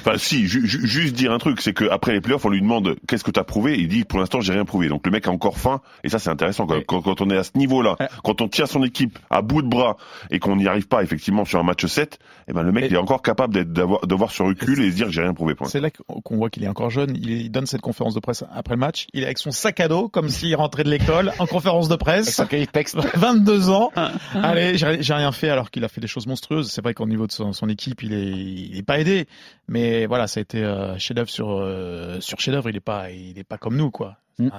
Enfin, 0.06 0.18
si, 0.18 0.46
ju- 0.46 0.66
ju- 0.68 0.86
juste 0.86 1.14
dire 1.16 1.32
un 1.32 1.38
truc, 1.38 1.60
c'est 1.60 1.72
qu'après 1.72 2.12
les 2.12 2.20
playoffs, 2.20 2.44
on 2.44 2.50
lui 2.50 2.60
demande 2.60 2.94
qu'est-ce 3.08 3.24
que 3.24 3.30
t'as 3.32 3.42
prouvé, 3.42 3.76
il 3.78 3.88
dit 3.88 4.04
pour 4.04 4.20
l'instant 4.20 4.40
j'ai 4.40 4.52
rien 4.52 4.64
prouvé. 4.64 4.88
Donc 4.88 5.04
le 5.04 5.10
mec 5.10 5.26
a 5.26 5.30
encore 5.30 5.58
faim, 5.58 5.80
et 6.04 6.08
ça 6.08 6.18
c'est 6.20 6.30
intéressant 6.30 6.66
quand, 6.66 6.74
Ouais. 6.76 6.84
quand, 6.86 7.00
quand 7.02 7.20
on 7.22 7.30
est 7.30 7.36
à 7.36 7.42
ce 7.42 7.52
niveau-là, 7.56 7.96
quand 8.22 8.40
on 8.40 8.48
tient 8.48 8.66
son 8.66 8.84
équipe 8.84 9.18
à 9.30 9.42
bout 9.42 9.62
de 9.62 9.68
bras 9.68 9.96
et 10.30 10.38
qu'on 10.38 10.56
n'y 10.56 10.68
arrive 10.68 10.86
pas 10.86 11.02
effectivement 11.02 11.44
sur 11.44 11.58
un 11.58 11.62
match 11.64 11.84
7, 11.86 12.18
eh 12.48 12.52
ben 12.52 12.62
le 12.62 12.70
mec 12.72 12.84
Et- 12.84 12.86
il 12.88 12.94
est 12.94 12.98
encore 12.98 13.22
capable 13.22 13.64
d'avoir 13.64 14.06
d'avoir 14.06 14.30
ce 14.30 14.42
recul 14.44 14.80
et 14.80 14.90
se 14.90 14.96
dire 14.96 15.10
j'ai 15.10 15.22
rien 15.22 15.34
prouvé. 15.34 15.54
C'est 15.64 15.80
là 15.80 15.88
qu'on 15.90 16.36
voit 16.36 16.50
qu'il 16.50 16.62
est 16.62 16.68
encore 16.68 16.90
jeune. 16.90 17.16
Il, 17.16 17.50
donne 17.50 17.66
cette 17.66 17.80
conférence 17.80 18.14
de 18.14 18.20
presse 18.20 18.44
après 18.54 18.74
le 18.74 18.80
match. 18.80 19.06
Il 19.14 19.22
est 19.22 19.26
avec 19.26 19.38
son 19.38 19.50
sac 19.50 19.80
à 19.80 19.88
dos, 19.88 20.08
comme 20.08 20.28
s'il 20.28 20.54
rentrait 20.56 20.84
de 20.84 20.90
l'école, 20.90 21.32
en 21.38 21.46
conférence 21.46 21.88
de 21.88 21.94
Avec 21.94 22.00
presse. 22.00 22.34
son 22.36 22.46
cahier 22.46 22.66
de 22.66 22.70
texte 22.70 22.96
22 23.16 23.70
ans. 23.70 23.90
Allez, 24.34 24.76
j'ai 24.76 25.02
j'ai 25.02 25.14
rien 25.14 25.32
fait 25.32 25.48
alors 25.48 25.70
qu'il 25.70 25.84
a 25.84 25.88
fait 25.88 26.00
des 26.00 26.06
choses 26.06 26.26
monstrueuses. 26.26 26.70
C'est 26.70 26.82
vrai 26.82 26.94
qu'au 26.94 27.06
niveau 27.06 27.26
de 27.26 27.32
son, 27.32 27.52
son 27.52 27.68
équipe, 27.68 28.02
il 28.02 28.12
est, 28.12 28.30
il 28.30 28.76
est 28.78 28.82
pas 28.82 28.98
Mais 29.68 30.06
voilà, 30.06 30.26
ça 30.26 30.40
a 30.40 30.42
été 30.42 30.62
euh, 30.62 30.98
chef-d'œuvre 30.98 31.30
sur 31.30 31.50
euh, 31.50 32.20
sur 32.20 32.40
chef-d'œuvre. 32.40 32.70
Il 32.70 32.76
est 32.76 32.80
pas, 32.80 33.10
il 33.10 33.38
est 33.38 33.44
pas 33.44 33.58
comme 33.58 33.76
nous, 33.76 33.90
quoi. 33.90 34.18
Ah, 34.40 34.58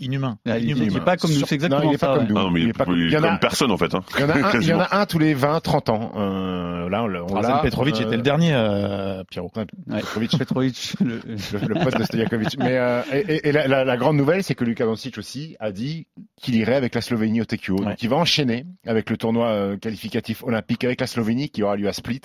inhumain. 0.00 0.38
Ah, 0.46 0.58
il- 0.58 0.64
Inhumain. 0.70 0.86
il 0.90 0.96
est 0.96 1.00
pas 1.00 1.16
comme 1.16 1.30
nous, 1.32 1.46
c'est 1.46 1.54
exactement 1.54 1.82
non, 1.84 1.90
il 1.90 1.94
est 1.94 1.98
pas 1.98 2.12
ça, 2.12 2.18
comme 2.18 2.26
nous. 2.28 2.34
Non, 2.34 2.50
mais 2.50 2.60
il 2.60 2.64
Il 2.64 2.68
est, 2.70 2.72
pas- 2.74 2.84
il 2.88 2.92
est 3.02 3.06
il 3.06 3.12
y 3.12 3.16
en 3.16 3.20
comme 3.22 3.30
a- 3.30 3.38
personne 3.38 3.70
en 3.70 3.76
fait. 3.78 3.94
Hein. 3.94 4.02
Il 4.16 4.20
y 4.20 4.24
en 4.24 4.28
a 4.28 4.32
un, 4.32 4.36
il 4.36 4.40
y 4.40 4.44
en 4.44 4.50
Quasiment. 4.50 4.80
a 4.80 5.00
un 5.00 5.06
tous 5.06 5.18
les 5.18 5.34
20, 5.34 5.60
30 5.60 5.88
ans. 5.88 6.12
Euh, 6.16 6.88
là, 6.90 7.04
on. 7.04 7.62
Petrovic 7.62 7.96
euh, 7.96 8.06
était 8.06 8.16
le 8.16 8.22
dernier, 8.22 8.52
euh, 8.54 9.24
Pierrot. 9.30 9.50
Ouais. 9.56 9.64
Petrovic, 10.00 10.30
Petrovic, 10.38 10.94
le- 11.00 11.20
le, 11.26 11.68
le 11.68 11.74
poste 11.84 11.98
de 11.98 12.04
Stojakovic. 12.04 12.48
Mais 12.58 12.76
euh, 12.78 13.00
et, 13.12 13.52
la, 13.52 13.66
la- 13.66 13.84
la 13.84 13.96
grande 13.96 14.16
nouvelle, 14.16 14.42
c'est 14.42 14.54
que 14.54 14.64
Luka 14.64 14.84
Doncic 14.84 15.16
aussi 15.18 15.56
a 15.60 15.72
dit 15.72 16.06
qu'il 16.40 16.54
irait 16.56 16.74
avec 16.76 16.94
la 16.94 17.00
Slovénie 17.00 17.40
au 17.40 17.44
TQO. 17.44 17.78
Ouais. 17.78 17.84
Donc 17.86 18.02
il 18.02 18.08
va 18.08 18.16
enchaîner 18.16 18.66
avec 18.86 19.08
le 19.10 19.16
tournoi 19.16 19.46
euh, 19.48 19.76
qualificatif 19.78 20.42
olympique 20.44 20.84
avec 20.84 21.00
la 21.00 21.06
Slovénie 21.06 21.48
qui 21.48 21.62
aura 21.62 21.76
lieu 21.76 21.88
à 21.88 21.92
Split. 21.92 22.20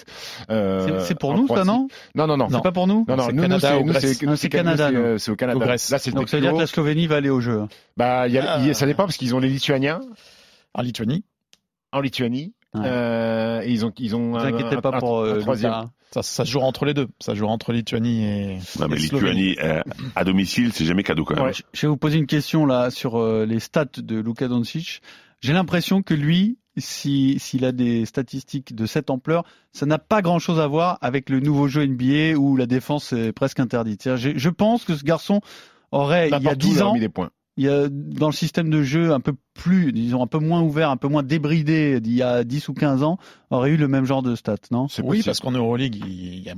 euh, 0.50 1.00
c'est- 1.06 1.18
pour 1.18 1.34
nous, 1.36 1.48
ça, 1.48 1.64
non? 1.64 1.88
Non, 2.16 2.28
non, 2.28 2.38
non. 2.38 2.48
C'est 2.50 2.62
pas 2.62 2.72
pour 2.72 2.88
nous? 2.88 3.06
Non, 3.08 3.16
non, 3.18 3.26
C'est 3.28 3.34
nous, 3.34 3.42
c'est, 3.42 4.50
Canada, 4.50 4.92
nous, 4.92 5.18
c'est, 5.18 5.30
euh, 5.30 5.34
au 5.34 5.36
Canada. 5.36 5.66
Là, 5.66 5.78
c'est 5.78 6.12
le 6.12 6.16
Slovénie 6.90 7.08
va 7.08 7.16
aller 7.18 7.30
au 7.30 7.40
jeu. 7.42 7.62
Bah, 7.98 8.28
il 8.28 8.34
y 8.34 8.38
a, 8.38 8.54
Ah. 8.54 8.60
y 8.66 8.70
a- 8.70 8.74
ça 8.74 8.86
dépend 8.86 9.04
parce 9.04 9.18
qu'ils 9.18 9.36
ont 9.36 9.40
les 9.40 9.50
Lituaniens 9.50 10.02
En 10.74 10.82
Lituanie. 10.82 11.24
en 11.92 12.02
Lituanie. 12.02 12.54
Ouais. 12.76 12.82
Euh, 12.86 13.62
et 13.64 13.72
ils 13.72 13.86
ont, 13.86 13.92
ils 13.98 14.16
ont 14.16 14.34
Ne 14.36 14.40
vous 14.40 14.46
inquiétez 14.46 14.76
un- 14.76 14.82
pas 14.82 14.90
un- 14.96 15.00
pour 15.00 15.22
un 15.22 15.26
euh, 15.26 15.40
troisième. 15.42 15.72
Luka. 15.72 15.90
Ça, 16.12 16.22
ça 16.24 16.46
se 16.46 16.52
joue 16.52 16.60
entre 16.60 16.86
les 16.86 16.94
deux. 16.94 17.08
Ça 17.20 17.34
se 17.34 17.38
joue 17.40 17.48
entre 17.48 17.72
Lituanie 17.74 18.24
et. 18.26 18.58
Non 18.80 18.88
mais 18.88 18.96
et 18.98 19.00
Slovénie. 19.00 19.50
Lituanie 19.50 19.56
euh, 19.64 19.82
à 20.16 20.24
domicile, 20.24 20.72
c'est 20.74 20.86
jamais 20.86 21.04
cadeau 21.04 21.24
quand 21.26 21.36
même. 21.36 21.46
Ouais. 21.46 21.52
Je 21.74 21.82
vais 21.82 21.88
vous 21.88 21.98
poser 21.98 22.18
une 22.18 22.28
question 22.28 22.66
là 22.66 22.90
sur 22.92 23.18
euh, 23.20 23.46
les 23.46 23.60
stats 23.60 23.86
de 23.98 24.20
Luka 24.20 24.48
Doncic. 24.48 25.02
J'ai 25.42 25.54
l'impression 25.54 26.02
que 26.04 26.14
lui, 26.14 26.58
si 26.78 27.38
s'il 27.40 27.66
a 27.66 27.72
des 27.72 28.06
statistiques 28.06 28.76
de 28.76 28.86
cette 28.86 29.10
ampleur, 29.10 29.44
ça 29.72 29.86
n'a 29.88 29.98
pas 29.98 30.22
grand-chose 30.22 30.60
à 30.60 30.68
voir 30.68 30.98
avec 31.02 31.30
le 31.30 31.40
nouveau 31.40 31.68
jeu 31.68 31.84
NBA 31.88 32.38
où 32.38 32.56
la 32.56 32.66
défense 32.68 33.14
est 33.14 33.32
presque 33.32 33.60
interdite. 33.60 34.16
Je 34.16 34.50
pense 34.50 34.84
que 34.86 34.96
ce 34.96 35.04
garçon 35.04 35.42
aurait, 35.92 36.28
il 36.28 36.32
y 36.32 36.34
a 36.36 36.40
N'importe 36.40 36.64
où, 36.64 36.68
10 36.68 36.76
il 36.76 36.82
a 36.82 36.88
ans, 36.88 36.98
des 36.98 37.10
points. 37.10 37.32
il 37.58 37.66
y 37.66 37.70
a 37.70 37.88
dans 37.90 38.28
le 38.28 38.34
système 38.34 38.70
de 38.70 38.84
jeu 38.84 39.12
un 39.12 39.20
peu 39.20 39.34
plus, 39.60 39.92
disons 39.92 40.24
un 40.24 40.28
peu 40.28 40.40
moins 40.40 40.62
ouvert, 40.62 40.90
un 40.90 40.98
peu 40.98 41.08
moins 41.08 41.24
débridé 41.24 42.00
d'il 42.00 42.14
y 42.16 42.24
a 42.24 42.44
10 42.44 42.70
ou 42.70 42.74
15 42.74 43.04
ans, 43.04 43.18
aurait 43.52 43.72
eu 43.72 43.78
le 43.78 43.88
même 43.88 44.06
genre 44.06 44.22
de 44.24 44.36
stats, 44.36 44.56
non? 44.72 44.88
C'est 44.88 45.02
Oui, 45.02 45.08
possible. 45.10 45.26
parce 45.26 45.40
qu'en 45.42 45.52
Euroleague, 45.52 45.96
il 46.06 46.40
il 46.40 46.44
y, 46.46 46.50
a, 46.50 46.54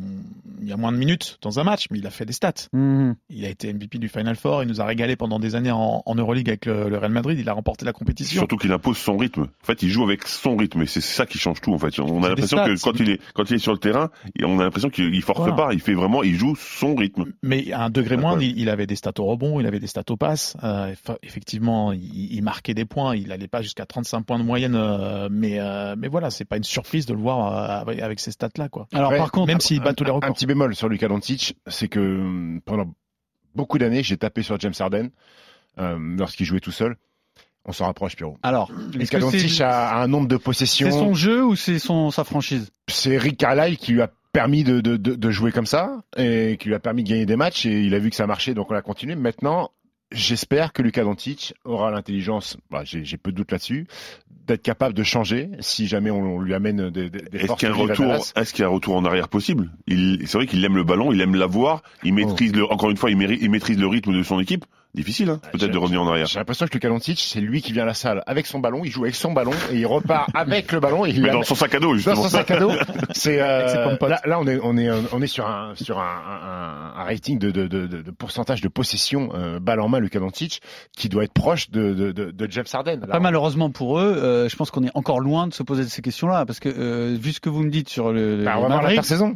il 0.61 0.67
y 0.67 0.71
a 0.71 0.77
moins 0.77 0.91
de 0.91 0.97
minutes 0.97 1.37
dans 1.41 1.59
un 1.59 1.63
match, 1.63 1.85
mais 1.89 1.97
il 1.99 2.05
a 2.05 2.11
fait 2.11 2.25
des 2.25 2.33
stats. 2.33 2.53
Mhm. 2.73 3.15
Il 3.29 3.45
a 3.45 3.49
été 3.49 3.73
MVP 3.73 3.97
du 3.97 4.09
Final 4.09 4.35
Four, 4.35 4.61
il 4.63 4.67
nous 4.69 4.79
a 4.81 4.85
régalé 4.85 5.15
pendant 5.15 5.39
des 5.39 5.55
années 5.55 5.71
en, 5.71 6.03
en 6.05 6.15
Euroleague 6.15 6.49
avec 6.49 6.65
le, 6.65 6.89
le 6.89 6.97
Real 6.97 7.11
Madrid, 7.11 7.37
il 7.39 7.49
a 7.49 7.53
remporté 7.53 7.85
la 7.85 7.93
compétition. 7.93 8.39
Surtout 8.41 8.57
qu'il 8.57 8.71
impose 8.71 8.97
son 8.97 9.17
rythme. 9.17 9.43
En 9.43 9.65
fait, 9.65 9.81
il 9.83 9.89
joue 9.89 10.03
avec 10.03 10.27
son 10.27 10.55
rythme 10.55 10.81
et 10.83 10.85
c'est 10.85 11.01
ça 11.01 11.25
qui 11.25 11.37
change 11.39 11.61
tout. 11.61 11.73
En 11.73 11.79
fait, 11.79 11.97
on 11.99 12.21
a 12.23 12.29
l'impression 12.29 12.57
que 12.57 12.79
quand 12.81 12.99
il 12.99 13.09
est 13.09 13.19
quand 13.33 13.49
il 13.49 13.55
est 13.55 13.59
sur 13.59 13.71
le 13.73 13.79
terrain, 13.79 14.09
on 14.43 14.59
a 14.59 14.63
l'impression 14.63 14.89
qu'il 14.89 15.13
il 15.15 15.21
force 15.21 15.39
Voilà. 15.39 15.55
pas. 15.55 15.73
Il 15.73 15.79
fait 15.81 15.93
vraiment, 15.95 16.21
il 16.23 16.35
joue 16.35 16.55
son 16.55 16.93
rythme. 16.95 17.25
Mais 17.41 17.71
à 17.71 17.83
un 17.85 17.89
degré 17.89 18.17
moins, 18.17 18.39
il, 18.39 18.59
il 18.59 18.69
avait 18.69 18.85
des 18.87 18.95
stats 18.95 19.13
au 19.19 19.25
rebond, 19.25 19.59
il 19.59 19.65
avait 19.65 19.79
des 19.79 19.87
stats 19.87 20.03
au 20.09 20.17
pass. 20.17 20.55
Euh, 20.63 20.93
effectivement, 21.23 21.91
il, 21.93 22.33
il 22.33 22.41
marquait 22.43 22.73
des 22.73 22.85
points, 22.91 23.15
il 23.15 23.32
allait 23.32 23.47
pas 23.47 23.62
jusqu'à 23.62 23.86
35 23.86 24.21
points 24.23 24.38
de 24.38 24.43
moyenne, 24.43 24.75
euh, 24.75 25.30
mais 25.32 25.60
euh, 25.60 25.95
mais 25.97 26.08
voilà, 26.08 26.30
c'est 26.30 26.45
pas 26.45 26.58
une 26.58 26.63
surprise 26.63 27.06
de 27.06 27.13
le 27.13 27.19
voir 27.19 27.86
euh, 27.88 27.91
avec, 28.01 28.19
ces 28.19 28.32
stats-là, 28.32 28.69
quoi. 28.69 28.88
Alors 28.93 29.08
Après, 29.08 29.17
par 29.17 29.32
contre, 29.32 29.47
Même 29.47 29.62
s'il 29.62 29.80
bat 29.82 29.93
tous 29.93 30.04
les 30.04 30.12
Un 30.12 30.15
records. 30.15 30.34
petit 30.34 30.45
bémol 30.45 30.75
sur 30.75 30.89
Luka 30.89 31.08
Doncic, 31.08 31.56
c'est 31.67 31.88
que 31.88 31.99
hum, 31.99 32.62
pendant 32.65 32.93
beaucoup 33.56 33.77
d'années, 33.77 34.04
j'ai 34.04 34.17
tapé 34.17 34.43
sur 34.43 34.60
James 34.60 34.73
Harden 34.80 35.10
euh, 35.80 35.97
lorsqu'il 36.17 36.45
jouait 36.45 36.60
tout 36.60 36.71
seul. 36.71 36.95
On 37.63 37.71
s'en 37.73 37.86
rapproche, 37.86 38.15
Pierrot. 38.15 38.38
alors, 38.41 38.69
que 38.69 39.17
Doncic 39.17 39.49
c'est 39.51 39.63
a 39.63 40.01
un 40.01 40.08
nombre 40.08 40.27
de 40.27 40.36
c'est 40.36 40.43
possessions. 40.43 40.91
son 40.91 41.13
jeu 41.13 41.45
ou 41.45 41.56
c'est 41.56 41.77
son 41.80 42.10
sa 42.10 42.23
franchise? 42.23 42.71
C'est 42.88 43.17
Rick 43.17 43.38
Carlisle 43.38 43.77
qui 43.77 43.91
lui 43.93 44.01
a 44.01 44.10
permis 44.34 44.63
de, 44.63 44.82
de, 44.82 44.97
de, 44.97 45.13
de 45.13 45.32
jouer 45.32 45.51
comme 45.51 45.67
ça 45.67 46.01
et 46.17 46.58
qui 46.60 46.69
lui 46.69 46.75
a 46.75 46.80
permis 46.80 47.04
de 47.04 47.10
gagner 47.10 47.25
des 47.27 47.36
matchs 47.36 47.65
et 47.67 47.82
il 47.82 47.93
a 47.93 47.99
vu 47.99 48.10
que 48.10 48.15
ça 48.15 48.25
marchait 48.25 48.54
donc 48.56 48.71
on 48.71 48.75
a 48.75 48.82
continué. 48.82 49.15
Maintenant, 49.15 49.69
j'espère 50.12 50.74
que 50.74 50.82
Luka 50.82 51.04
Doncic 51.04 51.54
aura 51.63 51.91
l'intelligence, 51.91 52.58
bah, 52.69 52.82
j'ai 52.84 53.17
peu 53.17 53.32
de 53.32 53.38
doute 53.38 53.52
là-dessus, 53.52 53.88
d'être 54.47 54.62
capable 54.62 54.93
de 54.93 55.04
changer 55.04 55.50
si 55.60 55.88
jamais 55.88 56.12
on, 56.12 56.38
on 56.38 56.39
lui 56.39 56.54
amène 56.54 56.89
des, 56.89 57.10
des, 57.10 57.21
des 57.21 57.38
Est-ce 57.38 57.47
forces 57.47 57.60
qu'il 57.60 57.69
y 57.69 57.71
a 57.71 57.76
un 57.76 57.78
retour 57.78 58.06
Dallas. 58.08 58.34
Est-ce 58.36 58.54
qu'il 58.54 58.62
y 58.63 58.65
a 58.65 58.67
un 58.67 58.71
retour 58.71 58.95
en 58.95 59.06
arrière 59.06 59.30
possible? 59.30 59.69
Il, 59.88 60.28
c'est 60.28 60.38
vrai 60.38 60.47
qu'il 60.47 60.63
aime 60.65 60.76
le 60.76 60.84
ballon, 60.84 61.12
il 61.12 61.21
aime 61.21 61.36
l'avoir, 61.36 61.84
il 62.04 62.13
maîtrise 62.13 62.54
le, 62.54 62.65
encore 62.65 62.89
une 62.89 62.97
fois, 62.97 63.12
il 63.12 63.50
maîtrise 63.50 63.78
le 63.78 63.88
rythme 63.88 64.13
de 64.13 64.24
son 64.24 64.39
équipe. 64.39 64.65
Difficile, 64.93 65.30
hein, 65.30 65.39
peut-être 65.54 65.71
de 65.71 65.77
revenir 65.77 66.01
en 66.01 66.08
arrière. 66.10 66.25
J'ai 66.27 66.38
l'impression 66.39 66.65
que 66.67 66.73
Luka 66.73 66.89
Doncic, 66.89 67.19
c'est 67.19 67.39
lui 67.39 67.62
qui 67.62 67.71
vient 67.71 67.84
à 67.84 67.86
la 67.86 67.93
salle 67.93 68.23
avec 68.27 68.45
son 68.45 68.60
ballon, 68.60 68.82
il 68.84 68.91
joue 68.91 69.04
avec 69.04 69.15
son 69.15 69.32
ballon 69.32 69.51
et 69.71 69.77
il 69.77 69.86
repart 69.86 70.30
avec 70.36 70.71
le 70.73 70.80
ballon. 70.82 71.06
Et 71.06 71.12
il 71.12 71.21
Mais 71.21 71.30
dans 71.30 71.43
son 71.43 71.56
sac 71.56 71.73
à 71.75 71.80
dos, 71.80 71.91
dans 71.91 71.95
justement. 71.95 72.15
son 72.23 72.30
sac 72.30 72.51
à 72.51 72.60
dos. 72.60 72.71
C'est 73.13 73.41
euh, 73.41 73.95
là, 74.01 74.19
là 74.25 74.39
on 74.39 74.47
est 74.47 74.60
on 74.62 74.75
est 74.77 74.89
euh, 74.89 74.99
on 75.13 75.21
est 75.21 75.27
sur 75.27 75.47
un 75.47 75.73
sur 75.75 75.99
un, 75.99 76.04
un, 76.04 76.99
un 76.99 77.04
rating 77.06 77.39
de, 77.39 77.51
de, 77.51 77.67
de, 77.67 77.88
de 77.88 78.12
pourcentage 78.12 78.60
de 78.62 78.67
possession 78.67 79.30
euh, 79.34 79.60
balle 79.60 79.80
en 79.80 79.88
main 79.88 79.99
Luka 79.99 80.19
Doncic 80.19 80.62
qui 80.97 81.08
doit 81.08 81.23
être 81.23 81.34
proche 81.34 81.69
de 81.71 81.93
de, 81.93 82.12
de, 82.12 82.32
de 82.32 82.51
James 82.51 82.65
Harden. 82.73 82.99
Là, 82.99 83.08
Pas 83.08 83.19
malheureusement 83.21 83.69
pour 83.69 83.99
eux, 83.99 84.04
euh, 84.17 84.49
je 84.49 84.56
pense 84.58 84.71
qu'on 84.71 84.84
est 84.84 84.91
encore 84.93 85.21
loin 85.21 85.47
de 85.47 85.54
se 85.54 85.63
poser 85.63 85.84
ces 85.86 86.01
questions-là, 86.01 86.45
parce 86.45 86.60
que 86.60 86.67
euh, 86.69 87.15
vu 87.17 87.32
ce 87.32 87.39
que 87.39 87.49
vous 87.49 87.63
me 87.63 87.69
dites 87.69 87.88
sur 87.89 88.12
le, 88.12 88.43
Bah, 88.43 88.43
les 88.43 88.47
on 88.49 88.51
va 88.51 88.58
voir 88.58 88.69
Mavericks, 88.69 88.89
l'intersaison. 88.97 89.36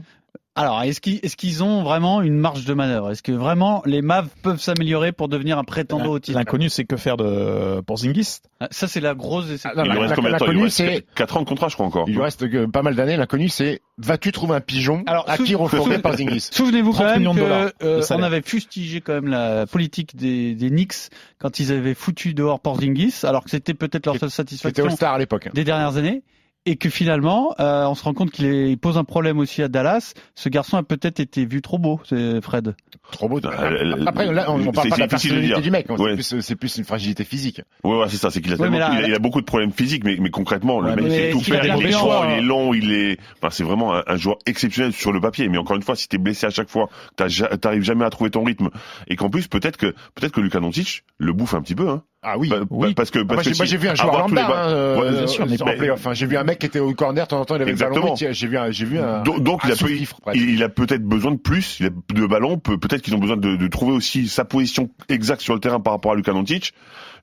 Alors 0.55 0.81
est-ce 0.83 1.01
qu'ils 1.01 1.19
est-ce 1.23 1.35
qu'ils 1.35 1.63
ont 1.63 1.83
vraiment 1.83 2.21
une 2.21 2.37
marge 2.37 2.65
de 2.65 2.73
manœuvre? 2.73 3.11
Est-ce 3.11 3.21
que 3.23 3.31
vraiment 3.31 3.81
les 3.85 4.01
Mavs 4.01 4.29
peuvent 4.41 4.59
s'améliorer 4.59 5.11
pour 5.11 5.27
devenir 5.27 5.57
un 5.59 5.63
prétendant 5.63 6.11
au 6.11 6.19
titre? 6.19 6.37
L'inconnu, 6.37 6.69
c'est 6.69 6.85
que 6.85 6.95
faire 6.97 7.17
de 7.17 7.81
Porzingis. 7.81 8.37
Ah, 8.59 8.67
Ça 8.71 8.87
c'est 8.87 9.01
la 9.01 9.13
grosse 9.15 9.47
déception. 9.47 9.71
Ah, 9.73 9.77
non, 9.77 9.83
Il 9.83 9.89
lui 9.91 9.95
la- 9.95 10.01
reste 10.01 10.09
la- 10.11 10.15
combien 10.15 10.31
de 10.31 10.37
temps? 10.37 10.45
Il 10.45 10.51
lui 10.51 10.55
l'inconnu, 10.61 10.63
reste 10.65 10.77
c'est 10.77 11.05
4 11.15 11.37
ans 11.37 11.41
de 11.41 11.45
contrat, 11.45 11.67
je 11.67 11.73
crois 11.75 11.85
encore. 11.85 12.05
il 12.07 12.13
lui 12.15 12.21
reste 12.21 12.49
que 12.49 12.65
pas 12.65 12.81
mal 12.81 12.95
d'années. 12.95 13.17
L'inconnu, 13.17 13.49
c'est 13.49 13.81
vas-tu 13.97 14.31
trouver 14.31 14.55
un 14.55 14.61
pigeon 14.61 15.03
Alors, 15.07 15.29
à 15.29 15.37
qui 15.37 15.55
refonder 15.55 15.95
sou- 15.95 16.01
Porzingis 16.01 16.49
Souvenez-vous 16.51 16.91
quand 16.91 16.97
30 16.99 17.07
même 17.09 17.19
millions 17.19 17.33
de 17.33 17.39
dollars 17.39 17.69
que 17.77 17.85
euh, 17.85 18.01
on 18.11 18.23
avait 18.23 18.41
fustigé 18.41 19.01
quand 19.01 19.13
même 19.13 19.27
la 19.27 19.65
politique 19.65 20.15
des, 20.15 20.55
des 20.55 20.69
Knicks 20.69 21.09
quand 21.37 21.59
ils 21.59 21.71
avaient 21.71 21.93
foutu 21.93 22.33
dehors 22.33 22.59
Porzingis, 22.59 23.13
alors 23.23 23.43
que 23.43 23.49
c'était 23.49 23.73
peut-être 23.73 24.05
leur 24.05 24.15
seule 24.17 24.29
C'était 24.29 24.51
satisfaction 24.55 24.85
All-Star 24.85 25.13
à 25.13 25.19
l'époque. 25.19 25.49
des 25.53 25.63
dernières 25.63 25.97
années. 25.97 26.23
Et 26.67 26.77
que 26.77 26.89
finalement, 26.89 27.53
euh, 27.59 27.85
on 27.85 27.93
se 27.93 28.03
rend 28.03 28.13
compte 28.15 28.31
qu'il 28.31 28.45
est- 28.45 28.71
il 28.71 28.77
pose 28.79 28.97
un 28.97 29.03
problème 29.03 29.37
aussi 29.37 29.61
à 29.61 29.67
Dallas. 29.67 30.13
Ce 30.33 30.49
garçon 30.49 30.77
a 30.77 30.83
peut-être 30.83 31.19
été 31.19 31.45
vu 31.45 31.61
trop 31.61 31.77
beau, 31.77 31.99
c'est 32.09 32.41
Fred. 32.41 32.75
Trop 33.11 33.29
beau. 33.29 33.39
Le- 33.39 34.07
Après, 34.07 34.25
là, 34.33 34.45
on, 34.51 34.59
on 34.67 34.71
parle 34.71 34.89
pas 34.89 34.95
de 34.95 35.01
la 35.01 35.07
personnalité 35.07 35.61
du 35.61 35.69
mec. 35.69 35.87
Ouais. 35.91 36.15
C'est 36.19 36.35
plus, 36.35 36.41
c'est 36.41 36.55
plus 36.55 36.77
une 36.77 36.83
fragilité 36.83 37.23
physique. 37.23 37.61
Ouais, 37.83 37.99
ouais, 37.99 38.05
c'est 38.09 38.17
ça, 38.17 38.31
c'est 38.31 38.41
qu'il 38.41 38.51
a, 38.51 38.55
Ouais, 38.55 38.69
là- 38.71 38.89
il, 38.93 39.03
a, 39.05 39.07
il 39.09 39.13
a 39.13 39.19
beaucoup 39.19 39.41
de 39.41 39.45
problèmes 39.45 39.71
physiques, 39.71 40.03
mais, 40.03 40.17
mais 40.19 40.31
concrètement, 40.31 40.77
Ouais, 40.77 40.89
le 40.89 40.95
mec 40.95 41.05
mais 41.05 41.09
sait 41.11 41.29
tout 41.31 41.39
faire, 41.41 41.63
il 41.63 41.71
est 41.71 41.89
il 41.89 42.39
est 42.39 42.41
long, 42.41 42.73
il 42.73 42.91
est, 42.91 43.19
enfin, 43.37 43.51
c'est 43.51 43.63
vraiment 43.63 43.93
un, 43.93 44.03
un 44.07 44.17
joueur 44.17 44.37
exceptionnel 44.47 44.91
sur 44.91 45.11
le 45.11 45.21
papier. 45.21 45.47
Mais 45.49 45.59
encore 45.59 45.75
une 45.75 45.83
fois, 45.83 45.95
si 45.95 46.07
t'es 46.07 46.17
blessé 46.17 46.47
à 46.47 46.49
chaque 46.49 46.69
fois, 46.69 46.89
t'arrives 47.15 47.83
jamais 47.83 48.05
à 48.05 48.09
trouver 48.09 48.31
ton 48.31 48.43
rythme, 48.43 48.69
et 49.07 49.15
qu'en 49.15 49.29
plus, 49.29 49.47
peut-être 49.47 49.77
que, 49.77 49.93
peut-être 50.15 50.31
que 50.31 50.41
Luka 50.41 50.59
Doncic 50.59 51.03
le 51.19 51.31
bouffe 51.31 51.53
un 51.53 51.61
petit 51.61 51.75
peu, 51.75 51.89
hein. 51.89 52.01
Ah 52.27 52.37
oui. 52.39 52.49
Pa- 52.49 52.55
oui. 52.71 52.93
Parce 52.95 53.11
que, 53.11 53.19
parce 53.19 53.35
Moi, 53.35 53.43
que 53.43 53.49
j'ai 53.51 53.55
moi, 53.55 53.65
si- 53.65 53.71
j'ai 53.71 53.77
vu 53.77 53.87
un 53.87 53.93
joueur 53.95 54.17
lambda 54.19 54.47
hein, 54.47 54.69
euh, 54.69 54.99
Ouais, 54.99 55.11
bien 55.11 55.27
sûr, 55.27 55.45
mais- 55.45 55.61
hein. 55.61 56.13
J'ai 56.13 56.25
vu 56.25 56.37
un 56.37 56.43
mec 56.43 56.57
qui 56.59 56.65
était 56.65 56.79
au 56.79 56.91
corner, 56.93 57.25
de 57.25 57.29
temps 57.29 57.39
en 57.39 57.45
temps, 57.45 57.55
il 57.55 57.61
avait 57.61 57.71
le 57.71 57.77
ballon. 57.77 57.91
Exactement. 57.91 58.15
tiens, 58.15 58.31
J'ai 58.31 58.47
vu 58.47 58.57
un, 58.57 58.71
j'ai 58.71 58.85
vu 58.85 58.99
un. 58.99 59.21
Donc, 59.23 59.43
donc 59.43 59.63
un 59.63 59.67
il 59.69 59.71
a, 59.73 59.75
peut- 59.75 60.35
il, 60.35 60.69
peut-être 60.69 61.03
besoin 61.03 61.31
de 61.31 61.37
plus, 61.37 61.77
il 61.79 61.85
a 61.85 61.89
de 61.89 62.25
ballons, 62.25 62.57
peut- 62.57 62.77
peut-être 62.79 63.01
qu'ils 63.03 63.13
ont 63.15 63.19
besoin 63.19 63.37
de, 63.37 63.55
de 63.55 63.67
trouver 63.67 63.93
aussi 63.93 64.27
sa 64.27 64.43
position 64.43 64.89
exacte 65.09 65.41
sur 65.41 65.53
le 65.53 65.59
terrain 65.59 65.79
par 65.79 65.93
rapport 65.93 66.13
à 66.13 66.15
Luka 66.15 66.31
Doncic. 66.33 66.73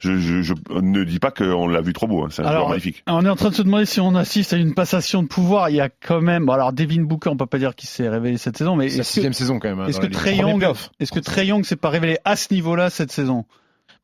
Je, 0.01 0.17
je, 0.19 0.43
je 0.43 0.55
ne 0.81 1.05
dis 1.05 1.19
pas 1.21 1.31
qu'on 1.31 1.69
l'a 1.69 1.81
vu 1.81 1.93
trop 1.93 2.07
beau, 2.09 2.25
hein. 2.25 2.29
c'est 2.31 2.43
un 2.43 2.47
Alors, 2.47 2.61
joueur 2.63 2.71
magnifique. 2.71 3.05
On 3.07 3.25
est 3.25 3.29
en 3.29 3.37
train 3.37 3.51
de 3.51 3.55
se 3.55 3.63
demander 3.63 3.87
si 3.87 4.01
on 4.01 4.15
assiste 4.17 4.53
à 4.53 4.57
une 4.57 4.75
passation 4.75 5.23
de 5.23 5.29
pouvoir. 5.29 5.71
Il 5.71 5.77
y 5.77 5.81
a 5.81 5.89
quand 5.89 6.21
même, 6.21 6.45
bon, 6.47 6.53
alors 6.53 6.73
Devin 6.73 7.03
Booker, 7.03 7.31
on 7.31 7.37
peut 7.37 7.47
pas 7.47 7.59
dire 7.59 7.75
qu'il 7.77 7.89
s'est 7.89 8.09
révélé 8.09 8.37
cette 8.37 8.57
saison, 8.57 8.75
mais 8.77 8.89
C'est 8.89 8.97
la 8.97 9.01
est-ce 9.03 9.09
que, 9.11 9.15
sixième 9.15 9.33
saison 9.33 9.59
quand 9.61 9.69
même. 9.69 9.81
hein, 9.81 9.87
est-ce 9.87 10.01
que. 10.01 10.07
Trey 10.07 10.37
Young, 10.37 10.65
est-ce 10.99 11.13
que 11.13 11.21
Trey 11.21 11.47
Young 11.47 11.65
s'est 11.65 11.77
pas 11.77 11.89
révélé 11.91 12.19
à 12.25 12.35
ce 12.37 12.53
niveau-là 12.53 12.91
cette 12.91 13.13
saison? 13.13 13.45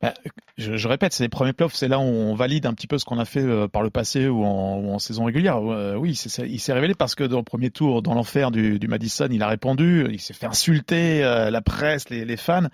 Bah, 0.00 0.14
je, 0.58 0.76
je 0.76 0.88
répète, 0.88 1.12
c'est 1.12 1.22
les 1.22 1.28
premiers 1.28 1.52
playoffs, 1.52 1.74
c'est 1.74 1.88
là 1.88 1.98
où 1.98 2.02
on 2.02 2.34
valide 2.34 2.66
un 2.66 2.74
petit 2.74 2.86
peu 2.88 2.98
ce 2.98 3.04
qu'on 3.04 3.18
a 3.18 3.24
fait 3.24 3.42
euh, 3.42 3.68
par 3.68 3.82
le 3.82 3.90
passé 3.90 4.26
ou 4.28 4.44
en, 4.44 4.76
ou 4.78 4.92
en 4.92 4.98
saison 4.98 5.24
régulière. 5.24 5.58
Euh, 5.58 5.94
oui, 5.94 6.14
ça, 6.16 6.44
il 6.44 6.58
s'est 6.60 6.72
révélé 6.72 6.94
parce 6.94 7.14
que 7.14 7.24
dans 7.24 7.38
le 7.38 7.44
premier 7.44 7.70
tour, 7.70 8.02
dans 8.02 8.14
l'enfer 8.14 8.50
du, 8.50 8.78
du 8.78 8.88
Madison, 8.88 9.28
il 9.30 9.42
a 9.42 9.48
répondu, 9.48 10.06
il 10.10 10.20
s'est 10.20 10.34
fait 10.34 10.46
insulter, 10.46 11.22
euh, 11.24 11.50
la 11.50 11.60
presse, 11.62 12.10
les, 12.10 12.24
les 12.24 12.36
fans. 12.36 12.66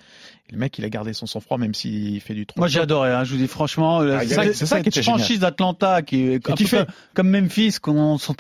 Et 0.51 0.53
le 0.53 0.59
mec, 0.59 0.77
il 0.79 0.85
a 0.85 0.91
gardé 0.91 1.15
son 1.15 1.25
sang-froid 1.25 1.57
même 1.57 1.73
s'il 1.73 2.21
fait 2.21 2.35
du 2.35 2.45
trop. 2.45 2.61
Moi 2.61 2.69
j'ai 2.69 2.81
adoré, 2.81 3.11
hein, 3.11 3.25
je 3.25 3.33
vous 3.33 3.39
dis 3.39 3.47
franchement, 3.49 4.01
Ah, 4.01 4.21
c'est 4.27 4.67
ça 4.67 4.81
qui 4.83 4.89
était 4.91 5.03
franchise 5.03 5.39
d'Atlanta 5.41 6.03
qui 6.03 6.35
est 6.35 6.67
fais 6.67 6.85
comme 7.15 7.31
Memphis, 7.31 7.77
qu'on 7.81 8.19
s'en 8.19 8.35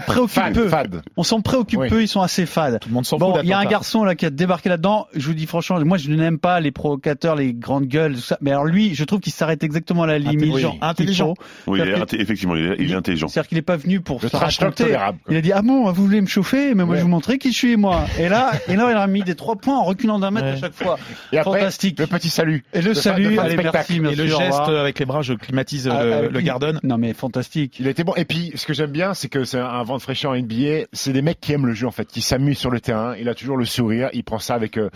préoccupe 0.00 0.52
peu. 0.52 0.70
On 1.16 1.22
s'en 1.24 1.40
préoccupe 1.40 1.80
Oui. 1.80 1.88
peu, 1.88 2.02
ils 2.02 2.08
sont 2.08 2.22
assez 2.22 2.46
fades. 2.46 2.78
Tout 2.80 2.88
le 2.88 2.94
monde 2.94 3.04
s'en 3.06 3.18
Bon, 3.18 3.32
fout 3.34 3.40
il 3.42 3.48
y 3.48 3.52
a 3.52 3.58
un 3.58 3.64
garçon 3.64 4.04
là 4.04 4.14
qui 4.14 4.26
a 4.26 4.30
débarqué 4.30 4.68
là-dedans. 4.68 5.06
Je 5.14 5.26
vous 5.26 5.34
dis 5.34 5.46
franchement, 5.46 5.80
moi 5.84 5.98
je 5.98 6.10
n'aime 6.10 6.38
pas 6.38 6.60
les 6.60 6.70
provocateurs, 6.70 7.34
les 7.34 7.52
grandes 7.52 7.86
gueules, 7.86 8.14
tout 8.14 8.20
ça. 8.20 8.31
Mais 8.40 8.50
alors 8.50 8.64
lui, 8.64 8.94
je 8.94 9.04
trouve 9.04 9.20
qu'il 9.20 9.32
s'arrête 9.32 9.62
exactement 9.62 10.02
à 10.04 10.06
la 10.06 10.18
limite. 10.18 10.54
Intelligent. 10.80 11.34
Oui, 11.66 11.80
il 11.82 11.88
est 11.88 12.14
effectivement, 12.20 12.56
il 12.56 12.64
est, 12.66 12.76
il 12.78 12.92
est 12.92 12.94
intelligent. 12.94 13.28
C'est-à-dire 13.28 13.48
qu'il 13.48 13.56
n'est 13.58 13.62
pas 13.62 13.76
venu 13.76 14.00
pour 14.00 14.20
Le 14.22 14.28
se 14.28 14.36
raconter. 14.36 14.96
Il 15.28 15.36
a 15.36 15.40
dit 15.40 15.52
ah 15.52 15.62
bon, 15.62 15.90
vous 15.90 16.04
voulez 16.04 16.20
me 16.20 16.26
chauffer, 16.26 16.74
mais 16.74 16.84
moi 16.84 16.92
Ouais. 16.92 16.98
je 16.98 17.02
vous 17.04 17.08
montrer 17.10 17.38
qui 17.38 17.52
je 17.52 17.56
suis 17.56 17.76
moi. 17.76 18.04
Et 18.18 18.28
là, 18.28 18.52
et 18.68 18.76
là 18.76 18.88
il 18.90 18.96
a 18.96 19.06
mis 19.06 19.22
des 19.22 19.34
trois 19.34 19.56
points 19.56 19.78
en 19.78 19.84
reculant 19.84 20.18
d'un 20.18 20.30
mètre 20.30 20.46
Ouais. 20.46 20.52
à 20.52 20.56
chaque 20.56 20.74
fois. 20.74 20.98
Et 21.32 21.38
après, 21.38 21.60
Fantastique. 21.60 21.98
le 21.98 22.06
petit 22.06 22.28
salut. 22.28 22.64
Et 22.74 22.82
le 22.82 22.94
salut, 22.94 23.38
allez 23.38 23.56
merci, 23.56 23.96
Et 23.96 24.14
le 24.14 24.26
geste 24.26 24.60
avec 24.68 24.98
les 24.98 25.04
bras, 25.06 25.22
je 25.22 25.34
climatise 25.34 25.88
Ah, 25.88 26.04
le, 26.04 26.12
ah, 26.12 26.22
le 26.22 26.40
Garden. 26.40 26.78
Non 26.82 26.98
mais 26.98 27.12
fantastique. 27.14 27.76
Il 27.80 27.86
était 27.86 28.04
bon. 28.04 28.14
Et 28.16 28.24
puis, 28.24 28.52
ce 28.54 28.66
que 28.66 28.74
j'aime 28.74 28.90
bien, 28.90 29.14
c'est 29.14 29.28
que 29.28 29.44
c'est 29.44 29.58
un 29.58 29.82
vent 29.82 29.96
de 29.96 30.02
fraîcheur 30.02 30.32
en 30.32 30.36
NBA. 30.36 30.86
C'est 30.92 31.12
des 31.12 31.22
mecs 31.22 31.40
qui 31.40 31.52
aiment 31.52 31.66
le 31.66 31.74
jeu, 31.74 31.86
en 31.86 31.90
fait, 31.90 32.06
qui 32.08 32.20
s'amusent 32.20 32.58
sur 32.58 32.70
le 32.70 32.80
terrain. 32.80 33.14
Il 33.18 33.28
a 33.28 33.34
toujours 33.34 33.56
le 33.56 33.64
sourire. 33.64 34.08
Il 34.12 34.24
prend 34.24 34.38
ça 34.38 34.54
avec, 34.54 34.76
euh, 34.78 34.90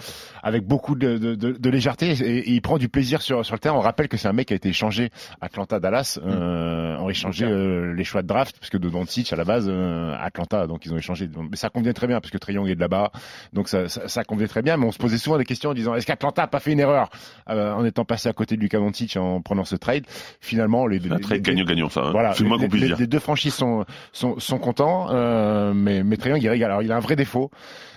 avec 0.46 0.64
beaucoup 0.64 0.94
de, 0.94 1.18
de, 1.18 1.34
de, 1.34 1.50
de 1.52 1.70
légèreté 1.70 2.10
et, 2.12 2.38
et 2.38 2.50
il 2.52 2.62
prend 2.62 2.78
du 2.78 2.88
plaisir 2.88 3.20
sur, 3.20 3.44
sur 3.44 3.56
le 3.56 3.58
terrain. 3.58 3.74
On 3.76 3.80
rappelle 3.80 4.06
que 4.06 4.16
c'est 4.16 4.28
un 4.28 4.32
mec 4.32 4.46
qui 4.46 4.52
a 4.52 4.56
été 4.56 4.68
échangé 4.68 5.10
Atlanta-Dallas, 5.40 6.20
euh, 6.24 6.96
ont 6.98 7.08
échangé 7.10 7.44
euh, 7.46 7.92
les 7.94 8.04
choix 8.04 8.22
de 8.22 8.28
draft, 8.28 8.56
parce 8.60 8.70
que 8.70 8.76
de 8.78 8.88
Doncic, 8.88 9.32
à 9.32 9.36
la 9.36 9.42
base, 9.44 9.66
euh, 9.68 10.14
Atlanta, 10.20 10.66
donc 10.68 10.86
ils 10.86 10.92
ont 10.94 10.98
échangé. 10.98 11.28
Mais 11.50 11.56
ça 11.56 11.68
convient 11.68 11.92
très 11.92 12.06
bien, 12.06 12.20
parce 12.20 12.30
que 12.30 12.38
Trae 12.38 12.52
Young 12.52 12.68
est 12.68 12.74
de 12.76 12.80
là-bas. 12.80 13.10
Donc 13.52 13.68
ça, 13.68 13.88
ça, 13.88 14.06
ça 14.06 14.22
convenait 14.24 14.46
très 14.48 14.62
bien. 14.62 14.76
Mais 14.76 14.86
on 14.86 14.92
se 14.92 14.98
posait 14.98 15.18
souvent 15.18 15.38
des 15.38 15.44
questions 15.44 15.70
en 15.70 15.74
disant, 15.74 15.94
est-ce 15.96 16.06
qu'Atlanta 16.06 16.44
a 16.44 16.46
pas 16.46 16.60
fait 16.60 16.72
une 16.72 16.80
erreur? 16.80 17.10
Euh, 17.50 17.72
en 17.72 17.84
étant 17.84 18.04
passé 18.04 18.28
à 18.28 18.32
côté 18.32 18.56
de 18.56 18.60
Luka 18.60 18.78
Doncic 18.78 19.16
en 19.16 19.40
prenant 19.40 19.64
ce 19.64 19.74
trade 19.76 20.04
Finalement, 20.40 20.86
les, 20.86 20.98
Un 21.10 21.16
les- 21.16 21.20
trade 21.20 21.32
les- 21.38 21.40
gagnant-gagnant, 21.42 21.88
ça. 21.88 22.02
Hein. 22.02 22.10
voilà, 22.12 22.34
c'est 22.34 22.42
le 22.44 22.48
moins 22.48 22.58
les, 22.58 22.64
qu'on 22.64 22.70
puisse 22.70 22.82
les- 22.82 22.88
dire. 22.88 22.98
les 22.98 23.06
deux 23.06 23.18
franchises 23.18 23.54
sont, 23.54 23.84
sont, 24.12 24.38
sont 24.38 24.58
contents, 24.58 25.08
euh, 25.10 25.72
mais, 25.74 26.04
mais 26.04 26.16
Trae 26.16 26.30
Young, 26.30 26.42
il 26.42 26.48
régale. 26.48 26.70
Alors, 26.70 26.82
il 26.82 26.92
a 26.92 26.96
un 26.96 27.00
vrai 27.00 27.16
défaut. 27.16 27.50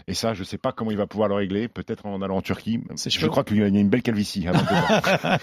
Et 0.08 0.14
ça, 0.14 0.34
je 0.34 0.44
sais 0.44 0.58
pas 0.58 0.72
comment 0.72 0.92
il 0.92 0.98
va 0.98 1.08
pouvoir 1.08 1.30
le 1.30 1.36
régler. 1.36 1.68
Peut-être 1.68 2.06
en 2.06 2.22
allant 2.22 2.38
en 2.38 2.42
Turquie. 2.42 2.80
Je 3.06 3.28
crois 3.28 3.44
qu'il 3.44 3.58
y 3.58 3.64
a 3.64 3.68
une 3.68 3.90
belle 3.90 4.02
calvitie. 4.02 4.48
avant 4.48 4.60
de 4.62 4.66
voir. 4.68 5.40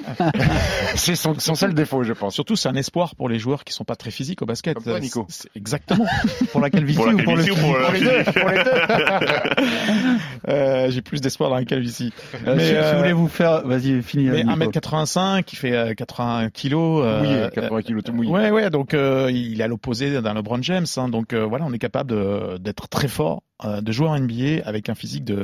c'est 0.95 1.15
son, 1.17 1.39
son 1.39 1.55
seul 1.55 1.75
défaut, 1.75 2.03
je 2.03 2.13
pense. 2.13 2.35
Surtout, 2.35 2.57
c'est 2.57 2.69
un 2.69 2.75
espoir 2.75 3.15
pour 3.17 3.29
les 3.29 3.39
joueurs 3.39 3.65
qui 3.65 3.73
sont 3.73 3.85
pas 3.85 3.97
très 3.97 4.11
physiques 4.11 4.43
au 4.43 4.47
basket. 4.47 4.75
Comme 4.75 4.85
toi, 4.85 5.01
Nico. 5.01 5.27
Exactement. 5.55 6.07
Pour 6.53 6.61
la 6.61 6.71
calvitie 6.71 6.97
Pour 6.99 7.07
la 7.07 7.15
ou 7.15 7.23
pour 7.23 7.37
le 7.37 7.43
ou 7.45 7.55
pour 7.55 7.73
Pour 7.73 7.79
la 7.79 7.91
les 7.93 8.01
deux, 8.01 8.25
physique 8.25 8.41
pour 8.41 8.49
les 8.51 8.65
deux. 8.65 8.71
Euh, 10.49 10.91
J'ai 10.91 11.03
plus 11.03 11.21
d'espoir 11.21 11.51
dans 11.51 11.57
la 11.57 11.65
calvitie. 11.65 12.13
Euh, 12.47 12.55
Mais, 12.57 12.63
si, 12.63 12.69
si 12.69 12.75
euh, 12.77 12.93
vous 12.93 12.99
voulez 12.99 13.13
vous 13.13 13.29
faire, 13.29 13.67
vas-y, 13.67 14.01
finis. 14.03 14.29
Mais 14.29 14.45
Nico. 14.45 14.71
1m85, 14.71 15.43
qui 15.43 15.57
fait 15.57 15.73
euh, 15.73 15.95
80 15.95 16.51
kilos. 16.51 17.03
euh, 17.05 17.19
Mouillé, 17.23 17.49
80 17.53 17.83
kilos 17.83 18.05
tout 18.05 18.13
mouillé. 18.13 18.31
Ouais, 18.31 18.51
ouais, 18.51 18.71
donc 18.71 18.95
euh, 18.95 19.29
il 19.33 19.61
est 19.61 19.65
à 19.65 19.69
l'opposé 19.69 20.21
d'un 20.23 20.35
LeBron 20.35 20.63
James. 20.63 20.87
Hein, 20.97 21.09
donc 21.09 21.33
euh, 21.33 21.45
voilà, 21.45 21.65
on 21.67 21.73
est 21.73 21.79
capable 21.79 22.61
d'être 22.61 22.89
très 22.89 23.09
fort, 23.09 23.43
euh, 23.65 23.81
de 23.81 23.91
jouer 23.93 24.07
en 24.09 24.19
NBA 24.19 24.56
avec 24.65 24.89
un 24.89 24.95
physique 24.95 25.25
de, 25.25 25.35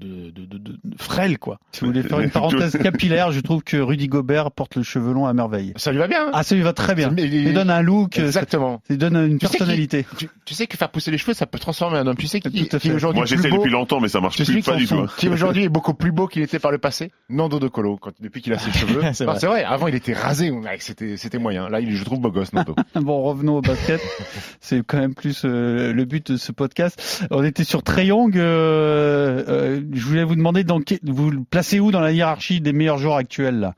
de, 0.00 0.30
de, 0.30 0.46
de, 0.46 0.58
de- 0.58 0.78
de 0.84 0.96
frêle, 0.98 1.38
quoi. 1.38 1.58
Si 1.72 1.80
vous 1.80 1.88
voulez 1.88 2.02
faire 2.02 2.20
une 2.20 2.30
parenthèse 2.30 2.76
capillaire, 2.82 3.32
je 3.32 3.40
trouve 3.40 3.62
que 3.62 3.76
Rudy 3.76 4.08
Gobert 4.08 4.50
porte 4.50 4.76
le 4.76 4.82
cheveu 4.82 5.12
long 5.12 5.26
à 5.26 5.32
merveille. 5.32 5.72
Ça 5.76 5.92
lui 5.92 5.98
va 5.98 6.08
bien. 6.08 6.26
hein 6.26 6.30
Ah, 6.32 6.42
ça 6.42 6.54
lui 6.54 6.62
va 6.62 6.72
très 6.72 6.94
bien. 6.94 7.10
Mais 7.10 7.24
Il 7.24 7.52
donne 7.54 7.70
un 7.70 7.82
look, 7.82 8.18
Exactement. 8.18 8.80
ça 8.86 8.94
lui 8.94 8.98
donne 8.98 9.16
une 9.16 9.38
Tu 9.38 9.46
sais 9.46 9.58
personnalité. 9.58 10.06
Tu, 10.18 10.28
tu 10.44 10.54
sais 10.54 10.66
que 10.66 10.76
faire 10.76 10.90
pousser 10.90 11.10
les 11.10 11.18
cheveux, 11.18 11.34
ça 11.34 11.46
peut 11.46 11.58
transformer 11.58 11.98
un 11.98 12.06
homme. 12.06 12.16
Tu 12.16 12.26
sais 12.26 12.40
qui, 12.40 12.68
Tout 12.68 12.76
à 12.76 12.78
qui 12.80 12.92
aujourd'hui 12.92 13.18
Moi, 13.20 13.26
j'essaie 13.26 13.50
depuis 13.50 13.70
longtemps, 13.70 14.00
mais 14.00 14.08
ça 14.08 14.20
marche 14.20 14.42
plus, 14.44 14.62
pas 14.62 14.76
du 14.76 14.86
tout. 14.86 14.96
fout, 15.06 15.10
qui 15.16 15.28
aujourd'hui 15.28 15.64
est 15.64 15.68
beaucoup 15.74 15.94
plus 15.94 16.12
beau 16.12 16.26
qu'il 16.26 16.42
était 16.42 16.58
par 16.58 16.70
le 16.70 16.78
passé. 16.78 17.10
Nando 17.28 17.58
De 17.58 17.68
Colo, 17.68 17.96
quand, 17.96 18.12
depuis 18.20 18.42
qu'il 18.42 18.52
a 18.52 18.58
ses 18.58 18.72
cheveux. 18.72 19.00
C'est 19.12 19.24
vrai. 19.46 19.64
Avant, 19.64 19.88
il 19.88 19.94
était 19.94 20.12
rasé. 20.12 20.52
C'était, 20.78 21.16
c'était 21.16 21.38
moyen. 21.38 21.68
Là, 21.68 21.80
il, 21.80 21.94
je 21.94 22.04
trouve 22.04 22.20
beau 22.20 22.30
gosse, 22.30 22.52
Nando. 22.52 22.74
Bon, 22.94 23.22
revenons 23.22 23.56
au 23.58 23.60
basket. 23.60 24.00
C'est 24.60 24.82
quand 24.86 24.98
même 24.98 25.14
plus 25.14 25.42
euh, 25.44 25.92
le 25.92 26.04
but 26.04 26.32
de 26.32 26.36
ce 26.36 26.52
podcast. 26.52 27.24
On 27.30 27.42
était 27.44 27.64
sur 27.64 27.82
Trey 27.82 28.10
Young. 28.14 28.36
euh, 28.36 29.44
euh, 29.48 29.80
je 29.92 30.04
voulais 30.04 30.24
vous 30.24 30.36
demander 30.36 30.64
dans 30.64 30.80
quel- 30.80 31.00
vous 31.02 31.30
le 31.30 31.40
placez 31.48 31.80
où 31.80 31.90
dans 31.90 32.00
la 32.00 32.12
hiérarchie 32.12 32.60
des 32.60 32.72
meilleurs 32.72 32.98
joueurs 32.98 33.16
actuels 33.16 33.58
là? 33.60 33.74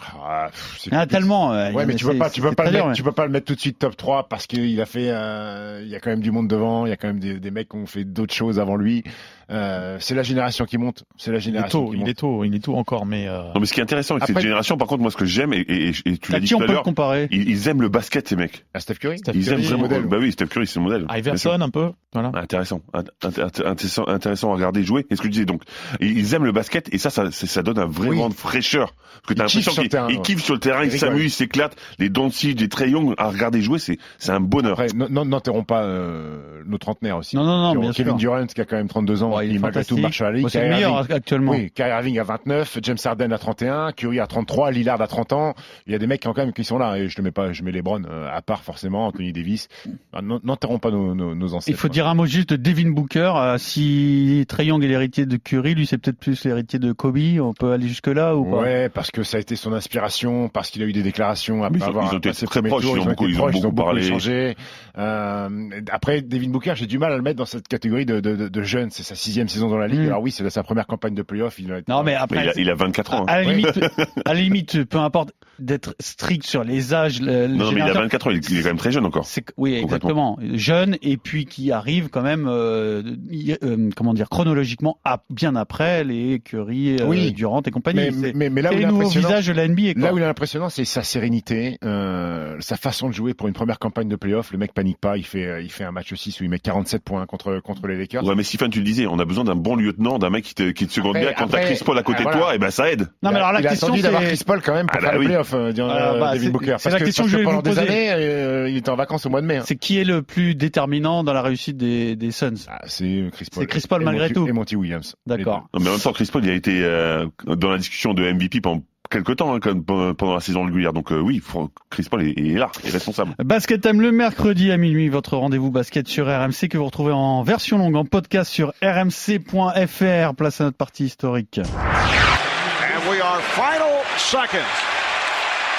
Ah, 0.00 0.48
pff, 0.52 0.88
Ah, 0.92 1.06
tellement. 1.06 1.52
euh, 1.52 1.72
Ouais, 1.72 1.84
mais 1.84 1.96
tu 1.96 2.04
peux 2.04 2.16
pas, 2.16 2.30
tu 2.30 2.40
peux 2.40 2.52
pas 2.52 2.66
le 2.66 2.70
mettre, 2.70 2.86
ouais. 2.86 2.92
tu 2.92 3.02
peux 3.02 3.10
pas 3.12 3.26
le 3.26 3.32
mettre 3.32 3.46
tout 3.46 3.56
de 3.56 3.60
suite 3.60 3.80
top 3.80 3.96
3 3.96 4.28
parce 4.28 4.46
qu'il 4.46 4.80
a 4.80 4.86
fait, 4.86 5.08
euh, 5.10 5.80
il 5.82 5.88
y 5.88 5.96
a 5.96 6.00
quand 6.00 6.10
même 6.10 6.20
du 6.20 6.30
monde 6.30 6.46
devant, 6.46 6.86
il 6.86 6.90
y 6.90 6.92
a 6.92 6.96
quand 6.96 7.08
même 7.08 7.18
des, 7.18 7.40
des 7.40 7.50
mecs 7.50 7.68
qui 7.70 7.76
ont 7.76 7.86
fait 7.86 8.04
d'autres 8.04 8.32
choses 8.34 8.60
avant 8.60 8.76
lui. 8.76 9.02
Euh, 9.50 9.96
c'est 9.98 10.14
la 10.14 10.22
génération 10.22 10.66
qui 10.66 10.76
monte, 10.76 11.04
c'est 11.16 11.30
la 11.30 11.36
Il 11.36 11.40
est 11.40 11.42
génération 11.42 11.80
tôt, 11.86 11.90
qui 11.90 11.96
il 11.96 12.00
monte. 12.00 12.08
est 12.10 12.14
tôt, 12.14 12.44
il 12.44 12.54
est 12.54 12.58
tôt 12.64 12.76
encore, 12.76 13.06
mais 13.06 13.26
euh, 13.26 13.44
Non, 13.54 13.60
mais 13.60 13.66
ce 13.66 13.72
qui 13.72 13.80
est 13.80 13.82
intéressant 13.82 14.14
avec 14.14 14.26
cette 14.26 14.36
Après- 14.36 14.42
génération, 14.42 14.76
par 14.76 14.88
contre, 14.88 15.00
moi, 15.02 15.10
ce 15.10 15.16
que 15.16 15.24
j'aime, 15.24 15.52
et, 15.54 15.60
et- 15.60 15.88
et 16.04 16.18
tu 16.18 16.32
l'as 16.32 16.40
dit 16.40 16.48
qui 16.48 16.54
on 16.54 16.58
tout 16.58 16.64
à 16.64 16.66
peut 16.66 16.72
le 16.72 16.74
l'heure, 16.74 16.82
comparer? 16.82 17.28
ils, 17.30 17.48
ils 17.48 17.68
aiment 17.68 17.80
le 17.80 17.88
basket, 17.88 18.28
ces 18.28 18.36
mecs. 18.36 18.66
À 18.74 18.80
Steph 18.80 18.96
Curry. 18.96 19.18
Steph 19.18 19.32
Ils 19.34 19.48
aiment 19.48 19.54
Curry, 19.56 19.66
vraiment. 19.68 19.82
modèle. 19.84 20.02
Bah 20.04 20.16
oui, 20.20 20.32
Steph 20.32 20.46
Curry, 20.48 20.66
c'est 20.66 20.78
le 20.78 20.84
modèle. 20.84 21.06
Iverson 21.10 21.58
un 21.60 21.70
peu, 21.70 21.90
voilà. 22.12 22.30
Intéressant, 22.34 22.82
Int- 22.92 23.04
int- 23.22 23.66
intéressant, 23.66 24.06
intéressant 24.06 24.50
à 24.50 24.54
regarder 24.54 24.82
jouer. 24.82 25.06
Et 25.10 25.16
ce 25.16 25.22
que 25.22 25.28
je 25.28 25.32
disais 25.32 25.44
donc, 25.46 25.62
ils- 26.00 26.34
aiment 26.34 26.44
le 26.44 26.52
basket 26.52 26.92
et 26.92 26.98
ça, 26.98 27.08
ça, 27.08 27.30
ça 27.30 27.62
donne 27.62 27.78
un 27.78 27.86
vrai 27.86 28.08
Oui. 28.10 28.28
de 28.28 28.34
fraîcheur. 28.34 28.92
Parce 28.94 29.20
que 29.28 29.34
t'as 29.34 29.46
kiffent 29.46 29.54
l'impression 29.66 29.72
sur 29.72 29.82
le 29.82 29.88
qu'ils 29.88 29.90
terrain, 29.90 30.08
ils 30.10 30.16
ouais. 30.16 30.22
kiffent 30.22 30.44
sur 30.44 30.54
le 30.54 30.60
terrain, 30.60 30.84
ils 30.84 30.92
s'amusent, 30.92 31.24
ils 31.24 31.30
s'éclatent. 31.30 31.76
Les 31.98 32.10
Doncic, 32.10 32.60
les 32.60 32.68
Trey 32.68 32.90
Young, 32.90 33.14
à 33.16 33.30
regarder 33.30 33.62
jouer, 33.62 33.78
c'est 33.78 33.98
c'est 34.18 34.30
un 34.32 34.40
bonheur. 34.40 34.72
Après, 34.72 34.90
n- 34.90 35.06
n- 35.10 35.28
n'enterrons 35.28 35.64
pas 35.64 35.82
euh, 35.84 36.62
nos 36.66 36.76
trentenaires 36.78 37.16
aussi. 37.16 37.36
Non, 37.36 37.44
non, 37.44 37.74
non, 37.74 37.92
Kevin. 37.92 38.16
Durant 38.16 38.44
qui 38.46 38.60
a 38.60 38.64
quand 38.64 38.76
même 38.76 38.88
32 38.88 39.22
ans, 39.22 39.37
Il 39.44 39.56
est 39.56 39.58
malgré 39.58 39.84
tout 39.84 39.96
marche 39.96 40.20
à 40.20 40.30
la 40.30 40.32
ligue. 40.38 40.48
C'est 40.48 40.58
le 40.60 40.64
Kyrie 40.66 40.74
meilleur 40.76 40.92
Irving- 41.00 41.12
actuellement. 41.16 41.52
Oui, 41.52 41.70
Kyrie 41.74 41.90
Irving 41.90 42.18
à 42.18 42.22
29, 42.24 42.78
James 42.82 42.96
Harden 43.04 43.32
à 43.32 43.38
31, 43.38 43.92
Curry 43.92 44.20
à 44.20 44.26
33, 44.26 44.70
Lillard 44.70 45.00
à 45.00 45.06
30 45.06 45.32
ans. 45.32 45.54
Il 45.86 45.92
y 45.92 45.96
a 45.96 45.98
des 45.98 46.06
mecs 46.06 46.20
qui, 46.20 46.28
ont 46.28 46.32
quand 46.32 46.44
même, 46.44 46.52
qui 46.52 46.64
sont 46.64 46.78
là. 46.78 46.96
Et 46.98 47.08
je 47.08 47.20
ne 47.20 47.24
mets 47.24 47.30
pas, 47.30 47.52
je 47.52 47.62
mets 47.62 47.72
les 47.72 47.82
Browns 47.82 48.06
euh, 48.10 48.28
à 48.32 48.42
part 48.42 48.62
forcément, 48.62 49.06
Anthony 49.06 49.32
Davis. 49.32 49.68
Ah, 50.12 50.22
n'en- 50.22 50.40
N'enterrons 50.44 50.78
pas 50.78 50.90
nos, 50.90 51.14
nos, 51.14 51.34
nos 51.34 51.54
ancêtres. 51.54 51.76
Il 51.76 51.78
faut 51.80 51.88
dire 51.88 52.06
un 52.06 52.14
mot 52.14 52.26
juste 52.26 52.50
de 52.50 52.56
Devin 52.56 52.90
Booker. 52.90 53.32
euh, 53.36 53.58
si 53.58 54.44
Trey 54.48 54.66
Young 54.66 54.82
est 54.84 54.88
l'héritier 54.88 55.26
de 55.26 55.36
Curry, 55.36 55.74
lui 55.74 55.86
c'est 55.86 55.98
peut-être 55.98 56.18
plus 56.18 56.44
l'héritier 56.44 56.78
de 56.78 56.92
Kobe. 56.92 57.18
On 57.40 57.52
peut 57.52 57.72
aller 57.72 57.88
jusque 57.88 58.06
là 58.08 58.36
ou 58.36 58.44
pas? 58.44 58.58
Ouais, 58.62 58.88
parce 58.88 59.10
que 59.10 59.22
ça 59.22 59.36
a 59.38 59.40
été 59.40 59.56
son 59.56 59.72
inspiration, 59.72 60.48
parce 60.48 60.70
qu'il 60.70 60.82
a 60.82 60.86
eu 60.86 60.92
des 60.92 61.02
déclarations 61.02 61.64
après 61.64 61.78
Ils 61.78 61.84
ont- 61.84 61.88
avoir 61.88 62.04
ils 62.12 62.14
ont 62.14 62.18
été 62.18 62.32
très 62.32 62.62
proches, 62.62 62.82
tour, 62.82 62.96
ils 62.96 63.00
ont 63.00 63.04
beaucoup- 63.06 63.24
été 63.24 63.32
ils 63.34 63.40
ont 63.40 63.48
proches, 63.48 63.60
beaucoup 63.62 63.74
parlé. 63.74 64.06
échangé. 64.06 64.56
Euh, 64.96 65.48
après, 65.90 66.22
Devin 66.22 66.48
Booker, 66.50 66.72
j'ai 66.76 66.86
du 66.86 66.98
mal 66.98 67.12
à 67.12 67.16
le 67.16 67.22
mettre 67.22 67.36
dans 67.36 67.44
cette 67.44 67.68
catégorie 67.68 68.04
de, 68.06 68.20
de, 68.20 68.36
de, 68.36 68.48
de 68.48 68.62
jeunes. 68.62 68.90
C'est 68.90 69.02
sa 69.02 69.14
sixième 69.28 69.48
saison 69.48 69.68
dans 69.68 69.76
la 69.78 69.86
ligue. 69.88 70.00
Mm. 70.00 70.06
Alors 70.06 70.22
oui, 70.22 70.30
c'est 70.30 70.48
sa 70.50 70.62
première 70.62 70.86
campagne 70.86 71.14
de 71.14 71.22
playoff. 71.22 71.58
Il 71.58 71.70
a 71.72 71.78
été- 71.78 71.90
Non, 71.92 72.02
mais 72.02 72.12
Mais 72.12 72.16
après, 72.16 72.44
il, 72.44 72.48
a, 72.48 72.52
il 72.56 72.70
a 72.70 72.74
24 72.74 73.14
ans. 73.14 73.22
hein. 73.22 73.24
à 73.28 73.42
la 73.42 73.52
limite, 73.52 73.78
à 74.24 74.34
la 74.34 74.40
limite, 74.40 74.84
peu 74.84 74.98
importe 74.98 75.32
d'être 75.58 75.94
strict 76.00 76.46
sur 76.46 76.64
les 76.64 76.94
âges. 76.94 77.20
le- 77.20 77.46
Non, 77.48 77.48
mais 77.48 77.56
il 77.56 77.62
a 77.62 77.70
générateur. 77.70 78.02
24 78.02 78.26
ans, 78.28 78.30
il 78.30 78.36
est 78.36 78.50
il 78.50 78.58
est 78.58 78.62
quand 78.62 78.68
même 78.68 78.76
très 78.78 78.92
jeune 78.92 79.04
encore. 79.04 79.26
Oui, 79.56 79.74
exactement. 79.74 80.38
Jeune 80.54 80.96
et 81.02 81.16
puis 81.16 81.44
qui 81.44 81.72
arrive 81.72 82.08
quand 82.08 82.22
même, 82.22 82.46
euh, 82.48 83.02
y- 83.30 83.56
euh, 83.62 83.90
comment 83.96 84.14
dire, 84.14 84.28
chronologiquement 84.28 84.98
à, 85.04 85.22
bien 85.30 85.56
après 85.56 86.04
les 86.04 86.40
Curry, 86.40 86.96
euh, 87.00 87.06
Oui. 87.06 87.32
Durant 87.32 87.60
et 87.62 87.70
compagnie. 87.70 88.10
mais, 88.12 88.32
mais, 88.34 88.50
mais 88.50 88.62
là 88.62 88.70
où 88.72 89.02
il 89.02 89.08
visages 89.08 89.46
de 89.48 89.52
la 89.52 89.66
NBA. 89.68 89.94
Quoi. 89.94 90.02
Là 90.02 90.14
où 90.14 90.18
il 90.18 90.22
est 90.22 90.26
impressionnant, 90.26 90.68
c'est 90.68 90.84
sa 90.84 91.02
sérénité, 91.02 91.78
euh, 91.84 92.56
sa 92.60 92.76
façon 92.76 93.08
de 93.08 93.14
jouer 93.14 93.34
pour 93.34 93.48
une 93.48 93.54
première 93.54 93.78
campagne 93.78 94.08
de 94.08 94.16
playoff. 94.16 94.52
Le 94.52 94.58
mec 94.58 94.72
panique 94.72 94.98
pas, 94.98 95.16
il 95.16 95.24
fait, 95.24 95.44
euh, 95.46 95.60
il 95.60 95.70
fait 95.70 95.84
un 95.84 95.92
match 95.92 96.14
6 96.14 96.40
où 96.40 96.44
il 96.44 96.50
met 96.50 96.58
47 96.58 97.02
points 97.02 97.26
contre, 97.26 97.60
contre 97.60 97.86
les 97.88 97.96
Lakers. 97.96 98.24
Ouais, 98.24 98.34
mais 98.34 98.42
Stephen, 98.44 98.70
tu 98.70 98.78
le 98.78 98.84
disais, 98.84 99.06
on 99.06 99.17
a 99.18 99.24
besoin 99.24 99.44
d'un 99.44 99.54
bon 99.54 99.76
lieutenant, 99.76 100.18
d'un 100.18 100.30
mec 100.30 100.44
qui 100.44 100.54
te, 100.54 100.70
qui 100.70 100.86
te 100.86 100.92
seconde 100.92 101.16
Après- 101.16 101.28
bien. 101.28 101.34
Quand 101.36 101.48
t'as 101.48 101.60
Chris 101.60 101.80
Paul 101.84 101.98
à 101.98 102.02
côté 102.02 102.18
de 102.18 102.22
voilà. 102.24 102.38
toi, 102.38 102.54
et 102.54 102.58
ben 102.58 102.70
ça 102.70 102.90
aide. 102.90 103.08
non, 103.22 103.30
mais 103.30 103.36
alors 103.36 103.52
la 103.52 103.60
il 103.60 103.66
a 103.66 103.70
question 103.70 103.88
attendu 103.88 104.02
d'avoir 104.02 104.22
c'est, 104.22 104.28
Chris 104.28 104.42
Paul 104.46 104.62
quand 104.62 104.74
même 104.74 104.86
pour 104.86 104.96
Ah, 104.98 105.00
faire 105.00 105.12
les 105.12 105.18
oui. 105.18 105.24
playoffs, 105.26 105.54
euh, 105.54 105.72
Ah, 105.78 105.80
euh, 106.14 106.20
bah, 106.20 106.26
David 106.32 106.42
c'est- 106.44 106.50
Booker. 106.50 106.76
c'est 106.78 106.90
la 106.90 106.98
que, 106.98 107.04
question 107.04 107.24
que 107.24 107.30
que 107.30 107.38
je 107.38 107.42
pendant 107.44 107.56
vous 107.56 107.62
des 107.62 107.70
poser. 107.70 107.80
années, 107.82 108.10
euh, 108.12 108.68
il 108.68 108.76
était 108.76 108.90
en 108.90 108.96
vacances 108.96 109.26
au 109.26 109.30
mois 109.30 109.40
de 109.40 109.46
mai. 109.46 109.56
hein. 109.58 109.62
c'est 109.66 109.76
qui 109.76 109.98
est 109.98 110.04
le 110.04 110.22
plus 110.22 110.54
déterminant 110.54 111.24
dans 111.24 111.32
la 111.32 111.42
réussite 111.42 111.76
des, 111.76 112.16
des 112.16 112.30
Suns? 112.30 112.54
Ah, 112.68 112.80
c'est 112.86 113.28
Chris 113.32 113.46
Paul. 113.52 113.62
C'est 113.62 113.66
Chris 113.66 113.84
Paul 113.88 114.02
Et 114.02 114.04
malgré 114.04 114.24
Monty- 114.28 114.34
tout. 114.34 114.48
Et 114.48 114.52
Monty 114.52 114.76
Williams. 114.76 115.14
D'accord. 115.26 115.68
Mais 115.78 115.88
en 115.88 115.92
même 115.92 116.00
temps, 116.00 116.12
Chris 116.12 116.28
Paul, 116.32 116.44
il 116.44 116.50
a 116.50 116.54
été 116.54 116.80
euh, 116.84 117.26
dans 117.46 117.70
la 117.70 117.78
discussion 117.78 118.14
de 118.14 118.22
MVP 118.24 118.60
pendant 118.60 118.82
quelques 119.10 119.36
temps, 119.36 119.54
hein, 119.54 119.60
quand- 119.60 119.82
pendant 120.14 120.34
la 120.34 120.40
saison 120.40 120.64
régulière. 120.64 120.92
Donc 120.92 121.12
euh, 121.12 121.18
oui, 121.20 121.42
Chris 121.90 122.06
Paul 122.10 122.22
est, 122.22 122.32
est 122.38 122.58
là, 122.58 122.70
est 122.84 122.90
responsable. 122.90 123.34
Basket 123.38 123.80
Time 123.80 124.00
le 124.00 124.12
mercredi 124.12 124.70
à 124.72 124.76
minuit, 124.76 125.08
votre 125.08 125.36
rendez-vous 125.36 125.70
basket 125.70 126.08
sur 126.08 126.26
RMC 126.26 126.68
que 126.70 126.78
vous 126.78 126.84
retrouvez 126.86 127.12
en 127.12 127.42
version 127.42 127.78
longue, 127.78 127.96
en 127.96 128.04
podcast 128.04 128.50
sur 128.50 128.72
rmc.fr. 128.82 130.34
Place 130.36 130.60
à 130.60 130.64
notre 130.64 130.76
partie 130.76 131.04
historique. 131.06 131.58
And 131.58 133.10
we 133.10 133.20
are 133.20 133.40
final 133.54 134.02
seconds. 134.18 134.66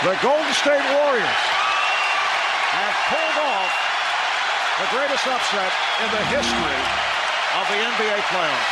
The 0.04 0.16
Golden 0.24 0.54
State 0.54 0.80
Warriors 0.96 1.44
have 2.72 2.96
pulled 3.12 3.38
off 3.44 3.72
the 4.80 4.88
greatest 4.96 5.28
upset 5.28 5.72
in 6.00 6.10
the 6.16 6.24
history 6.32 6.80
of 7.60 7.66
the 7.68 7.80
NBA 7.84 8.16
playoffs. 8.32 8.72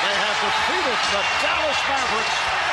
They 0.00 0.16
have 0.16 0.36
defeated 0.40 0.98
the 1.12 1.22
Dallas 1.44 1.80
Mavericks. 1.92 2.71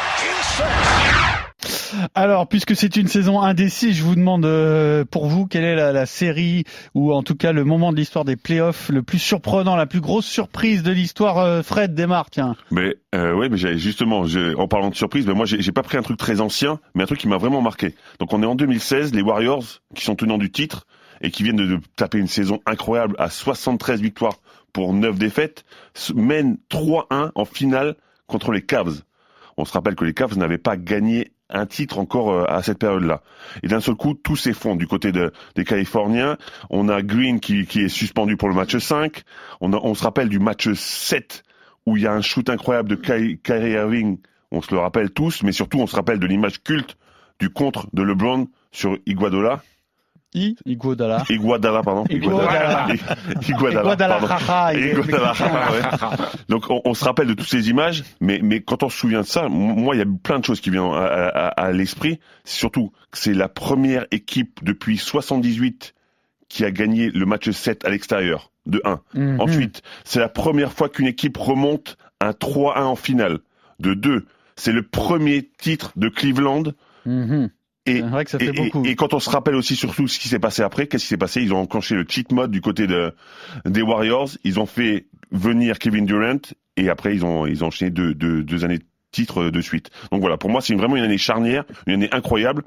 Alors, 2.16 2.48
puisque 2.48 2.76
c'est 2.76 2.96
une 2.96 3.08
saison 3.08 3.42
indécise, 3.42 3.96
je 3.96 4.04
vous 4.04 4.16
demande 4.16 4.46
euh, 4.46 5.06
pour 5.06 5.28
vous 5.28 5.48
quelle 5.48 5.64
est 5.64 5.76
la, 5.76 6.06
série 6.06 6.64
ou 6.94 7.14
en 7.14 7.24
tout 7.24 7.36
cas 7.36 7.52
le 7.52 7.64
moment 7.64 7.92
de 7.92 7.98
l'histoire 7.98 8.26
des 8.26 8.36
playoffs 8.36 8.90
le 8.90 9.04
plus 9.04 9.20
surprenant, 9.20 9.76
la 9.76 9.86
plus 9.86 10.02
grosse 10.02 10.26
surprise 10.26 10.84
de 10.84 10.92
l'histoire. 10.92 11.38
Euh, 11.38 11.62
Fred 11.62 11.94
démarre, 11.94 12.30
tiens. 12.30 12.56
Mais 12.72 12.96
euh, 13.16 13.34
ouais, 13.34 13.50
mais 13.50 13.58
justement, 13.78 14.26
en 14.58 14.68
parlant 14.68 14.90
de 14.90 14.96
surprise, 14.96 15.28
mais 15.28 15.34
moi 15.34 15.46
j'ai 15.46 15.72
pas 15.72 15.84
pris 15.84 15.98
un 15.98 16.02
truc 16.02 16.18
très 16.18 16.42
ancien, 16.42 16.80
mais 16.96 17.04
un 17.04 17.06
truc 17.06 17.20
qui 17.20 17.28
m'a 17.28 17.38
vraiment 17.38 17.62
marqué. 17.62 17.96
Donc 18.20 18.34
on 18.34 18.42
est 18.44 18.48
en 18.48 18.56
2016, 18.56 19.14
les 19.14 19.22
Warriors 19.22 19.66
qui 19.96 20.04
sont 20.04 20.16
tenants 20.16 20.38
du 20.38 20.52
titre 20.52 20.86
et 21.22 21.32
qui 21.32 21.44
viennent 21.44 21.58
de, 21.58 21.66
de 21.66 21.80
taper 21.96 22.18
une 22.18 22.28
saison 22.28 22.60
incroyable 22.66 23.16
à 23.20 23.30
73 23.30 24.02
victoires 24.02 24.38
pour 24.74 24.94
9 24.94 25.18
défaites, 25.18 25.66
mènent 26.16 26.58
3-1 26.72 27.32
en 27.36 27.46
finale 27.46 27.96
contre 28.28 28.52
les 28.52 28.62
Cavs. 28.62 29.02
On 29.60 29.66
se 29.66 29.74
rappelle 29.74 29.96
que 29.96 30.06
les 30.06 30.14
Cavs 30.14 30.38
n'avaient 30.38 30.58
pas 30.58 30.78
gagné 30.78 31.34
un 31.50 31.66
titre 31.66 32.00
encore 32.00 32.32
euh, 32.32 32.46
à 32.48 32.64
cette 32.64 32.80
période-là. 32.80 33.22
Et 33.62 33.68
d'un 33.68 33.82
seul 33.82 33.96
coup, 33.96 34.14
tout 34.14 34.38
s'effondre 34.38 34.78
du 34.78 34.88
côté 34.88 35.12
de, 35.12 35.34
des 35.56 35.66
Californiens. 35.66 36.38
On 36.70 36.88
a 36.88 37.02
Green 37.02 37.42
qui, 37.42 37.60
est 37.60 37.90
suspendu 37.90 38.38
pour 38.38 38.48
le 38.48 38.56
match 38.56 38.78
5. 38.78 39.24
On, 39.60 39.94
se 39.96 40.04
rappelle 40.04 40.30
du 40.30 40.40
match 40.40 40.72
7 40.72 41.44
où 41.86 41.98
il 41.98 42.04
y 42.04 42.08
a 42.08 42.14
un 42.14 42.22
shoot 42.22 42.50
incroyable 42.50 42.88
de 42.88 42.96
Ky- 42.96 43.42
Kyrie 43.44 43.72
Irving. 43.72 44.20
On 44.52 44.62
se 44.62 44.74
le 44.74 44.80
rappelle 44.80 45.12
tous, 45.12 45.44
mais 45.44 45.52
surtout 45.52 45.80
on 45.80 45.88
se 45.88 45.96
rappelle 45.98 46.20
de 46.20 46.26
l'image 46.26 46.64
culte 46.64 46.96
du 47.42 47.50
contre 47.50 47.88
de 47.92 48.02
LeBron 48.02 48.48
sur 48.72 48.98
Iguodala. 49.06 49.62
I 50.34 50.56
Iguodala. 50.66 51.24
Iguodala, 51.30 51.82
pardon. 51.82 52.04
Iguodala. 52.10 52.88
Iguodala, 53.48 53.96
Iguodala. 54.74 55.34
Donc 56.50 56.70
on, 56.70 56.82
on 56.86 56.94
se 56.94 57.04
rappelle 57.06 57.28
de 57.28 57.34
toutes 57.34 57.48
ces 57.48 57.70
images, 57.70 58.04
mais, 58.22 58.40
mais 58.44 58.62
quand 58.62 58.84
on 58.84 58.90
se 58.90 58.98
souvient 58.98 59.22
de 59.22 59.26
ça, 59.26 59.48
moi 59.50 59.96
il 59.96 60.00
y 60.00 60.02
a 60.02 60.06
plein 60.24 60.40
de 60.40 60.46
choses 60.46 60.62
qui 60.62 60.70
viennent 60.70 60.84
à, 60.92 60.98
à- 61.28 61.48
à 61.48 61.72
l'esprit. 61.72 62.20
Surtout 62.46 62.92
que 63.12 63.18
c'est 63.18 63.34
la 63.34 63.48
première 63.50 64.06
équipe 64.12 64.60
depuis 64.64 64.98
78 64.98 65.96
qui 66.48 66.66
a 66.66 66.72
gagné 66.72 67.10
le 67.10 67.26
match 67.26 67.50
7 67.50 67.86
à 67.86 67.90
l'extérieur, 67.90 68.52
de 68.66 68.82
1. 68.86 69.02
Mhm. 69.16 69.42
Ensuite, 69.42 69.82
c'est 70.04 70.20
la 70.20 70.30
première 70.30 70.74
fois 70.74 70.90
qu'une 70.90 71.08
équipe 71.08 71.38
remonte 71.38 71.98
un 72.22 72.32
3-1 72.32 72.84
en 72.84 72.96
finale, 72.96 73.40
de 73.80 73.94
2. 73.94 74.26
C'est 74.56 74.72
le 74.74 74.84
premier 74.84 75.50
titre 75.58 75.92
de 75.96 76.10
Cleveland. 76.10 76.64
Mhm. 77.06 77.50
Et, 77.90 77.96
C'est 77.98 78.02
vrai 78.02 78.26
que 78.26 78.32
ça 78.32 78.40
fait 78.40 78.46
et- 78.46 78.50
et- 78.50 78.64
beaucoup. 78.66 78.86
et 78.86 78.96
quand 78.96 79.14
on 79.14 79.20
se 79.20 79.30
rappelle 79.30 79.56
aussi 79.56 79.76
surtout 79.76 80.08
ce 80.08 80.20
qui 80.20 80.28
s'est 80.28 80.40
passé 80.40 80.62
après, 80.62 80.88
qu'est-ce 80.88 81.04
qui 81.04 81.10
s'est 81.10 81.18
passé? 81.18 81.42
Ils 81.42 81.54
ont 81.54 81.60
enclenché 81.60 81.96
le 81.96 82.06
cheat 82.08 82.32
mode 82.32 82.52
du 82.52 82.62
côté 82.62 82.88
de, 82.88 83.14
des 83.66 83.82
Warriors. 83.82 84.30
Ils 84.44 84.60
ont 84.60 84.66
fait 84.66 85.08
venir 85.32 85.80
Kevin 85.80 86.06
Durant 86.06 86.40
et 86.78 86.90
après 86.90 87.14
ils 87.16 87.26
ont 87.26 87.46
ils 87.46 87.64
ont 87.64 87.68
enchaîné 87.68 87.92
deux, 87.92 88.14
deux, 88.14 88.44
deux 88.44 88.64
années 88.66 88.78
de 88.80 88.84
titre 89.12 89.50
de 89.50 89.62
suite. 89.62 89.90
Donc 90.12 90.22
voilà, 90.22 90.38
pour 90.38 90.50
moi 90.50 90.62
c'est 90.62 90.76
vraiment 90.76 90.96
une 90.96 91.04
année 91.04 91.18
charnière, 91.18 91.64
une 91.88 91.94
année 91.94 92.10
incroyable 92.12 92.64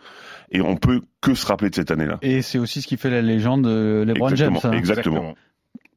et 0.50 0.61
on 0.61 0.76
peut 0.76 1.00
que 1.20 1.35
se 1.35 1.46
rappeler 1.46 1.70
de 1.70 1.74
cette 1.74 1.90
année-là. 1.90 2.18
Et 2.22 2.42
c'est 2.42 2.58
aussi 2.58 2.82
ce 2.82 2.87
qui 2.87 2.96
fait 2.96 3.11
la 3.11 3.22
légende 3.22 3.62
de 3.64 4.04
LeBron 4.06 4.35
James. 4.35 4.58
hein. 4.64 4.72
exactement. 4.72 5.35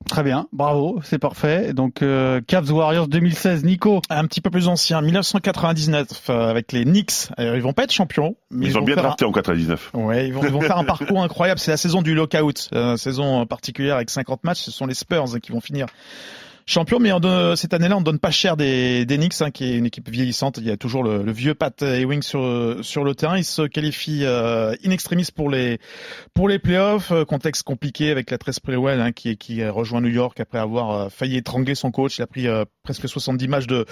Très 0.10 0.22
bien, 0.24 0.48
bravo, 0.54 1.00
c'est 1.04 1.18
parfait. 1.18 1.74
Donc 1.74 2.02
euh, 2.02 2.40
Cavs 2.46 2.72
Warriors 2.72 3.08
2016, 3.08 3.64
Nico. 3.66 4.02
Un 4.10 4.26
petit 4.26 4.40
peu 4.40 4.50
plus 4.52 4.68
ancien, 4.68 5.02
1999, 5.02 6.08
euh, 6.30 6.50
avec 6.50 6.72
les 6.72 6.84
Knicks. 6.86 7.30
Alors, 7.38 7.56
ils 7.56 7.62
vont 7.62 7.74
pas 7.74 7.84
être 7.86 7.92
champions, 7.92 8.36
mais 8.52 8.68
Ils, 8.68 8.78
ont 8.78 8.82
vont 8.82 8.86
bien 8.86 8.98
un- 8.98 9.02
drafté 9.02 9.26
en 9.26 9.32
99. 9.32 9.92
Ouais, 9.96 10.28
ils 10.28 10.34
vont, 10.34 10.44
ils 10.44 10.52
vont 10.52 10.62
faire 10.62 10.78
un 10.78 10.84
parcours 10.86 11.24
incroyable. 11.24 11.60
C'est 11.60 11.72
la 11.72 11.78
saison 11.78 12.02
du 12.04 12.14
lockout, 12.14 12.70
euh, 12.74 12.98
saison 12.98 13.46
particulière 13.48 13.96
avec 13.96 14.10
50 14.12 14.44
matchs. 14.44 14.62
Ce 14.62 14.72
sont 14.72 14.86
les 14.86 14.94
Spurs 14.94 15.26
qui 15.42 15.52
vont 15.52 15.62
finir 15.62 15.88
champions. 16.66 17.00
Mais 17.00 17.12
on 17.14 17.56
cette 17.56 17.74
année-là, 17.74 17.98
on 17.98 18.02
donne 18.02 18.20
pas 18.20 18.32
cher 18.32 18.58
des, 18.58 19.06
des 19.06 19.18
Knicks, 19.18 19.42
hein, 19.42 19.52
qui 19.52 19.66
est 19.66 19.78
une 19.78 19.86
équipe 19.86 20.10
vieillissante. 20.10 20.58
Il 20.58 20.66
y 20.66 20.72
a 20.72 20.78
toujours 20.78 21.04
le, 21.04 21.24
le 21.24 21.32
vieux 21.32 21.54
Pat 21.54 21.82
Ewing 21.82 22.22
sur 22.22 22.78
sur 22.82 23.04
le 23.04 23.16
terrain. 23.16 23.38
Ils 23.38 23.44
se 23.44 23.64
qualifient 23.64 24.26
euh, 24.26 24.76
in 24.86 24.92
extremis 24.92 25.28
pour 25.36 25.50
les 25.50 25.80
pour 26.34 26.48
les 26.50 26.60
playoffs. 26.60 27.12
Euh, 27.12 27.26
Contexte 27.26 27.64
compliqué 27.64 28.12
avec 28.12 28.32
la 28.32 28.38
Tress 28.38 28.56
Sprewell 28.56 29.02
hein, 29.02 29.12
qui 29.12 29.38
qui 29.38 29.66
rejoint 29.68 30.02
New 30.02 30.10
York 30.10 30.40
après 30.40 30.60
avoir 30.60 30.92
euh, 30.92 31.10
failli 31.10 31.38
étrangler 31.38 31.76
son 31.76 31.92
coach. 31.92 32.18
Il 32.18 32.22
a 32.22 32.28
pris 32.28 32.48
euh, 32.48 32.66
presque 32.84 33.08
70 33.08 33.48
matchs 33.48 33.68
de 33.68 33.86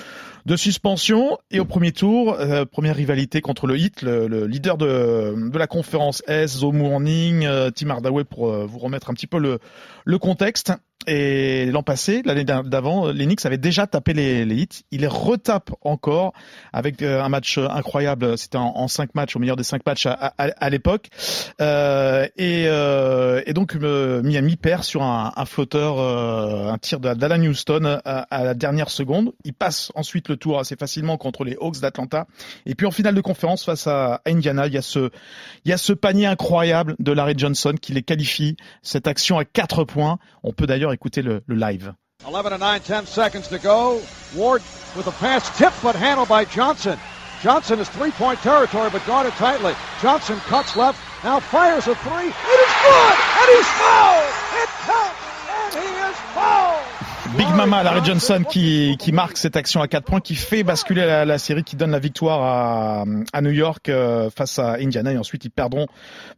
de 0.45 0.55
suspension. 0.55 1.37
Et 1.51 1.59
au 1.59 1.65
premier 1.65 1.91
tour, 1.91 2.33
euh, 2.39 2.65
première 2.65 2.95
rivalité 2.95 3.41
contre 3.41 3.67
le 3.67 3.77
Heat, 3.77 4.01
le, 4.01 4.27
le 4.27 4.47
leader 4.47 4.77
de, 4.77 5.49
de 5.49 5.57
la 5.57 5.67
conférence 5.67 6.23
S, 6.27 6.57
Zo 6.57 6.71
Mourning, 6.71 7.45
euh, 7.45 7.71
Tim 7.71 7.89
Hardaway 7.89 8.23
pour 8.23 8.51
vous 8.51 8.79
remettre 8.79 9.09
un 9.09 9.13
petit 9.13 9.27
peu 9.27 9.37
le, 9.37 9.59
le 10.05 10.17
contexte. 10.17 10.73
Et 11.07 11.65
l'an 11.67 11.83
passé, 11.83 12.21
l'année 12.23 12.45
d'avant, 12.45 13.11
les 13.11 13.25
Knicks 13.25 13.45
avaient 13.45 13.57
déjà 13.57 13.87
tapé 13.87 14.13
les, 14.13 14.45
les 14.45 14.55
Heat. 14.55 14.83
Ils 14.91 15.01
les 15.01 15.07
retapent 15.07 15.71
encore 15.81 16.33
avec 16.71 17.01
euh, 17.01 17.21
un 17.21 17.29
match 17.29 17.57
incroyable. 17.57 18.37
C'était 18.37 18.57
en, 18.57 18.87
cinq 18.87 19.13
matchs, 19.15 19.35
au 19.35 19.39
meilleur 19.39 19.55
des 19.55 19.63
cinq 19.63 19.85
matchs 19.85 20.05
à, 20.05 20.13
à, 20.13 20.31
à 20.37 20.69
l'époque. 20.69 21.09
Euh, 21.61 22.27
et, 22.37 22.65
euh, 22.67 23.41
et 23.45 23.53
donc 23.53 23.75
euh, 23.75 24.21
Miami 24.23 24.55
perd 24.55 24.83
sur 24.83 25.03
un, 25.03 25.33
un 25.35 25.45
flotteur, 25.45 25.99
euh, 25.99 26.71
un 26.71 26.77
tir 26.77 26.99
d'Alan 26.99 27.41
Houston 27.43 27.99
à, 28.05 28.19
à 28.21 28.43
la 28.43 28.53
dernière 28.53 28.89
seconde. 28.89 29.33
Il 29.43 29.53
passe 29.53 29.91
ensuite 29.95 30.29
le 30.29 30.37
tour 30.37 30.59
assez 30.59 30.75
facilement 30.75 31.17
contre 31.17 31.43
les 31.43 31.57
Hawks 31.59 31.81
d'Atlanta. 31.81 32.27
Et 32.65 32.75
puis 32.75 32.87
en 32.87 32.91
finale 32.91 33.15
de 33.15 33.21
conférence 33.21 33.65
face 33.65 33.87
à 33.87 34.21
Indiana, 34.25 34.67
il 34.67 34.73
y 34.73 34.77
a 34.77 34.81
ce, 34.81 35.09
il 35.65 35.69
y 35.69 35.73
a 35.73 35.77
ce 35.77 35.91
panier 35.91 36.27
incroyable 36.27 36.95
de 36.99 37.11
Larry 37.11 37.33
Johnson 37.37 37.73
qui 37.81 37.91
les 37.91 38.03
qualifie. 38.03 38.55
Cette 38.81 39.07
action 39.07 39.37
à 39.37 39.45
quatre 39.45 39.83
points. 39.83 40.19
On 40.43 40.53
peut 40.53 40.67
d'ailleurs 40.67 40.92
écouter 40.93 41.21
le, 41.21 41.43
le 41.45 41.55
live. 41.55 41.93
11 42.25 42.53
and 42.53 42.59
9, 42.59 42.83
10 42.83 43.05
seconds 43.05 43.47
to 43.49 43.59
go. 43.59 44.01
Ward 44.35 44.61
with 44.95 45.07
a 45.07 45.11
pass 45.11 45.57
tipped 45.57 45.81
but 45.83 45.95
handled 45.95 46.29
by 46.29 46.45
Johnson. 46.45 46.97
Johnson 47.41 47.79
is 47.79 47.89
three-point 47.89 48.39
territory 48.39 48.89
but 48.91 49.05
guarded 49.05 49.33
tightly. 49.33 49.73
Johnson 50.01 50.37
cuts 50.47 50.77
left, 50.77 50.97
now 51.23 51.39
fires 51.39 51.87
a 51.87 51.95
three. 51.95 52.27
It 52.27 52.59
is 52.63 52.73
good, 52.87 53.15
and 53.39 53.49
he's 53.51 53.67
fouled. 53.67 54.33
It 54.63 54.69
counts, 54.87 55.75
and 55.75 55.83
he 55.83 55.89
is 56.09 56.17
fouled. 56.33 57.03
Big 57.37 57.49
Mama, 57.55 57.83
Larry 57.83 58.05
Johnson 58.05 58.43
qui, 58.47 58.95
qui 58.99 59.11
marque 59.11 59.37
cette 59.37 59.55
action 59.55 59.81
à 59.81 59.87
4 59.87 60.05
points, 60.05 60.21
qui 60.21 60.35
fait 60.35 60.63
basculer 60.63 61.03
la, 61.03 61.25
la 61.25 61.39
série, 61.39 61.63
qui 61.63 61.75
donne 61.75 61.89
la 61.89 61.99
victoire 61.99 62.43
à, 62.43 63.05
à 63.33 63.41
New 63.41 63.49
York 63.49 63.89
euh, 63.89 64.29
face 64.29 64.59
à 64.59 64.73
Indiana 64.73 65.13
et 65.13 65.17
ensuite 65.17 65.43
ils 65.43 65.49
perdront 65.49 65.87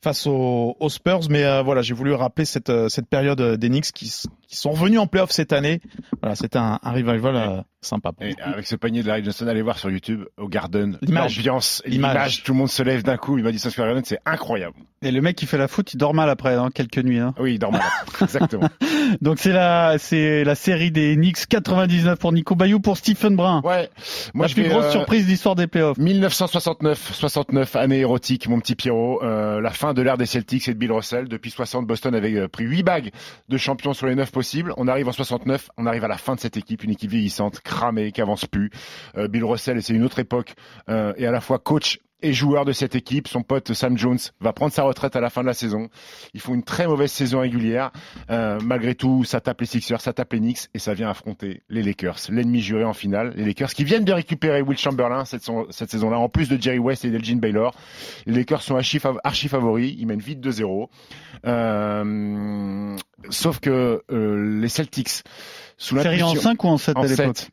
face 0.01 0.25
aux, 0.25 0.77
aux 0.79 0.89
Spurs. 0.89 1.21
Mais 1.29 1.43
euh, 1.43 1.63
voilà, 1.63 1.81
j'ai 1.81 1.93
voulu 1.93 2.13
rappeler 2.13 2.45
cette, 2.45 2.69
euh, 2.69 2.87
cette 2.87 3.09
période 3.09 3.41
des 3.41 3.67
Knicks 3.67 3.91
qui, 3.91 4.09
qui 4.55 4.61
sont 4.61 4.71
revenus 4.71 4.99
en 4.99 5.07
playoff 5.07 5.31
cette 5.31 5.53
année. 5.53 5.81
Voilà, 6.21 6.35
c'était 6.35 6.57
un, 6.57 6.79
un 6.81 6.91
revival 6.91 7.35
euh, 7.35 7.61
sympa. 7.81 8.11
Et 8.21 8.35
avec 8.41 8.65
ce 8.65 8.75
panier 8.75 9.03
de 9.03 9.07
Larry 9.07 9.23
Johnson, 9.23 9.47
allez 9.47 9.61
voir 9.61 9.77
sur 9.77 9.91
YouTube, 9.91 10.23
au 10.37 10.47
Garden, 10.47 10.97
l'ambiance, 11.01 11.81
L'image. 11.85 12.43
tout 12.43 12.53
le 12.53 12.57
monde 12.59 12.69
se 12.69 12.81
lève 12.81 13.03
d'un 13.03 13.17
coup, 13.17 13.37
il 13.37 13.43
m'a 13.43 13.51
dit 13.51 13.59
ça 13.59 13.69
Garden, 13.69 14.03
c'est 14.05 14.19
incroyable. 14.25 14.75
Et 15.01 15.11
le 15.11 15.21
mec 15.21 15.35
qui 15.35 15.45
fait 15.45 15.57
la 15.57 15.67
faute, 15.67 15.93
il 15.93 15.97
dort 15.97 16.13
mal 16.13 16.29
après, 16.29 16.55
hein, 16.55 16.69
quelques 16.73 16.97
nuits. 16.97 17.19
Hein. 17.19 17.35
Oui, 17.37 17.55
il 17.55 17.59
dort 17.59 17.71
mal. 17.71 17.81
Exactement. 18.21 18.69
Donc 19.21 19.37
c'est 19.39 19.51
la, 19.51 19.97
c'est 19.99 20.43
la 20.43 20.55
série 20.55 20.89
des 20.89 21.15
Knicks 21.15 21.45
99 21.47 22.17
pour 22.17 22.31
Nico 22.31 22.55
Bayou 22.55 22.79
pour 22.79 22.97
Stephen 22.97 23.35
Brun. 23.35 23.61
Ouais. 23.63 23.89
Moi, 24.33 24.45
la 24.45 24.47
je 24.47 24.53
plus 24.55 24.63
vais, 24.63 24.69
grosse 24.69 24.85
euh, 24.85 24.91
surprise 24.91 25.27
d'histoire 25.27 25.53
des 25.55 25.67
playoffs. 25.67 25.97
1969, 25.97 27.13
69, 27.13 27.75
année 27.75 27.99
érotique, 27.99 28.47
mon 28.47 28.59
petit 28.59 28.75
Pierrot. 28.75 29.21
Euh, 29.21 29.61
la 29.61 29.69
fin 29.69 29.93
de 29.93 30.01
l'ère 30.01 30.17
des 30.17 30.25
Celtics 30.25 30.67
et 30.67 30.73
de 30.73 30.79
Bill 30.79 30.91
Russell. 30.91 31.27
Depuis 31.27 31.51
60, 31.51 31.85
Boston 31.85 32.15
avait 32.15 32.33
euh, 32.35 32.47
pris 32.47 32.63
8 32.63 32.83
bagues 32.83 33.11
de 33.47 33.57
champions 33.57 33.93
sur 33.93 34.07
les 34.07 34.15
9 34.15 34.31
possibles. 34.31 34.44
On 34.77 34.87
arrive 34.87 35.07
en 35.07 35.11
69, 35.11 35.69
on 35.77 35.85
arrive 35.85 36.03
à 36.03 36.07
la 36.07 36.17
fin 36.17 36.35
de 36.35 36.39
cette 36.39 36.57
équipe, 36.57 36.83
une 36.83 36.91
équipe 36.91 37.11
vieillissante, 37.11 37.61
cramée, 37.61 38.11
qui 38.11 38.21
avance 38.21 38.45
plus. 38.45 38.69
Euh, 39.17 39.27
Bill 39.27 39.43
Russell, 39.43 39.77
et 39.77 39.81
c'est 39.81 39.93
une 39.93 40.03
autre 40.03 40.19
époque, 40.19 40.53
euh, 40.89 41.13
est 41.17 41.25
à 41.25 41.31
la 41.31 41.41
fois 41.41 41.59
coach 41.59 41.99
et 42.21 42.33
joueur 42.33 42.65
de 42.65 42.71
cette 42.71 42.95
équipe. 42.95 43.27
Son 43.27 43.43
pote 43.43 43.73
Sam 43.73 43.97
Jones 43.97 44.17
va 44.39 44.53
prendre 44.53 44.71
sa 44.73 44.83
retraite 44.83 45.15
à 45.15 45.21
la 45.21 45.29
fin 45.29 45.41
de 45.41 45.47
la 45.47 45.53
saison. 45.53 45.89
Ils 46.33 46.41
font 46.41 46.53
une 46.53 46.63
très 46.63 46.87
mauvaise 46.87 47.11
saison 47.11 47.41
régulière. 47.41 47.91
Euh, 48.29 48.59
malgré 48.63 48.95
tout, 48.95 49.23
ça 49.23 49.41
tape 49.41 49.61
les 49.61 49.67
Sixers, 49.67 50.01
ça 50.01 50.13
tape 50.13 50.33
les 50.33 50.39
Knicks 50.39 50.69
et 50.73 50.79
ça 50.79 50.93
vient 50.93 51.09
affronter 51.09 51.61
les 51.69 51.83
Lakers, 51.83 52.17
l'ennemi 52.29 52.61
juré 52.61 52.83
en 52.83 52.93
finale. 52.93 53.33
Les 53.35 53.45
Lakers 53.45 53.73
qui 53.73 53.83
viennent 53.83 54.05
de 54.05 54.13
récupérer 54.13 54.61
Will 54.61 54.77
Chamberlain 54.77 55.25
cette, 55.25 55.43
son- 55.43 55.67
cette 55.69 55.91
saison-là, 55.91 56.17
en 56.17 56.29
plus 56.29 56.49
de 56.49 56.59
Jerry 56.61 56.79
West 56.79 57.05
et 57.05 57.11
d'Elgin 57.11 57.37
Baylor. 57.37 57.75
Les 58.25 58.33
Lakers 58.33 58.61
sont 58.61 58.75
archi, 58.75 58.97
fav- 58.97 59.17
archi 59.23 59.47
favoris, 59.47 59.93
ils 59.97 60.07
mènent 60.07 60.19
vite 60.19 60.39
2-0. 60.39 60.89
Euh, 61.45 62.95
sauf 63.29 63.59
que 63.59 64.01
euh, 64.11 64.59
les 64.61 64.69
Celtics, 64.69 65.23
sous 65.77 65.99
Série 66.01 66.21
en 66.23 66.27
l'impulsion- 66.33 66.41
5 66.41 66.63
ou 66.63 66.67
en 66.67 66.77
7 66.77 66.97
en 66.97 67.01
à 67.01 67.07
l'époque 67.07 67.17
sept. 67.17 67.27
En 67.27 67.33
7. 67.33 67.49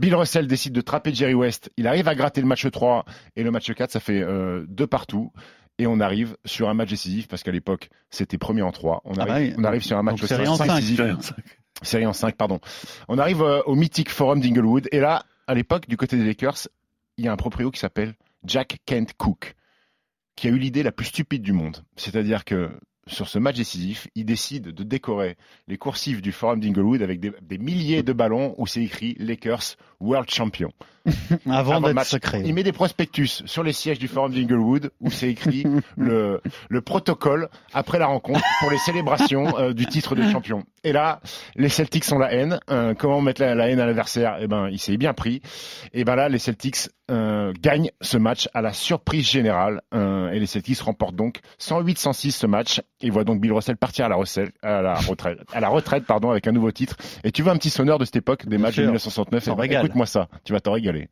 Bill 0.00 0.14
Russell 0.14 0.46
décide 0.46 0.72
de 0.72 0.80
trapper 0.80 1.12
Jerry 1.14 1.34
West. 1.34 1.70
Il 1.76 1.86
arrive 1.86 2.08
à 2.08 2.14
gratter 2.14 2.40
le 2.40 2.46
match 2.46 2.68
3 2.68 3.04
et 3.36 3.42
le 3.42 3.50
match 3.50 3.72
4, 3.72 3.90
ça 3.90 4.00
fait 4.00 4.22
euh, 4.22 4.64
deux 4.68 4.86
partout. 4.86 5.32
Et 5.78 5.86
on 5.86 6.00
arrive 6.00 6.36
sur 6.44 6.68
un 6.68 6.74
match 6.74 6.90
décisif 6.90 7.28
parce 7.28 7.42
qu'à 7.44 7.52
l'époque, 7.52 7.88
c'était 8.10 8.38
premier 8.38 8.62
en 8.62 8.72
3. 8.72 9.02
On 9.04 9.12
Ah 9.18 9.24
bah 9.26 9.36
oui. 9.38 9.54
on 9.56 9.64
arrive 9.64 9.82
sur 9.82 9.96
un 9.96 10.02
match 10.02 10.20
Donc, 10.20 10.28
en. 10.48 11.18
Série 11.82 12.06
en 12.06 12.12
5, 12.12 12.34
pardon. 12.34 12.58
On 13.06 13.18
arrive 13.18 13.42
euh, 13.42 13.62
au 13.66 13.76
mythique 13.76 14.10
forum 14.10 14.40
d'Inglewood. 14.40 14.88
Et 14.90 14.98
là, 14.98 15.24
à 15.46 15.54
l'époque, 15.54 15.88
du 15.88 15.96
côté 15.96 16.16
des 16.16 16.24
Lakers, 16.24 16.66
il 17.16 17.24
y 17.24 17.28
a 17.28 17.32
un 17.32 17.36
proprio 17.36 17.70
qui 17.70 17.78
s'appelle 17.78 18.14
Jack 18.44 18.78
Kent 18.86 19.12
Cook, 19.16 19.54
qui 20.34 20.48
a 20.48 20.50
eu 20.50 20.58
l'idée 20.58 20.82
la 20.82 20.90
plus 20.90 21.06
stupide 21.06 21.42
du 21.42 21.52
monde. 21.52 21.84
C'est-à-dire 21.96 22.44
que 22.44 22.70
sur 23.08 23.28
ce 23.28 23.38
match 23.38 23.56
décisif, 23.56 24.08
il 24.14 24.24
décide 24.24 24.72
de 24.72 24.82
décorer 24.84 25.36
les 25.66 25.76
coursifs 25.76 26.22
du 26.22 26.32
Forum 26.32 26.60
d'Inglewood 26.60 27.02
avec 27.02 27.20
des, 27.20 27.32
des 27.42 27.58
milliers 27.58 28.02
de 28.02 28.12
ballons 28.12 28.54
où 28.58 28.66
c'est 28.66 28.82
écrit 28.82 29.16
Lakers 29.18 29.76
World 30.00 30.30
Champion. 30.30 30.70
Avant 31.50 31.76
Avant 31.76 31.92
d'être 31.92 32.04
secret. 32.04 32.42
Il 32.44 32.54
met 32.54 32.62
des 32.62 32.72
prospectus 32.72 33.42
sur 33.46 33.62
les 33.62 33.72
sièges 33.72 33.98
du 33.98 34.08
Forum 34.08 34.32
d'Inglewood 34.32 34.90
où 35.00 35.10
c'est 35.10 35.28
écrit 35.28 35.64
le, 35.96 36.40
le 36.68 36.80
protocole 36.80 37.48
après 37.72 37.98
la 37.98 38.06
rencontre 38.06 38.44
pour 38.60 38.70
les 38.70 38.78
célébrations 38.78 39.58
euh, 39.58 39.72
du 39.72 39.86
titre 39.86 40.14
de 40.14 40.22
champion. 40.30 40.64
Et 40.84 40.92
là, 40.92 41.20
les 41.56 41.68
Celtics 41.68 42.10
ont 42.12 42.18
la 42.18 42.32
haine. 42.32 42.60
Euh, 42.70 42.94
comment 42.94 43.20
mettre 43.20 43.40
la, 43.40 43.54
la 43.54 43.68
haine 43.68 43.80
à 43.80 43.86
l'adversaire? 43.86 44.38
Eh 44.40 44.46
ben, 44.46 44.68
il 44.70 44.78
s'est 44.78 44.96
bien 44.96 45.14
pris. 45.14 45.40
Et 45.92 46.04
ben 46.04 46.14
là, 46.14 46.28
les 46.28 46.38
Celtics 46.38 46.88
euh, 47.10 47.52
gagnent 47.60 47.90
ce 48.00 48.18
match 48.18 48.48
à 48.54 48.60
la 48.60 48.72
surprise 48.72 49.28
générale. 49.28 49.80
Euh, 49.94 50.30
et 50.30 50.38
les 50.38 50.46
Celtics 50.46 50.80
remportent 50.80 51.16
donc 51.16 51.40
108-106 51.60 52.32
ce 52.32 52.46
match. 52.46 52.82
Et 53.00 53.10
voient 53.10 53.22
donc 53.24 53.40
Bill 53.40 53.52
Russell 53.52 53.76
partir 53.76 54.06
à 54.06 54.08
la, 54.08 54.16
recette, 54.16 54.52
à 54.60 54.82
la 54.82 54.94
retraite, 54.94 55.38
à 55.52 55.60
la 55.60 55.68
retraite 55.68 56.04
pardon, 56.04 56.30
avec 56.30 56.48
un 56.48 56.52
nouveau 56.52 56.72
titre. 56.72 56.96
Et 57.22 57.30
tu 57.30 57.42
veux 57.42 57.50
un 57.50 57.56
petit 57.56 57.70
sonneur 57.70 57.98
de 57.98 58.04
cette 58.04 58.16
époque, 58.16 58.46
des 58.46 58.58
matchs 58.58 58.76
de 58.76 58.82
sûr. 58.82 58.84
1969 58.86 59.44
Ça 59.44 59.50
Eh 59.52 59.54
ben, 59.54 59.60
régale. 59.60 59.84
Écoute-moi 59.84 60.06
ça, 60.06 60.26
tu 60.42 60.52
vas 60.52 60.58
t'en 60.60 60.72
régaler. 60.72 61.08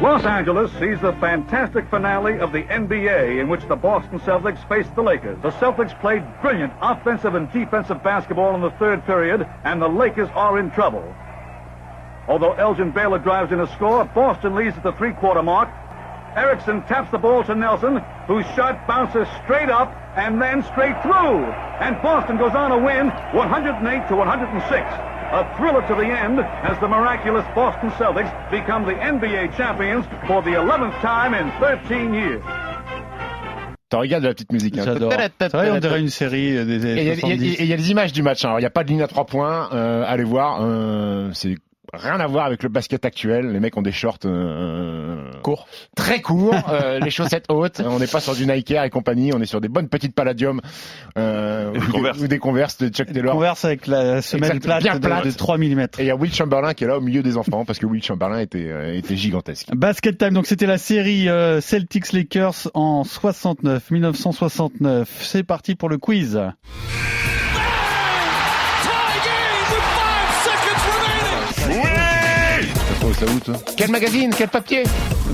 Los 0.00 0.24
Angeles 0.26 0.70
sees 0.78 0.98
the 1.02 1.12
fantastic 1.20 1.84
finale 1.90 2.40
of 2.40 2.52
the 2.52 2.62
NBA 2.70 3.38
in 3.42 3.48
which 3.50 3.60
the 3.68 3.76
Boston 3.76 4.18
Celtics 4.20 4.66
faced 4.66 4.94
the 4.94 5.02
Lakers. 5.02 5.36
The 5.42 5.50
Celtics 5.60 5.92
played 6.00 6.22
brilliant 6.40 6.72
offensive 6.80 7.34
and 7.34 7.52
defensive 7.52 8.02
basketball 8.02 8.54
in 8.54 8.62
the 8.62 8.70
third 8.78 9.04
period, 9.04 9.46
and 9.64 9.82
the 9.82 9.88
Lakers 9.88 10.30
are 10.34 10.58
in 10.58 10.70
trouble. 10.70 11.04
Although 12.26 12.54
Elgin 12.54 12.92
Baylor 12.92 13.18
drives 13.18 13.52
in 13.52 13.60
a 13.60 13.66
score, 13.74 14.06
Boston 14.14 14.54
leads 14.54 14.74
at 14.78 14.82
the 14.82 14.92
three-quarter 14.92 15.42
mark. 15.42 15.68
Erickson 16.36 16.82
taps 16.86 17.10
the 17.10 17.18
ball 17.18 17.42
to 17.44 17.54
Nelson, 17.54 18.00
whose 18.26 18.44
shot 18.56 18.86
bounces 18.86 19.26
straight 19.44 19.68
up 19.70 19.92
and 20.16 20.40
then 20.40 20.62
straight 20.72 21.00
through. 21.02 21.44
And 21.80 22.00
Boston 22.02 22.36
goes 22.38 22.54
on 22.54 22.70
to 22.70 22.78
win 22.78 23.08
108 23.34 24.08
to 24.08 24.16
106. 24.16 24.86
A 25.32 25.46
thriller 25.56 25.82
to 25.86 25.94
the 25.94 26.06
end 26.06 26.40
as 26.40 26.78
the 26.80 26.88
miraculous 26.88 27.44
Boston 27.54 27.90
Celtics 27.92 28.30
become 28.50 28.84
the 28.84 28.94
NBA 28.94 29.56
champions 29.56 30.04
for 30.26 30.42
the 30.42 30.50
11th 30.58 30.98
time 31.02 31.34
in 31.34 31.50
13 31.60 32.12
years. 32.14 32.42
T'en 33.90 34.00
régales 34.00 34.22
de 34.22 34.28
la 34.28 34.34
petite 34.34 34.52
musique. 34.52 34.78
hein. 34.78 34.82
J'adore. 34.84 35.12
C'est 35.40 35.52
vrai, 35.52 35.70
on 35.72 35.78
dirait 35.78 36.00
une 36.00 36.08
série 36.10 36.56
euh, 36.56 36.64
des 36.64 36.86
Et 36.86 37.02
il 37.02 37.08
y, 37.08 37.10
années 37.10 37.10
y 37.10 37.10
a- 37.10 37.16
70. 37.16 37.54
et 37.54 37.62
il 37.62 37.68
y 37.68 37.72
a 37.72 37.76
des 37.76 37.90
images 37.90 38.12
du 38.12 38.22
match. 38.22 38.44
hein. 38.44 38.48
Alors, 38.48 38.58
Il 38.60 38.62
n'y 38.62 38.66
a 38.66 38.70
pas 38.70 38.84
de 38.84 38.88
ligne 38.88 39.02
à 39.02 39.08
trois 39.08 39.26
points. 39.26 39.68
Euh, 39.72 40.04
allez 40.06 40.22
voir. 40.24 40.58
euh, 40.62 41.30
c'est 41.32 41.56
rien 41.92 42.20
à 42.20 42.26
voir 42.26 42.46
avec 42.46 42.62
le 42.62 42.68
basket 42.68 43.04
actuel. 43.04 43.52
Les 43.52 43.60
mecs 43.60 43.76
ont 43.76 43.82
des 43.82 43.92
shorts 43.92 44.18
euh, 44.24 45.30
Court. 45.42 45.66
très 45.96 46.20
courts, 46.20 46.54
euh, 46.68 46.98
les 47.02 47.10
chaussettes 47.10 47.46
hautes. 47.48 47.80
On 47.84 47.98
n'est 47.98 48.06
pas 48.06 48.20
sur 48.20 48.34
du 48.34 48.46
Nike 48.46 48.70
Air 48.70 48.84
et 48.84 48.90
compagnie. 48.90 49.32
On 49.34 49.40
est 49.40 49.46
sur 49.46 49.60
des 49.60 49.68
bonnes 49.68 49.88
petites 49.88 50.14
Palladium 50.14 50.60
euh, 51.18 51.72
ou, 51.74 52.02
des 52.02 52.22
ou 52.22 52.28
des 52.28 52.38
Converse 52.38 52.78
de 52.78 52.88
Chuck 52.88 53.12
Taylor. 53.12 53.34
Converse 53.34 53.64
avec 53.64 53.86
la 53.86 54.22
semelle 54.22 54.60
plate, 54.60 54.82
bien 54.82 54.94
de- 54.94 55.06
plate. 55.06 55.24
De, 55.24 55.30
3 55.30 55.58
mm. 55.58 55.62
Et 55.62 55.86
il 56.00 56.06
y 56.06 56.10
a 56.10 56.16
Will 56.16 56.32
Chamberlain 56.32 56.74
qui 56.74 56.84
est 56.84 56.86
là 56.86 56.98
au 56.98 57.00
milieu 57.00 57.22
des 57.22 57.36
enfants 57.36 57.64
parce 57.64 57.78
que 57.78 57.86
Will 57.86 58.02
Chamberlain 58.02 58.38
était, 58.38 58.68
euh, 58.68 58.94
était 58.94 59.16
gigantesque. 59.16 59.68
Basket 59.74 60.16
Time, 60.18 60.34
donc 60.34 60.46
c'était 60.46 60.66
la 60.66 60.78
série 60.78 61.28
euh, 61.28 61.60
Celtics 61.60 62.12
Lakers 62.12 62.68
en 62.74 63.04
69, 63.04 63.90
1969. 63.90 65.08
C'est 65.22 65.42
parti 65.42 65.74
pour 65.74 65.88
le 65.88 65.98
quiz. 65.98 66.40
T'as 73.20 73.26
trouvé 73.26 73.26
ça 73.26 73.26
où, 73.26 73.40
toi 73.40 73.54
Quel 73.76 73.90
magazine 73.90 74.30
Quel 74.36 74.48
papier 74.48 74.82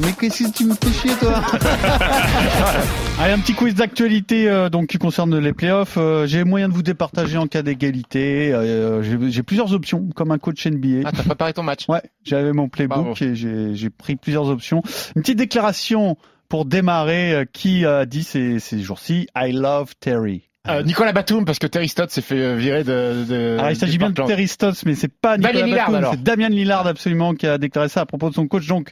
Mais 0.03 0.13
qu'est-ce 0.19 0.45
que 0.45 0.53
tu 0.53 0.65
me 0.67 0.75
fais 0.75 0.93
chier, 0.93 1.13
toi 1.21 1.41
Allez, 3.19 3.33
un 3.33 3.39
petit 3.39 3.55
quiz 3.55 3.75
d'actualité 3.75 4.49
euh, 4.49 4.69
donc 4.69 4.89
qui 4.89 4.99
concerne 4.99 5.39
les 5.39 5.53
playoffs. 5.53 5.97
Euh, 5.97 6.27
j'ai 6.27 6.45
moyen 6.45 6.69
de 6.69 6.75
vous 6.75 6.83
départager 6.83 7.39
en 7.39 7.47
cas 7.47 7.63
d'égalité. 7.63 8.53
Euh, 8.53 9.03
j'ai- 9.03 9.31
j'ai 9.31 9.43
plusieurs 9.43 9.73
options, 9.73 10.09
comme 10.15 10.31
un 10.33 10.39
coach 10.39 10.67
NBA. 10.67 11.07
Ah, 11.09 11.13
t'as 11.13 11.23
préparé 11.23 11.53
ton 11.53 11.63
match 11.63 11.89
Ouais, 11.89 12.03
j'avais 12.25 12.53
mon 12.53 12.69
playbook 12.69 12.99
Bravo. 12.99 13.15
et 13.21 13.35
j'ai 13.35 13.75
j'ai 13.75 13.91
pris 13.91 14.17
plusieurs 14.17 14.49
options. 14.49 14.83
Une 15.15 15.23
petite 15.23 15.39
déclaration 15.39 16.17
pour 16.49 16.65
démarrer. 16.65 17.33
euh, 17.33 17.45
qui 17.51 17.85
a 17.87 18.05
dit 18.07 18.23
ces, 18.23 18.59
ces 18.61 18.81
jours-ci 18.81 19.29
I 19.37 19.53
love 19.53 19.95
Terry? 20.01 20.43
Euh, 20.69 20.83
Nicolas 20.83 21.13
Batum 21.13 21.45
parce 21.45 21.59
que 21.59 21.67
Terry 21.67 21.89
Stott 21.89 22.11
s'est 22.11 22.23
fait 22.23 22.41
euh, 22.41 22.57
virer 22.57 22.85
de. 22.85 23.25
de 23.29 23.57
Alors, 23.59 23.71
il 23.71 23.77
s'agit 23.77 23.99
bien 23.99 24.11
de. 24.11 24.23
Terry 24.23 24.49
Stotts, 24.49 24.85
mais 24.85 24.95
c'est 24.95 25.13
pas 25.13 25.37
Nicolas 25.37 25.65
Lillard, 25.65 25.91
Batum, 25.91 26.11
c'est 26.13 26.23
Damien 26.23 26.49
Lillard 26.49 26.87
absolument 26.87 27.35
qui 27.35 27.47
a 27.47 27.59
déclaré 27.59 27.89
ça 27.89 28.03
à 28.03 28.07
propos 28.07 28.31
de 28.31 28.35
son 28.35 28.47
coach, 28.49 28.67
donc 28.67 28.91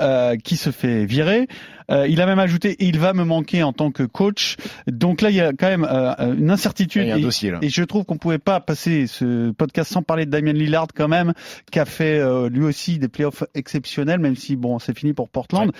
euh, 0.00 0.36
qui 0.36 0.56
se 0.56 0.70
fait 0.70 1.04
virer. 1.04 1.48
Euh, 1.90 2.06
il 2.08 2.20
a 2.20 2.26
même 2.26 2.38
ajouté 2.38 2.76
il 2.80 2.98
va 2.98 3.12
me 3.12 3.24
manquer 3.24 3.62
en 3.62 3.72
tant 3.72 3.90
que 3.90 4.02
coach. 4.02 4.56
Donc 4.86 5.20
là, 5.22 5.30
il 5.30 5.36
y 5.36 5.40
a 5.40 5.52
quand 5.52 5.68
même 5.68 5.86
euh, 5.90 6.34
une 6.34 6.50
incertitude. 6.50 7.02
Il 7.02 7.08
y 7.08 7.12
a 7.12 7.14
un 7.14 7.18
et, 7.18 7.22
dossier, 7.22 7.50
là. 7.50 7.58
et 7.62 7.68
je 7.68 7.82
trouve 7.82 8.04
qu'on 8.04 8.16
pouvait 8.18 8.38
pas 8.38 8.60
passer 8.60 9.06
ce 9.06 9.50
podcast 9.52 9.92
sans 9.92 10.02
parler 10.02 10.26
de 10.26 10.30
Damien 10.30 10.52
Lillard 10.52 10.88
quand 10.94 11.08
même, 11.08 11.32
qui 11.70 11.78
a 11.78 11.84
fait 11.84 12.18
euh, 12.18 12.48
lui 12.48 12.64
aussi 12.64 12.98
des 12.98 13.08
playoffs 13.08 13.44
exceptionnels, 13.54 14.20
même 14.20 14.36
si 14.36 14.56
bon, 14.56 14.78
c'est 14.78 14.96
fini 14.96 15.12
pour 15.12 15.28
Portland. 15.28 15.72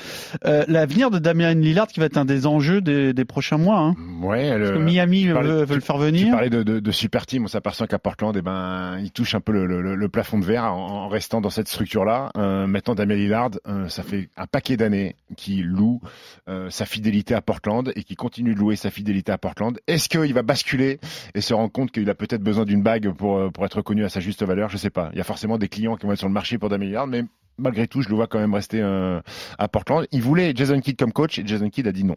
Euh, 0.44 0.64
L'avenir 0.68 1.10
de 1.10 1.18
Damien 1.18 1.54
Lillard 1.54 1.86
qui 1.88 2.00
va 2.00 2.06
être 2.06 2.16
un 2.18 2.24
des 2.24 2.46
enjeux 2.46 2.80
des, 2.80 3.12
des 3.12 3.24
prochains 3.24 3.58
mois. 3.58 3.78
Hein. 3.78 3.94
Ouais, 4.22 4.48
Parce 4.50 4.60
le- 4.70 4.76
que 4.78 4.82
Miami 4.82 5.22
tu 5.24 5.32
parlais- 5.32 5.48
veut, 5.48 5.58
veut 5.60 5.66
tu- 5.66 5.74
le 5.74 5.80
faire 5.80 5.96
Tu 5.96 6.02
venir. 6.02 6.30
parlais 6.32 6.50
de, 6.50 6.62
de, 6.62 6.80
de 6.80 6.90
super 6.92 7.26
team, 7.26 7.44
on 7.44 7.48
s'aperçoit 7.48 7.86
qu'à 7.86 7.98
Portland, 7.98 8.34
eh 8.36 8.42
ben, 8.42 8.98
il 9.02 9.10
touche 9.10 9.34
un 9.34 9.40
peu 9.40 9.52
le, 9.52 9.66
le, 9.66 9.94
le 9.94 10.08
plafond 10.08 10.38
de 10.38 10.44
verre 10.44 10.64
en, 10.64 11.04
en 11.04 11.08
restant 11.08 11.40
dans 11.40 11.50
cette 11.50 11.68
structure-là. 11.68 12.30
Euh, 12.36 12.66
maintenant, 12.66 12.94
Damien 12.94 13.14
Lillard, 13.14 13.50
euh, 13.66 13.88
ça 13.88 14.02
fait 14.02 14.28
un 14.36 14.46
paquet 14.46 14.76
d'années 14.76 15.16
qu'il 15.36 15.66
loue 15.66 15.99
euh, 16.48 16.70
sa 16.70 16.86
fidélité 16.86 17.34
à 17.34 17.40
Portland 17.40 17.92
et 17.94 18.02
qu'il 18.02 18.16
continue 18.16 18.54
de 18.54 18.58
louer 18.58 18.76
sa 18.76 18.90
fidélité 18.90 19.32
à 19.32 19.38
Portland. 19.38 19.78
Est-ce 19.86 20.08
qu'il 20.08 20.34
va 20.34 20.42
basculer 20.42 21.00
et 21.34 21.40
se 21.40 21.54
rendre 21.54 21.72
compte 21.72 21.90
qu'il 21.90 22.08
a 22.10 22.14
peut-être 22.14 22.42
besoin 22.42 22.64
d'une 22.64 22.82
bague 22.82 23.12
pour, 23.12 23.38
euh, 23.38 23.50
être 23.62 23.78
reconnu 23.78 24.04
à 24.04 24.08
sa 24.08 24.20
juste 24.20 24.42
valeur? 24.42 24.68
Je 24.68 24.76
sais 24.76 24.90
pas. 24.90 25.10
Il 25.12 25.18
y 25.18 25.20
a 25.20 25.24
forcément 25.24 25.58
des 25.58 25.68
clients 25.68 25.96
qui 25.96 26.06
vont 26.06 26.12
être 26.12 26.18
sur 26.18 26.28
le 26.28 26.34
marché 26.34 26.58
pour 26.58 26.68
Damien 26.68 26.86
Lillard, 26.86 27.06
mais 27.06 27.24
malgré 27.58 27.86
tout, 27.86 28.02
je 28.02 28.08
le 28.08 28.14
vois 28.14 28.26
quand 28.26 28.38
même 28.38 28.54
rester 28.54 28.80
euh, 28.80 29.20
à 29.58 29.68
Portland. 29.68 30.06
Il 30.12 30.22
voulait 30.22 30.52
Jason 30.54 30.80
Kidd 30.80 30.98
comme 30.98 31.12
coach 31.12 31.38
et 31.38 31.46
Jason 31.46 31.68
Kidd 31.68 31.86
a 31.86 31.92
dit 31.92 32.04
non. 32.04 32.16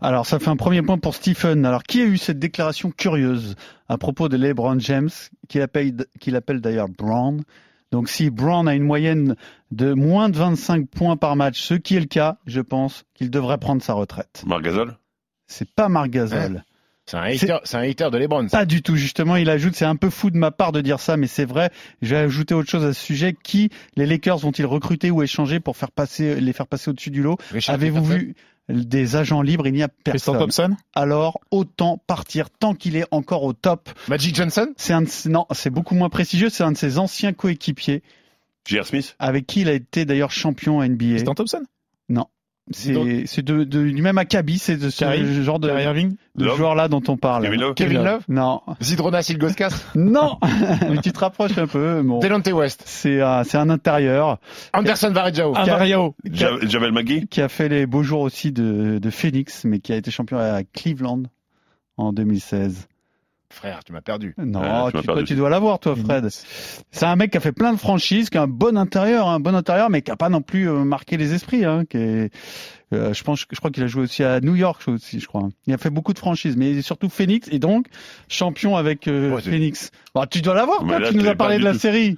Alors, 0.00 0.26
ça 0.26 0.38
fait 0.38 0.50
un 0.50 0.56
premier 0.56 0.82
point 0.82 0.98
pour 0.98 1.14
Stephen. 1.14 1.64
Alors, 1.64 1.82
qui 1.82 2.02
a 2.02 2.04
eu 2.04 2.18
cette 2.18 2.38
déclaration 2.38 2.90
curieuse 2.90 3.56
à 3.88 3.98
propos 3.98 4.28
de 4.28 4.36
LeBron 4.36 4.78
James, 4.78 5.10
qu'il 5.48 5.62
appelle 5.62 6.60
d'ailleurs 6.60 6.88
Brown? 6.88 7.42
Donc, 7.92 8.08
si 8.08 8.30
Brown 8.30 8.66
a 8.66 8.74
une 8.74 8.82
moyenne 8.82 9.36
de 9.70 9.92
moins 9.92 10.30
de 10.30 10.36
25 10.36 10.88
points 10.88 11.16
par 11.16 11.36
match, 11.36 11.60
ce 11.60 11.74
qui 11.74 11.94
est 11.94 12.00
le 12.00 12.06
cas, 12.06 12.38
je 12.46 12.60
pense 12.60 13.04
qu'il 13.14 13.30
devrait 13.30 13.58
prendre 13.58 13.82
sa 13.82 13.92
retraite. 13.92 14.42
Marc 14.46 14.62
Gasol? 14.62 14.96
C'est 15.46 15.70
pas 15.70 15.88
Marc 15.88 16.08
Gasol. 16.08 16.64
C'est 17.04 17.16
un 17.16 17.22
hater, 17.22 17.58
c'est 17.64 17.76
un 17.76 17.80
hater 17.80 18.08
de 18.10 18.16
LeBron. 18.16 18.48
ça. 18.48 18.58
Pas 18.58 18.64
du 18.64 18.80
tout, 18.80 18.96
justement. 18.96 19.36
Il 19.36 19.50
ajoute, 19.50 19.74
c'est 19.74 19.84
un 19.84 19.96
peu 19.96 20.08
fou 20.08 20.30
de 20.30 20.38
ma 20.38 20.50
part 20.52 20.72
de 20.72 20.80
dire 20.80 21.00
ça, 21.00 21.16
mais 21.16 21.26
c'est 21.26 21.44
vrai. 21.44 21.70
Je 22.00 22.14
vais 22.14 22.20
ajouter 22.20 22.54
autre 22.54 22.70
chose 22.70 22.84
à 22.84 22.94
ce 22.94 23.04
sujet. 23.04 23.34
Qui, 23.42 23.70
les 23.96 24.06
Lakers, 24.06 24.38
vont-ils 24.38 24.64
recruter 24.64 25.10
ou 25.10 25.22
échanger 25.22 25.60
pour 25.60 25.76
faire 25.76 25.90
passer, 25.90 26.40
les 26.40 26.52
faire 26.52 26.66
passer 26.68 26.90
au-dessus 26.90 27.10
du 27.10 27.22
lot? 27.22 27.38
Avez-vous 27.66 28.04
vu 28.04 28.34
des 28.68 29.16
agents 29.16 29.42
libres 29.42 29.66
Il 29.66 29.74
n'y 29.74 29.82
a 29.82 29.88
Tristan 29.88 30.32
personne. 30.32 30.38
Thompson 30.38 30.76
alors 30.94 31.40
autant 31.50 31.98
partir 32.06 32.50
tant 32.50 32.74
qu'il 32.74 32.96
est 32.96 33.06
encore 33.10 33.42
au 33.42 33.52
top. 33.52 33.90
Magic 34.08 34.34
Johnson 34.34 34.68
C'est 34.76 34.92
un 34.92 35.02
de 35.02 35.28
non, 35.28 35.46
c'est 35.52 35.70
beaucoup 35.70 35.94
moins 35.94 36.08
prestigieux, 36.08 36.48
c'est 36.48 36.64
un 36.64 36.72
de 36.72 36.76
ses 36.76 36.98
anciens 36.98 37.32
coéquipiers 37.32 38.02
J.R. 38.66 38.86
Smith 38.86 39.16
avec 39.18 39.46
qui 39.46 39.62
il 39.62 39.68
a 39.68 39.72
été 39.72 40.04
d'ailleurs 40.04 40.30
champion 40.30 40.82
NBA. 40.82 41.16
Tristan 41.16 41.34
Thompson 41.34 41.62
C'est 42.08 42.26
c'est 42.70 43.42
de, 43.42 43.64
de- 43.64 43.90
du 43.90 44.02
même 44.02 44.18
acabit, 44.18 44.58
c'est 44.58 44.76
de 44.76 44.88
ce 44.88 45.04
genre 45.42 45.58
de, 45.58 45.68
de 45.68 46.44
Love 46.44 46.56
joueur 46.56 46.74
là 46.74 46.88
dont 46.88 47.02
on 47.08 47.16
parle. 47.16 47.42
Kevin 47.44 47.60
Love 47.60 47.74
Kevin 47.74 48.04
Love 48.04 48.22
Non, 48.28 48.60
Zidronas 48.80 49.26
Ilgoskas 49.30 49.70
non, 49.94 50.38
mais 50.88 50.98
tu 51.02 51.12
te 51.12 51.18
rapproches 51.18 51.58
un 51.58 51.66
peu. 51.66 52.02
Bon. 52.02 52.20
Delonte 52.20 52.46
West 52.48 52.82
C'est 52.86 53.20
un, 53.20 53.42
c'est 53.44 53.58
un 53.58 53.68
intérieur 53.68 54.38
Anderson 54.72 55.10
Varejao 55.10 55.52
Ah, 55.56 55.64
Ja- 56.24 56.56
Javel 56.66 56.92
McGee 56.92 57.26
qui 57.26 57.40
a 57.42 57.48
fait 57.48 57.68
les 57.68 57.86
beaux 57.86 58.02
jours 58.04 58.20
aussi 58.20 58.52
de, 58.52 58.98
de 58.98 59.10
Phoenix, 59.10 59.64
mais 59.64 59.80
qui 59.80 59.92
a 59.92 59.96
été 59.96 60.10
champion 60.10 60.38
à 60.38 60.62
Cleveland 60.64 61.24
en 61.96 62.12
2016. 62.12 62.86
Frère, 63.52 63.84
tu 63.84 63.92
m'as 63.92 64.00
perdu. 64.00 64.34
Non, 64.38 64.90
tu 64.90 65.02
toi, 65.02 65.22
tu 65.22 65.34
dois 65.34 65.50
l'avoir, 65.50 65.78
toi, 65.78 65.94
Fred. 65.94 66.28
C'est 66.90 67.04
un 67.06 67.16
mec 67.16 67.30
qui 67.32 67.36
a 67.36 67.40
fait 67.40 67.52
plein 67.52 67.72
de 67.72 67.78
franchises, 67.78 68.30
qui 68.30 68.38
a 68.38 68.42
un 68.42 68.48
bon 68.48 68.76
intérieur, 68.76 69.28
un 69.28 69.40
bon 69.40 69.54
intérieur, 69.54 69.90
mais 69.90 70.02
qui 70.02 70.10
a 70.10 70.16
pas 70.16 70.28
non 70.30 70.40
plus 70.42 70.68
euh, 70.68 70.84
marqué 70.84 71.16
les 71.16 71.34
esprits. 71.34 71.64
Hein, 71.64 71.84
qui 71.88 71.98
est, 71.98 72.30
euh, 72.92 73.12
je 73.12 73.22
pense, 73.22 73.44
je 73.50 73.56
crois 73.58 73.70
qu'il 73.70 73.82
a 73.82 73.86
joué 73.86 74.02
aussi 74.02 74.24
à 74.24 74.40
New 74.40 74.56
York 74.56 74.82
aussi, 74.88 75.20
je 75.20 75.26
crois. 75.26 75.48
Il 75.66 75.74
a 75.74 75.78
fait 75.78 75.90
beaucoup 75.90 76.12
de 76.12 76.18
franchises, 76.18 76.56
mais 76.56 76.80
surtout 76.82 77.08
Phoenix 77.08 77.48
et 77.52 77.58
donc 77.58 77.86
champion 78.28 78.76
avec 78.76 79.06
euh, 79.06 79.34
Ouais, 79.34 79.42
Phoenix. 79.42 79.90
Bon, 80.14 80.24
tu 80.26 80.40
dois 80.40 80.54
l'avoir, 80.54 80.78
toi. 80.78 80.98
là, 80.98 81.10
Tu 81.10 81.16
nous 81.16 81.26
as 81.28 81.34
parlé 81.34 81.58
de 81.58 81.64
la 81.64 81.72
tout. 81.72 81.78
série. 81.78 82.16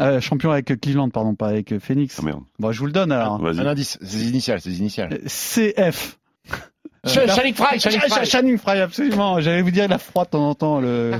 Euh, 0.00 0.18
champion 0.20 0.50
avec 0.50 0.80
Cleveland, 0.80 1.10
pardon, 1.10 1.34
pas 1.34 1.48
avec 1.48 1.78
Phoenix. 1.78 2.16
Ah 2.20 2.24
merde. 2.24 2.40
Bon, 2.58 2.72
je 2.72 2.80
vous 2.80 2.86
le 2.86 2.92
donne 2.92 3.12
alors. 3.12 3.44
Un 3.46 3.58
indice, 3.66 3.98
c'est 4.00 4.18
initial, 4.20 4.58
c'est 4.60 4.70
initial. 4.72 5.18
CF. 5.26 6.16
La- 7.02 7.34
Channing 7.34 7.54
Frye, 7.54 7.80
Channing 8.26 8.58
Frye, 8.58 8.80
absolument. 8.80 9.40
J'allais 9.40 9.62
vous 9.62 9.70
dire, 9.70 9.84
il 9.86 9.92
a 9.92 9.98
froid 9.98 10.24
de 10.26 10.30
temps 10.30 10.48
en 10.50 10.54
temps. 10.54 10.80
Le... 10.80 11.12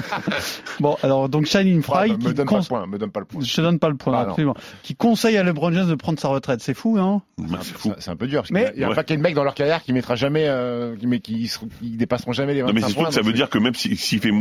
bon, 0.80 0.96
alors 1.02 1.28
donc 1.28 1.46
Channing 1.46 1.82
Ouais, 1.88 2.10
qui 2.10 2.26
me 2.26 2.32
donne 2.34 2.46
pas 2.46 2.58
le 2.58 2.64
point, 2.66 2.86
me 2.86 2.98
donne 2.98 3.10
pas 3.10 3.20
le 3.20 3.26
point. 3.26 3.40
je 3.42 3.54
te 3.56 3.60
donne 3.60 3.78
pas 3.78 3.88
le 3.88 3.94
point, 3.96 4.14
Ah, 4.18 4.22
absolument. 4.28 4.54
Qui 4.82 4.94
conseille 4.94 5.36
à 5.38 5.42
LeBron 5.42 5.72
James 5.72 5.88
de 5.88 5.94
prendre 5.94 6.18
sa 6.18 6.28
retraite. 6.28 6.60
C'est 6.60 6.74
fou, 6.74 6.98
hein 6.98 7.22
C'est 7.62 7.76
fou. 7.76 7.92
C'est 7.98 8.10
un 8.10 8.16
peu 8.16 8.26
dur 8.26 8.42
parce 8.42 8.50
Mais- 8.50 8.60
qu'il 8.60 8.68
y 8.68 8.70
a- 8.70 8.76
il 8.76 8.80
y 8.80 8.84
a 8.84 8.88
un 8.90 8.94
paquet 8.94 9.16
de 9.16 9.22
mecs 9.22 9.34
dans 9.34 9.44
leur 9.44 9.54
carrière 9.54 9.82
qui 9.82 9.92
mettra 9.92 10.14
jamais, 10.14 10.44
euh, 10.46 10.94
qui, 10.96 11.06
mais 11.06 11.20
qui, 11.20 11.48
seront- 11.48 11.68
qui 11.80 11.90
dépasseront 11.90 12.32
jamais 12.32 12.54
les 12.54 12.62
25 12.62 12.74
Non 12.74 12.86
mais 12.88 12.94
points, 12.94 13.08
que 13.08 13.14
ça 13.14 13.22
veut 13.22 13.32
dire 13.32 13.48
que 13.48 13.58
même 13.58 13.74
s'il 13.74 13.96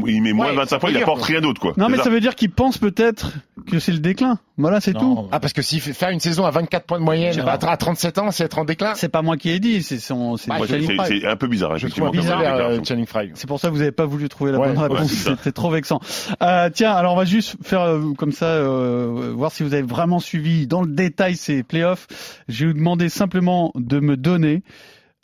il 0.07 0.21
met 0.21 0.33
moins 0.33 0.47
Ouais, 0.47 0.51
de 0.51 0.57
25 0.57 0.79
points, 0.79 0.89
il 0.91 0.97
apporte 0.97 1.21
rien 1.23 1.41
d'autre 1.41 1.61
quoi. 1.61 1.73
Non, 1.77 1.87
mais 1.89 1.97
ça. 1.97 2.09
veut 2.09 2.19
dire 2.19 2.35
qu'il 2.35 2.51
pense 2.51 2.77
peut-être 2.77 3.31
que 3.71 3.79
c'est 3.79 3.91
le 3.93 3.99
déclin. 3.99 4.39
Voilà, 4.57 4.81
c'est 4.81 4.93
tout. 4.93 4.99
Non, 5.15 5.29
Ah 5.31 5.39
parce 5.39 5.53
que 5.53 5.61
s'il 5.61 5.79
fait 5.81 5.93
faire 5.93 6.09
une 6.09 6.19
saison 6.19 6.45
à 6.45 6.51
24 6.51 6.85
points 6.85 6.97
de 6.99 7.03
moyenne 7.03 7.39
à, 7.39 7.57
pas. 7.57 7.67
à 7.69 7.77
37 7.77 8.17
ans, 8.17 8.31
c'est 8.31 8.43
être 8.45 8.57
en 8.57 8.65
déclin. 8.65 8.95
C'est 8.95 9.07
pas 9.09 9.21
moi 9.21 9.37
qui 9.37 9.49
ai 9.51 9.59
dit, 9.59 9.83
c'est 9.83 9.99
son, 9.99 10.35
c'est 10.65 11.25
un 11.25 11.35
peu 11.35 11.47
bizarre, 11.47 11.75
effectivement. 11.75 12.11
euh, 12.13 12.83
Channing 12.83 13.05
Frye. 13.05 13.31
C'est 13.35 13.47
pour 13.47 13.59
ça 13.59 13.67
que 13.67 13.73
vous 13.73 13.79
n'avez 13.79 13.91
pas 13.91 14.05
voulu 14.05 14.29
trouver 14.29 14.51
la 14.51 14.59
Ouais, 14.59 14.67
bonne 14.73 14.77
réponse. 14.79 15.11
C'était 15.11 15.51
trop 15.51 15.69
vexant. 15.69 15.99
Euh, 16.41 16.69
tiens, 16.73 16.91
alors 16.93 17.13
on 17.13 17.17
va 17.17 17.25
juste 17.25 17.55
faire 17.63 17.81
euh, 17.81 18.13
comme 18.17 18.31
ça, 18.31 18.45
euh, 18.45 19.33
voir 19.35 19.51
si 19.51 19.63
vous 19.63 19.73
avez 19.73 19.83
vraiment 19.83 20.19
suivi 20.19 20.67
dans 20.67 20.81
le 20.81 20.87
détail 20.91 21.35
ces 21.35 21.63
playoffs. 21.63 22.07
Je 22.47 22.65
vais 22.65 22.71
vous 22.71 22.77
demander 22.77 23.09
simplement 23.09 23.71
de 23.75 23.99
me 23.99 24.17
donner 24.17 24.63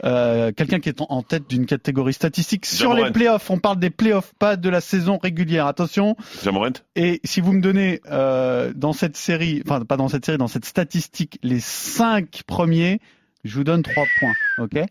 euh, 0.03 0.51
quelqu'un 0.51 0.79
qui 0.79 0.89
est 0.89 0.99
en, 1.01 1.05
en 1.09 1.21
tête 1.21 1.49
d'une 1.49 1.65
catégorie 1.65 2.11
statistique 2.13 2.65
sur 2.65 2.89
Jamorant. 2.89 3.05
les 3.05 3.11
playoffs. 3.13 3.49
On 3.49 3.57
parle 3.59 3.79
des 3.79 3.89
playoffs, 3.89 4.33
pas 4.37 4.57
de 4.57 4.67
la 4.67 4.81
saison 4.81 5.17
régulière. 5.21 5.65
Attention. 5.67 6.17
Jamorant 6.43 6.71
Et 6.95 7.21
si 7.23 7.39
vous 7.39 7.53
me 7.53 7.61
donnez 7.61 8.01
euh, 8.11 8.73
dans 8.75 8.91
cette 8.91 9.15
série, 9.15 9.61
enfin 9.65 9.85
pas 9.85 9.95
dans 9.95 10.09
cette 10.09 10.25
série, 10.25 10.37
dans 10.37 10.47
cette 10.49 10.65
statistique, 10.65 11.39
les 11.41 11.59
cinq 11.61 12.41
premiers, 12.45 12.99
je 13.45 13.55
vous 13.55 13.63
donne 13.63 13.81
trois 13.83 14.03
points. 14.19 14.33
Ok? 14.65 14.83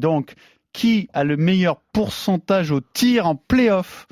Donc, 0.00 0.34
qui 0.72 1.08
a 1.12 1.22
le 1.24 1.36
meilleur 1.36 1.80
pourcentage 1.92 2.72
au 2.72 2.80
tir 2.80 3.26
en 3.26 3.36
playoff 3.36 4.06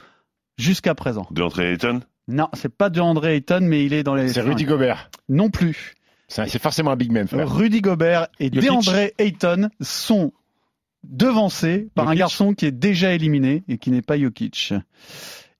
jusqu'à 0.57 0.95
présent? 0.95 1.27
De 1.31 1.41
l'entrée 1.41 1.73
Ayton? 1.73 2.01
Non, 2.29 2.49
c'est 2.53 2.75
pas 2.75 2.91
de 2.91 3.01
André 3.01 3.37
Ayton, 3.37 3.61
mais 3.63 3.85
il 3.85 3.93
est 3.95 4.03
dans 4.03 4.15
les. 4.15 4.29
C'est. 4.29 4.43
Rudy 4.43 4.65
Gobert. 4.65 5.11
Non 5.29 5.51
plus. 5.51 5.95
C'est 6.29 6.61
forcément 6.61 6.91
un 6.91 6.97
big 6.97 7.11
man, 7.11 7.27
frère. 7.27 7.51
Rudy 7.51 7.81
Gobert 7.81 8.29
et. 8.39 8.51
DeAndre 8.51 9.11
Ayton 9.19 9.71
sont 9.81 10.33
devancés 11.05 11.89
par 11.95 12.09
un 12.09 12.15
garçon 12.15 12.53
qui 12.53 12.67
est 12.67 12.73
déjà 12.73 13.15
éliminé 13.15 13.65
et 13.67 13.79
qui 13.79 13.91
n'est 13.91 14.03
pas 14.03 14.19
Jokic. 14.19 14.75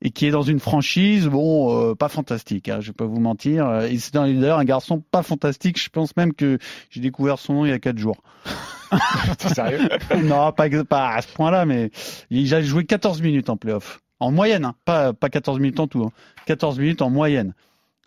Et 0.01 0.11
qui 0.11 0.27
est 0.27 0.31
dans 0.31 0.43
une 0.43 0.61
franchise, 0.61 1.27
bon, 1.27 1.91
euh, 1.91 1.95
pas 1.97 2.09
fantastique, 2.09 2.69
hein, 2.69 2.79
je 2.81 2.89
vais 2.89 2.93
pas 2.93 3.05
vous 3.07 3.19
mentir. 3.19 3.83
Et 3.83 3.99
c'est 3.99 4.15
d'ailleurs 4.15 4.59
un 4.61 4.65
garçon 4.65 5.03
pas 5.11 5.25
fantastique. 5.25 5.83
Je 5.83 5.89
pense 5.91 6.17
même 6.17 6.33
que 6.35 6.59
j'ai 6.91 7.01
découvert 7.01 7.39
son 7.41 7.55
nom 7.55 7.65
il 7.65 7.71
y 7.71 7.73
a 7.73 7.81
quatre 7.81 7.99
jours. 7.99 8.17
T'es 9.39 9.49
sérieux? 9.49 9.81
Non, 10.23 10.53
pas, 10.53 10.69
pas 10.89 11.15
à 11.15 11.23
ce 11.23 11.29
point-là, 11.33 11.67
mais 11.67 11.91
il 12.31 12.55
a 12.55 12.63
joué 12.63 12.85
14 12.85 13.21
minutes 13.23 13.51
en 13.51 13.57
playoff. 13.57 14.01
En 14.21 14.31
moyenne, 14.31 14.65
hein, 14.65 14.75
pas, 14.85 15.13
pas 15.13 15.29
14 15.31 15.59
minutes 15.59 15.81
en 15.81 15.87
tout. 15.89 16.03
hein. 16.05 16.13
14 16.47 16.79
minutes 16.79 17.03
en 17.03 17.11
moyenne. 17.11 17.55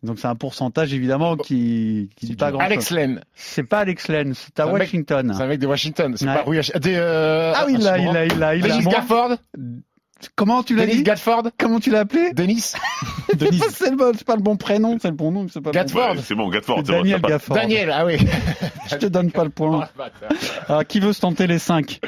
Donc 0.03 0.17
c'est 0.17 0.27
un 0.27 0.35
pourcentage 0.35 0.93
évidemment 0.95 1.37
qui, 1.37 2.09
qui 2.15 2.25
dit 2.25 2.35
pas 2.35 2.51
grand 2.51 2.59
Alex 2.61 2.89
Len. 2.89 3.21
C'est 3.35 3.63
pas 3.63 3.79
Alex 3.79 4.07
Len, 4.07 4.33
c'est 4.33 4.59
à 4.59 4.65
Washington. 4.65 5.31
C'est 5.37 5.43
un 5.43 5.47
mec 5.47 5.59
de 5.59 5.67
Washington. 5.67 6.15
C'est 6.17 6.25
Ouais. 6.27 6.33
pas 6.35 6.41
Rui 6.41 6.57
H- 6.57 6.79
des, 6.79 6.95
euh, 6.95 7.53
Ah 7.55 7.65
oui, 7.67 7.75
il 7.77 7.83
l'a, 7.83 7.99
il 7.99 8.11
l'a, 8.39 8.55
il 8.55 8.61
l'a, 8.65 8.81
Gafford. 8.81 9.35
Comment 10.35 10.63
tu 10.63 10.75
l'as 10.75 10.85
dit 10.85 11.03
Gatford. 11.03 11.43
Comment 11.57 11.79
tu 11.79 11.89
l'as 11.91 11.99
appelé 12.01 12.31
Denis. 12.33 12.71
Denis. 13.35 13.61
C'est 13.73 13.95
bon, 13.95 14.11
pas 14.25 14.35
le 14.35 14.41
bon 14.41 14.55
prénom, 14.57 14.97
c'est 15.01 15.09
le 15.09 15.15
bon 15.15 15.31
nom, 15.31 15.47
c'est 15.51 15.61
pas 15.61 15.69
le 15.69 15.73
bon. 15.73 15.79
Gatford. 15.79 16.15
Ouais, 16.15 16.21
C'est 16.23 16.35
bon, 16.35 16.49
Gatford. 16.49 16.77
C'est 16.85 16.91
bon, 16.91 16.97
Daniel. 16.99 17.21
Gafford. 17.21 17.55
Daniel, 17.55 17.91
ah 17.93 18.05
oui. 18.05 18.17
Je 18.91 18.95
te 18.97 19.05
donne 19.07 19.31
pas 19.31 19.43
le 19.43 19.49
point. 19.49 19.87
Alors, 20.67 20.85
qui 20.85 20.99
veut 20.99 21.13
se 21.13 21.21
tenter 21.21 21.47
les 21.47 21.59
cinq 21.59 21.99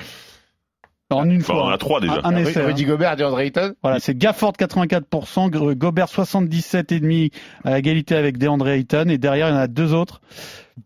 En 1.09 1.29
une 1.29 1.41
Enfin, 1.41 1.53
fois. 1.53 1.65
on 1.65 1.69
a 1.69 1.77
trois 1.77 2.01
déjà. 2.01 2.19
Un, 2.23 2.33
un 2.33 2.35
essai. 2.37 2.61
hein. 2.61 2.65
Rudy 2.67 2.85
Gobert, 2.85 3.15
DeAndre 3.15 3.39
Ayton. 3.39 3.73
Voilà, 3.83 3.99
c'est 3.99 4.17
Gafford 4.17 4.53
84%, 4.53 5.49
Go- 5.49 5.75
Gobert 5.75 6.07
77,5 6.07 7.31
à 7.63 7.77
égalité 7.79 8.15
avec 8.15 8.37
DeAndre 8.37 8.69
Ayton 8.69 9.05
et 9.09 9.17
derrière 9.17 9.47
il 9.49 9.51
y 9.51 9.55
en 9.55 9.59
a 9.59 9.67
deux 9.67 9.93
autres. 9.93 10.21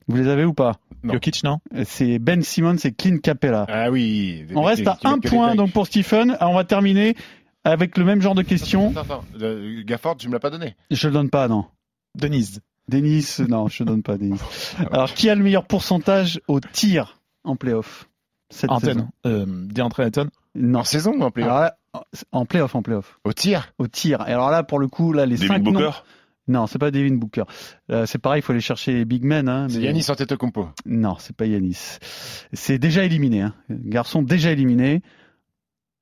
Vous 0.07 0.17
les 0.17 0.27
avez 0.27 0.43
ou 0.45 0.53
pas? 0.53 0.73
Non. 1.07 1.13
Jokic, 1.13 1.43
non 1.43 1.59
C'est 1.85 2.19
Ben 2.19 2.41
Simmons 2.43 2.75
et 2.83 2.91
Clint 2.91 3.17
Capella. 3.19 3.65
Ah 3.69 3.89
oui. 3.89 4.45
On 4.55 4.63
reste 4.63 4.87
à 4.87 4.97
un 5.03 5.19
point 5.19 5.55
donc 5.55 5.71
pour 5.71 5.87
Stephen. 5.87 6.31
Alors, 6.39 6.51
on 6.51 6.55
va 6.55 6.63
terminer 6.63 7.15
avec 7.63 7.97
le 7.97 8.05
même 8.05 8.21
genre 8.21 8.35
de 8.35 8.41
attends. 8.97 9.23
Euh, 9.41 9.83
Gafford, 9.85 10.17
tu 10.17 10.27
me 10.27 10.33
l'as 10.33 10.39
pas 10.39 10.49
donné. 10.49 10.75
Je 10.91 11.07
le 11.07 11.13
donne 11.13 11.29
pas, 11.29 11.47
non. 11.47 11.65
Denise. 12.15 12.61
Denis, 12.89 13.25
non, 13.49 13.67
je 13.67 13.79
te 13.79 13.83
donne 13.83 14.01
pas 14.01 14.17
Denis. 14.17 14.39
Alors, 14.91 15.13
qui 15.13 15.29
a 15.29 15.35
le 15.35 15.43
meilleur 15.43 15.65
pourcentage 15.65 16.39
au 16.47 16.59
tir 16.61 17.19
en 17.43 17.55
playoff 17.57 18.07
cette 18.49 18.71
Antenne. 18.71 18.93
saison? 18.93 19.09
Euh. 19.25 19.45
Non. 20.55 20.79
En 20.79 20.83
saison 20.85 21.11
ou 21.11 21.21
en 21.21 21.31
playoff 21.31 21.49
là, 21.51 21.77
en 22.31 22.45
playoff, 22.45 22.75
en 22.75 22.81
playoff. 22.81 23.19
Au 23.25 23.33
tir. 23.33 23.73
Au 23.77 23.87
tir. 23.87 24.23
Et 24.27 24.31
alors 24.31 24.51
là, 24.51 24.63
pour 24.63 24.79
le 24.79 24.87
coup, 24.87 25.11
là, 25.13 25.25
les 25.25 25.35
Devin 25.35 25.47
cinq 25.55 25.63
noms- 25.63 25.91
Non, 26.47 26.65
c'est 26.67 26.79
pas 26.79 26.91
Devin 26.91 27.15
Booker. 27.15 27.43
Euh, 27.91 28.05
c'est 28.05 28.19
pareil, 28.19 28.39
il 28.39 28.41
faut 28.43 28.53
aller 28.53 28.61
chercher 28.61 28.93
les 28.93 29.05
big 29.05 29.23
men. 29.23 29.49
Hein, 29.49 29.67
C'est 29.69 29.79
mais- 29.79 29.85
Yanis 29.85 30.05
Antetokounmpo. 30.09 30.69
Non, 30.85 31.15
c'est 31.19 31.35
pas 31.35 31.45
Yanis. 31.45 31.97
C'est 32.53 32.79
déjà 32.79 33.03
éliminé. 33.03 33.41
Hein. 33.41 33.53
Garçon 33.69 34.21
déjà 34.21 34.51
éliminé. 34.51 35.01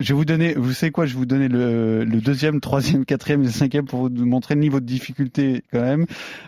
Je 0.01 0.09
vais 0.09 0.17
vous 0.17 0.25
donner, 0.25 0.53
vous 0.55 0.73
savez 0.73 0.91
quoi, 0.91 1.05
je 1.05 1.13
vais 1.13 1.19
vous 1.19 1.25
donner 1.25 1.47
le, 1.47 2.03
le 2.03 2.19
deuxième, 2.19 2.59
troisième, 2.59 3.05
quatrième 3.05 3.41
et 3.43 3.45
le 3.45 3.51
cinquième 3.51 3.85
pour 3.85 4.01
vous 4.09 4.25
montrer 4.25 4.53
le 4.55 4.59
niveau 4.59 4.81
de 4.81 4.85
difficulté 4.85 5.63
quand 5.71 5.79
même. 5.79 6.05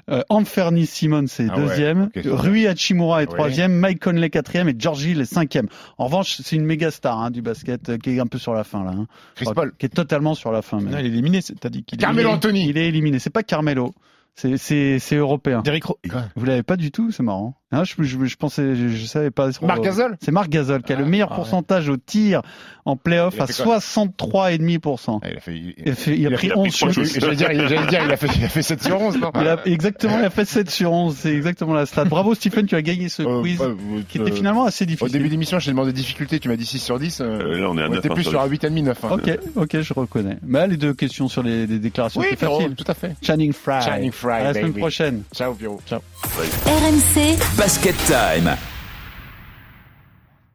Euh, 0.10 0.22
Anferni 0.28 0.86
Simon, 0.86 1.24
c'est 1.28 1.48
Ah 1.50 1.56
deuxième. 1.56 2.10
Rui 2.26 2.68
Hachimura 2.68 3.24
est 3.24 3.28
Ouais. 3.30 3.34
troisième. 3.34 3.72
Mike 3.74 4.02
Conley 4.04 4.30
quatrième 4.30 4.68
et 4.68 4.76
Georgie 4.78 5.12
Hill 5.12 5.22
est 5.22 5.26
cinquième. 5.34 5.68
En 5.98 6.08
revanche, 6.08 6.42
c'est 6.44 6.58
une 6.58 6.66
méga 6.66 6.92
star 6.92 7.18
hein, 7.20 7.32
du 7.32 7.42
basket 7.42 7.88
euh, 7.88 7.98
qui 7.98 8.10
est 8.10 8.20
un 8.20 8.28
peu 8.28 8.38
sur 8.38 8.54
la 8.54 8.66
fin 8.66 8.84
là. 8.84 8.92
Hein. 8.92 9.08
Chris 9.36 9.46
Enfin, 9.48 9.54
Paul. 9.56 9.74
Qui 9.80 9.86
est 9.86 9.90
totalement 9.96 10.36
sur 10.36 10.52
la 10.52 10.62
fin. 10.62 10.82
même. 10.82 10.90
Non, 10.92 10.98
il 11.00 11.06
est 11.06 11.10
éliminé, 11.10 11.40
t'as 11.42 11.70
dit 11.70 11.84
qu'il 11.86 12.00
est 12.00 12.02
Carmelo 12.02 12.20
éliminé. 12.30 12.36
Anthony. 12.36 12.68
Il 12.70 12.78
est 12.78 12.88
éliminé. 12.90 13.20
C'est 13.20 13.30
pas 13.30 13.44
Carmelo. 13.44 13.94
C'est, 14.36 14.58
c'est, 14.58 15.00
c'est 15.00 15.16
européen. 15.16 15.62
Derrick 15.64 15.86
Ro- 15.86 15.98
Vous 16.36 16.46
l'avez 16.46 16.62
pas 16.64 16.76
du 16.76 16.92
tout, 16.92 17.12
c'est 17.12 17.24
marrant. 17.24 17.56
Hein, 17.74 17.84
je, 17.84 18.02
je, 18.02 18.24
je 18.26 18.36
pensais, 18.38 18.76
je, 18.76 18.88
je 18.88 19.06
savais 19.06 19.30
pas. 19.30 19.50
Marc 19.62 19.82
Gasol 19.82 20.16
C'est 20.22 20.32
Marc 20.32 20.48
Gasol 20.48 20.84
qui 20.84 20.94
a 20.94 20.96
le 20.96 21.04
meilleur 21.04 21.28
ah 21.32 21.34
ouais. 21.34 21.36
pourcentage 21.42 21.90
au 21.90 21.98
tir 21.98 22.42
en 22.86 22.96
playoff 22.96 23.38
à 23.42 23.46
fait 23.48 23.62
quoi 23.62 23.80
63,5%. 23.80 25.20
Ah, 25.22 25.28
il 25.30 25.36
a 25.38 25.40
fait. 25.42 25.54
il- 25.54 25.74
Il 25.78 25.90
a, 25.92 25.96
fait- 25.96 26.18
il 26.18 26.26
a 26.26 26.30
il 26.30 26.34
a 26.34 26.38
pris 26.38 26.48
fait- 26.48 26.48
il 26.48 26.52
a 26.54 26.58
11 26.60 26.68
pris 26.70 26.78
trois 26.80 26.94
sur- 26.94 27.04
choses. 27.04 27.20
J'allais 27.20 27.36
dire, 27.36 27.52
il- 27.52 27.68
j'allais 27.68 27.88
dire, 27.88 28.02
il 28.06 28.12
a 28.14 28.16
fait, 28.16 28.28
il 28.38 28.46
a 28.46 28.48
fait 28.48 28.62
7 28.62 28.82
sur 28.84 29.02
11, 29.02 29.18
non 29.20 29.32
il 29.36 29.48
a, 29.50 29.60
exactement, 29.66 30.18
il 30.20 30.24
a 30.24 30.30
fait 30.30 30.46
7 30.46 30.70
sur 30.70 30.94
11. 30.94 31.18
C'est 31.18 31.34
exactement 31.36 31.74
la 31.74 31.86
stat. 31.86 32.06
Bravo 32.06 32.34
Stephen, 32.36 32.66
tu 32.68 32.76
as 32.76 32.82
gagné 32.82 33.10
ce 33.10 33.24
Euh, 33.24 33.42
quiz 33.42 33.60
ouais, 33.60 33.68
qui 34.08 34.20
euh, 34.20 34.22
était 34.22 34.32
finalement 34.32 34.64
assez 34.64 34.86
Au 34.86 34.88
difficile. 34.88 35.12
début 35.12 35.28
d'émission, 35.28 35.60
je 35.60 35.66
t'ai 35.66 35.72
demandé 35.72 35.92
difficulté, 35.92 36.40
tu 36.40 36.48
m'as 36.48 36.56
dit 36.56 36.66
6 36.66 36.80
sur 36.80 37.00
10. 37.00 37.20
Euh, 37.20 37.60
là, 37.60 37.70
on 37.70 37.78
est 37.78 37.84
à 37.84 37.90
neuf, 37.90 38.00
était 38.00 38.12
hein, 38.12 38.14
plus 38.14 38.24
sur 38.24 38.40
un 38.42 38.48
dix. 38.48 38.60
8,5, 38.60 38.82
9. 38.84 39.04
hein. 39.04 39.10
Ok, 39.12 39.40
ok, 39.58 39.82
je 39.82 39.94
reconnais. 39.94 40.38
Mais 40.42 40.66
les 40.70 40.78
deux 40.78 40.94
questions 40.94 41.28
sur 41.28 41.44
les, 41.44 41.68
les 41.68 41.80
déclarations, 41.80 42.22
Oui, 42.22 42.28
c'est 42.30 42.38
facile. 42.46 42.76
tout 42.76 42.86
à 42.88 42.94
fait. 42.94 43.14
Channing 43.22 43.52
Frye. 43.52 43.82
Channing 43.84 44.12
Frye, 44.14 44.32
À 44.32 44.44
la 44.46 44.54
semaine 44.54 44.74
prochaine. 44.74 45.24
Ciao, 45.36 45.54
Pierrot. 45.54 45.82
Ciao. 45.86 46.00
RMC 46.24 47.38
Basket 47.58 47.96
Time. 48.08 48.77